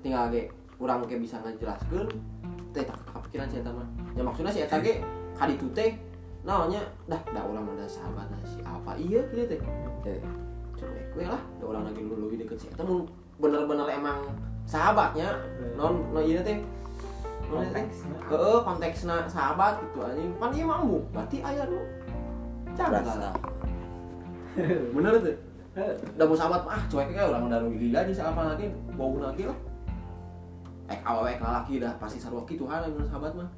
Tinggal 0.00 0.32
ge 0.32 0.48
urang 0.80 1.04
ge 1.04 1.20
bisa 1.20 1.36
ngejelaskeun. 1.44 2.08
Teh 2.72 2.84
tak 2.84 2.96
kepikiran 3.12 3.48
si 3.52 3.60
eta 3.60 3.70
mah. 3.70 3.88
Ya 4.16 4.22
maksudnya 4.24 4.52
si 4.52 4.64
eta 4.64 4.80
ge 4.80 5.04
kaditu 5.36 5.68
teh. 5.76 5.94
Naonnya 6.46 6.80
dah 7.10 7.20
dah 7.34 7.42
urang 7.44 7.66
ada 7.74 7.84
sahabat 7.84 8.30
si 8.46 8.62
apa? 8.64 8.96
Iya 8.96 9.20
gitu 9.34 9.44
teh. 9.50 9.60
Coba 10.76 10.92
gue 10.92 11.24
lah 11.24 11.40
ada 11.40 11.64
orang 11.64 11.84
lagi 11.88 12.00
lu 12.04 12.16
lebih 12.28 12.44
deket 12.44 12.66
sih. 12.66 12.70
Mun 12.80 13.04
bener-bener 13.36 13.88
emang 13.92 14.24
sahabatnya. 14.64 15.36
Non 15.76 16.08
non 16.14 16.24
iya 16.24 16.40
teh 16.40 16.56
Konteksnya. 17.46 18.18
ke 18.26 18.44
konteksnya 18.66 19.16
sahabat 19.30 19.78
gitu 19.82 19.98
anjing. 20.02 20.30
Kan 20.38 20.50
iya 20.50 20.64
mampu. 20.66 20.98
Berarti 21.14 21.38
ayah 21.42 21.64
lu 21.70 21.80
lah 22.76 23.32
bener 24.96 25.12
tuh. 25.20 25.36
Udah 26.16 26.24
mau 26.24 26.36
sahabat 26.36 26.60
mah 26.64 26.80
ah 26.80 26.82
cuek 26.88 27.12
kayak 27.12 27.28
orang 27.28 27.52
udah 27.52 27.58
gila 27.76 27.98
aja 28.00 28.12
siapa 28.12 28.40
lagi? 28.40 28.72
Bau 28.96 29.16
lagi 29.20 29.44
lah. 29.44 29.58
Eh 30.88 30.98
awewe 31.04 31.36
laki 31.36 31.76
dah 31.76 31.92
pasti 32.00 32.16
sarua 32.16 32.44
kitu 32.48 32.64
hal 32.64 32.88
yang 32.88 33.04
sahabat 33.04 33.36
mah. 33.36 33.48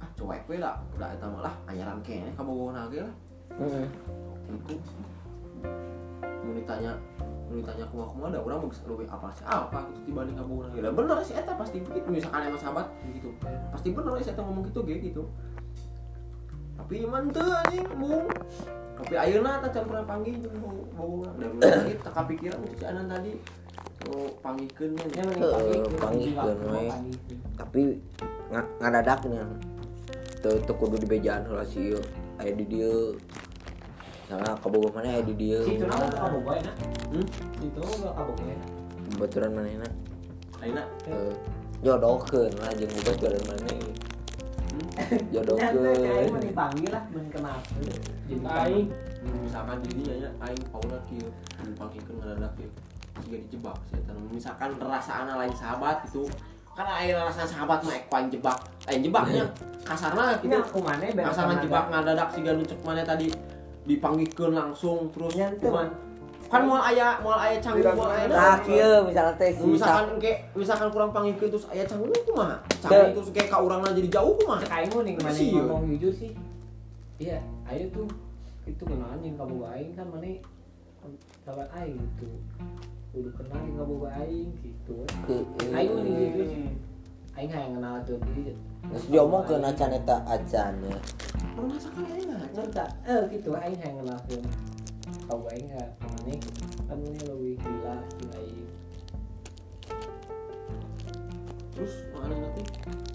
Ah 0.00 0.08
cuek 0.12 0.44
we 0.48 0.60
lah. 0.60 0.76
Udah 0.96 1.08
eta 1.16 1.26
mah 1.28 1.40
lah 1.48 1.54
anyaran 1.64 2.00
kene 2.04 2.32
ka 2.36 2.44
bau 2.44 2.68
lagi 2.68 3.00
lah. 3.00 3.12
Heeh. 3.60 3.86
itu. 4.68 4.74
Mau 6.20 6.52
ditanya 6.56 6.92
mau 7.50 7.58
ditanya 7.58 7.82
kuma 7.84 8.04
kuma 8.06 8.24
ada 8.28 8.38
orang 8.38 8.62
bisa 8.64 8.86
lebih 8.86 9.10
apa 9.10 9.26
sih 9.32 9.42
apa 9.42 9.78
gitu 9.84 10.00
dibanding 10.06 10.38
kamu 10.38 10.52
orang 10.56 10.70
gila 10.70 10.90
bener 10.94 11.18
sih 11.20 11.34
eta 11.34 11.52
pasti 11.52 11.82
begitu 11.82 12.06
misalkan 12.08 12.46
emang 12.46 12.60
sahabat 12.60 12.86
gitu 13.10 13.34
pasti 13.68 13.88
bener 13.90 14.12
sih 14.16 14.30
eta 14.30 14.40
ngomong 14.40 14.62
gitu 14.64 14.80
kayak 14.80 15.00
gitu 15.02 15.22
tapi 16.72 16.94
iman 17.04 17.22
tuh 17.28 17.42
anjing 17.42 17.86
mung 17.94 18.30
tapi 18.94 19.14
ayeuna 19.14 19.58
tak 19.58 19.74
campur 19.74 19.98
panggil 20.04 20.38
mau 20.56 20.72
mau 20.94 21.10
dan 21.34 21.50
lagi 21.58 21.98
tak 21.98 22.12
kepikiran 22.14 22.58
si 22.70 22.84
anan 22.84 23.06
tadi 23.06 23.32
mau 24.00 24.30
panggilkeun 24.40 24.90
nya 24.92 25.04
Ya 25.10 25.22
mending 25.24 25.42
Heuh, 25.42 25.52
panggil. 25.98 26.32
panggilkeun 26.32 26.58
we. 26.64 26.84
Tapi 27.52 27.82
nga- 28.48 28.70
ngadadak 28.80 29.20
nih. 29.26 29.44
Teu 30.40 30.56
teu 30.58 30.72
kudu 30.72 30.96
dibejaan 30.96 31.44
heula 31.44 31.60
si 31.62 31.92
ieu. 31.92 32.00
Aya 32.36 32.52
di 32.54 32.64
dieu. 32.64 33.12
Salah 34.30 34.54
kabogoh 34.62 34.94
mana 34.94 35.10
aya 35.10 35.26
di 35.26 35.34
dieu. 35.34 35.58
Situ 35.66 35.90
nama 35.90 36.06
tuh 36.06 36.22
kabogoy 36.22 36.62
na. 36.62 36.72
hmm 37.10 37.26
Situ 37.58 37.80
gak 37.82 38.14
kabogoy 38.14 38.54
na. 38.54 38.66
Baturan 39.18 39.50
manehna. 39.58 39.88
ayeuna 40.62 40.84
Heeh. 41.10 41.34
Jodohkeun 41.82 42.52
lah 42.62 42.70
jeung 42.78 42.94
baturan 43.02 43.42
maneh. 43.50 43.74
Nyata 43.74 45.18
Jodohkeun. 45.34 45.98
kayak 45.98 46.30
mau 46.30 46.38
dipanggil 46.38 46.90
lah, 46.94 47.02
kenapa? 47.10 47.58
Jadi 48.30 48.46
Aing. 48.46 48.86
misalkan 49.20 49.76
dirinya 49.84 50.14
ya 50.16 50.30
aing 50.48 50.64
paula 50.72 50.98
kieu 51.04 51.28
panggilkeun 51.76 52.16
ngadadak 52.24 52.52
kieu 52.56 52.70
jika 53.20 53.36
dijebak 53.44 53.76
saya 53.92 54.00
tahu 54.08 54.20
misalkan 54.32 54.70
perasaan 54.80 55.28
lain 55.28 55.52
sahabat 55.52 55.96
itu 56.08 56.24
kan 56.72 56.88
air 56.88 57.12
rasa 57.20 57.44
sahabat 57.44 57.84
mah 57.84 57.92
ekuan 58.00 58.32
jebak 58.32 58.56
aing 58.88 59.04
jebaknya 59.04 59.44
kasarna 59.84 60.40
ini 60.40 60.48
gitu 60.48 60.56
aku 60.56 60.80
mana 60.80 61.04
beres 61.12 61.28
kasarna 61.36 61.54
jebak 61.60 61.84
ngadadak 61.92 62.28
si 62.32 62.40
nucek 62.40 62.80
mana 62.80 63.02
tadi 63.04 63.28
dipanggilkeun 63.88 64.52
langsung 64.52 65.08
terus 65.12 65.32
Nyantai. 65.36 65.64
cuman 65.64 65.88
kan 66.50 66.66
moal 66.66 66.82
aya 66.82 67.14
moal 67.22 67.38
aya 67.38 67.62
canggung 67.62 67.94
moal 67.94 68.10
aya 68.10 68.26
Tah 68.26 68.58
kieu 68.66 69.06
misalnya 69.06 69.34
teh 69.38 69.54
misalkan 69.62 70.18
kayak 70.18 70.38
misalkan 70.58 70.88
kurang 70.90 71.10
panggilkeun 71.14 71.50
terus 71.54 71.66
aya 71.70 71.86
canggung 71.86 72.10
kumaha 72.26 72.58
canggung 72.82 73.14
terus 73.22 73.30
kayak 73.30 73.48
ka 73.54 73.58
urangna 73.62 73.94
jadi 73.94 74.08
jauh 74.10 74.34
kumaha 74.34 74.62
kayak 74.66 74.90
mau 74.90 75.06
nih 75.06 75.14
mana 75.16 75.38
ngomong 75.38 75.94
jujur 75.94 76.12
sih. 76.12 76.32
Iya 77.22 77.38
ayo 77.70 77.84
tuh 77.94 78.08
itu 78.66 78.82
kenalan 78.82 79.20
yang 79.22 79.36
kamu 79.38 79.56
aing 79.62 79.92
kan 79.94 80.06
mana 80.10 80.26
sahabat 81.46 81.68
aing 81.80 81.96
gitu 81.96 82.28
udah 83.14 83.32
kenal 83.38 83.58
yang 83.62 83.76
kamu 83.78 83.96
aing 84.10 84.50
gitu. 84.60 84.96
Aing 85.70 85.90
mau 85.94 86.02
jujur 86.02 86.46
sih 86.50 86.66
aing 87.38 87.50
hayang 87.50 87.72
kenal 87.78 87.94
tuh 88.02 88.18
dia 88.34 88.54
Terus 88.90 89.04
diomongkeun 89.06 89.62
acan 89.62 89.90
eta 89.94 90.16
acan 90.26 90.72
ya. 90.82 90.98
pernah 91.54 91.78
sekali 91.78 92.26
nggak 92.26 92.50
cerita 92.56 92.84
eh 93.06 93.22
gitu 93.30 93.48
aing 93.54 93.78
hayang 93.78 93.98
kenal 94.02 94.18
tuh. 94.26 94.42
Kamu 95.30 95.44
aing 95.54 95.66
nggak 95.70 95.88
mana 96.02 96.34
kan 96.90 96.98
ini 96.98 97.20
lebih 97.22 97.54
gila 97.62 97.94
gila 98.18 98.36
aing. 98.40 98.70
Terus 101.70 101.94
mana 102.10 102.34
nanti 102.34 102.62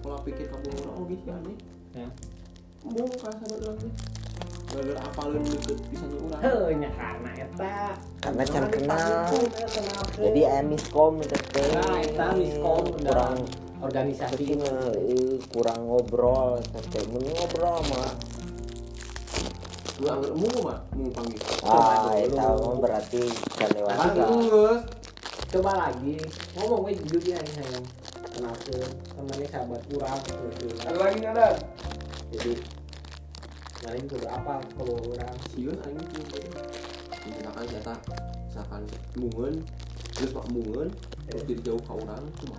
pola 0.00 0.18
pikir 0.24 0.46
kamu 0.48 0.66
orang 0.80 0.94
oh 0.96 1.04
gitu 1.08 1.28
aneh 1.32 1.56
Ya. 1.96 2.08
mau 2.84 3.08
kan 3.08 3.32
sahabat 3.40 3.60
orang 3.64 3.78
teh 3.80 3.92
gara-gara 4.66 5.00
apalin 5.08 5.42
deket 5.48 5.78
heh 6.44 6.76
nya 6.76 6.90
karena 6.92 7.30
eta. 7.40 7.78
Karena 8.20 8.42
can 8.44 8.64
kenal. 8.68 9.32
Jadi 10.20 10.40
miskom 10.68 11.22
eta 11.24 11.38
teh. 11.54 11.70
Nah, 11.72 11.96
eta 12.04 12.26
miskom 12.36 12.84
kurang 13.00 13.40
organisasi. 13.82 14.56
Eh, 14.56 15.36
kurang 15.52 15.88
ngobrol. 15.88 16.60
Mun 17.12 17.24
ngobrol 17.24 17.78
mah 17.92 18.10
mau 19.96 20.52
mah 20.60 20.78
mau 20.92 21.08
panggil. 21.08 21.40
Ah 21.64 22.12
eta 22.20 22.52
mah 22.52 22.76
berarti 22.76 23.22
dewasa. 23.56 24.12
Anggus 24.12 24.80
coba 25.52 25.72
lagi. 25.88 26.20
Ngomong 26.56 26.88
gue 26.88 26.92
jujur 27.04 27.22
ya 27.32 27.40
yang 27.40 27.52
sayang. 27.56 27.86
Kenal 28.36 28.52
tuh 28.68 28.84
namanya 29.16 29.46
sahabat 29.48 29.80
kurang 29.88 30.20
gitu. 30.28 30.66
Ada 30.84 30.98
lagi 31.00 31.20
ada 31.24 31.48
jadi 32.28 32.52
kemarin 33.80 34.04
juga 34.04 34.28
apa 34.36 34.54
kalau 34.76 34.96
orang? 35.08 35.34
Siun 35.56 35.76
aing 35.80 36.04
tuh 36.12 36.44
misalkan 37.26 37.64
saya 37.66 37.94
misalkan 38.46 38.82
mungun 39.18 39.54
terus 40.14 40.30
pak 40.32 40.46
mungun 40.48 40.88
terus 41.28 41.42
jadi 41.44 41.54
jauh 41.66 41.82
ke 41.82 41.92
orang 41.92 42.22
cuma 42.40 42.58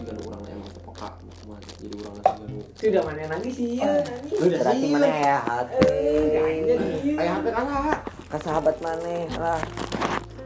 jika 0.00 0.10
ada 0.10 0.22
orang 0.24 0.40
emang 0.48 0.70
terpeka 0.70 1.08
cuma 1.36 1.54
jadi 1.60 1.94
orang 1.98 2.14
lagi 2.16 2.42
nu 2.42 2.58
sudah 2.74 3.02
mana 3.04 3.22
nanti 3.28 3.48
sih? 3.50 3.68
Ya 3.76 3.92
nanti 4.00 4.32
Berarti 4.32 4.86
mana 4.88 5.08
ya 5.08 5.36
hati. 5.38 5.86
ayah 7.12 7.32
hati 7.36 7.50
kan 7.50 7.64
lah 7.66 7.98
Ka 8.26 8.38
sahabat 8.38 8.76
maneh 8.80 9.26
lah. 9.34 9.60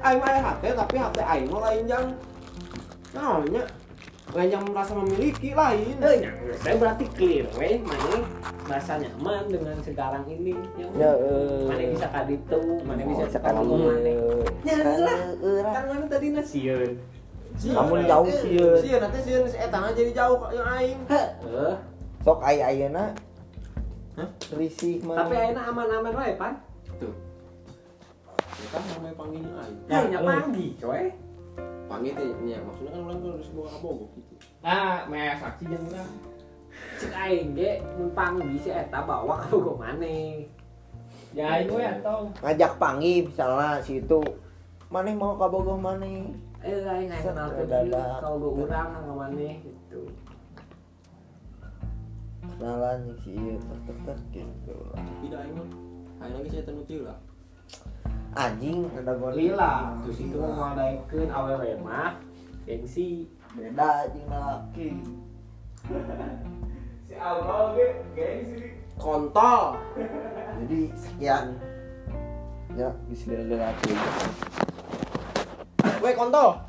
aing 0.00 0.18
mah 0.18 0.30
hati 0.34 0.66
tapi 0.70 0.96
hati 0.96 1.20
aing 1.22 1.46
mah 1.48 1.60
lain 1.64 1.84
jang. 1.86 2.06
Naonnya 3.10 3.64
lain 4.32 4.50
yang 4.50 4.64
merasa 4.66 4.92
memiliki 4.92 5.52
lain. 5.52 5.94
Eh 5.96 6.16
yang 6.20 6.34
saya 6.58 6.74
berarti 6.74 7.04
clear 7.10 7.46
weh 7.54 7.78
mana 7.78 8.18
merasa 8.64 8.96
nyaman 8.96 9.44
dengan 9.46 9.76
sekarang 9.78 10.24
ini 10.26 10.56
yang 10.74 10.90
Ya 10.94 11.12
eh. 11.12 11.64
mana 11.64 11.84
bisa 11.86 12.06
kaditu 12.08 12.58
mana 12.82 13.02
bisa 13.02 13.24
sekali. 13.30 13.54
ngomong 13.54 13.80
mana 13.86 14.12
Ya, 14.64 14.76
lah. 14.80 15.18
Eh, 15.36 15.60
lah. 15.60 15.72
kan 15.72 15.84
mana 15.86 16.04
tadi 16.08 16.26
nasiun 16.32 16.90
Namun 17.62 18.02
jauh 18.02 18.26
sieun. 18.26 18.76
sieun 18.82 19.00
nanti 19.00 19.18
sieun 19.22 19.46
si 19.46 19.56
eta 19.56 19.78
jadi 19.94 20.10
jauh 20.10 20.36
ka 20.42 20.50
yang 20.50 20.68
aing. 20.74 21.00
Eh 21.08 21.74
Sok 22.24 22.40
aya 22.42 22.72
ayeuna. 22.74 23.14
Hah? 24.18 24.28
Risih 24.58 25.04
mah. 25.06 25.22
tapi 25.22 25.34
ayeuna 25.38 25.62
aman-aman 25.70 26.12
wae 26.18 26.34
pan. 26.34 26.54
Tuh 26.98 27.14
ya 28.54 28.68
kan 28.74 28.82
namanya 28.90 29.14
panggilnya 29.14 29.52
aing. 29.62 29.78
Ya 29.86 29.98
nya 30.10 30.18
panggi 30.24 30.66
coy. 30.82 31.04
Panggil 31.86 32.12
teh 32.16 32.28
nya. 32.42 32.58
Maksudnya 32.64 32.90
kan 32.90 33.00
orang 33.06 33.20
harus 33.22 33.48
bawa 33.54 33.68
abogo 33.76 34.04
gitu. 34.18 34.34
Nah, 34.64 35.06
meh 35.06 35.34
saksi 35.38 35.64
jeung 35.70 35.84
urang. 35.92 36.12
cek 36.98 37.14
aing 37.14 37.54
ge 37.54 37.70
mun 37.94 38.10
panggi 38.18 38.58
si 38.58 38.70
eta 38.70 39.06
bawa 39.06 39.46
ka 39.46 39.46
bogo 39.54 39.78
maneh 39.78 40.42
Ya 41.34 41.58
aing 41.58 41.70
we 41.70 41.82
atong. 41.82 42.34
ngajak 42.42 42.72
panggil 42.82 43.30
misalnya 43.30 43.78
si 43.78 44.02
itu. 44.02 44.22
Mana 44.90 45.10
mau 45.14 45.34
kabogoh 45.34 45.74
mana 45.74 46.06
eh 46.64 46.80
lain 46.80 47.04
nggak 47.12 47.22
kenal 47.28 47.48
kalau 48.24 48.36
gue 48.40 48.52
urang 48.64 48.88
nggak 48.96 49.16
mana 49.20 49.48
gitu. 49.60 50.00
Kenalan 52.44 53.12
si 53.20 53.36
iya 53.36 53.54
tek 53.60 53.80
tek 53.84 53.98
tek 54.08 54.18
gitu. 54.32 54.76
Tidak 54.96 55.42
ini. 55.44 55.64
Ayo 56.24 56.40
lagi 56.40 56.48
saya 56.48 56.64
tenuti 56.64 57.04
lah 57.04 57.18
anjing 58.34 58.90
ada 58.98 59.14
Lila 59.30 59.94
terus 60.02 60.18
itu 60.18 60.34
mau 60.34 60.74
ngadaikeun 60.74 61.30
awewe 61.30 61.70
mah 61.80 62.18
gengsi. 62.66 63.30
Beda 63.54 64.10
anjing 64.10 64.26
laki 64.26 64.88
si 67.06 67.14
Alba 67.14 67.70
oke 67.70 67.86
gengsi. 68.18 68.74
Kontol. 68.98 69.78
Jadi 70.62 70.80
sekian. 70.98 71.58
Ya 72.74 72.90
bismillah 73.06 73.70
Weh 76.04 76.12
kontol. 76.12 76.60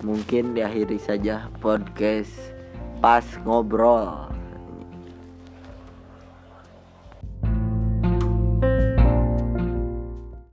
Mungkin 0.00 0.56
diakhiri 0.56 0.96
saja 0.96 1.52
podcast 1.60 2.32
pas 3.04 3.24
ngobrol 3.44 4.33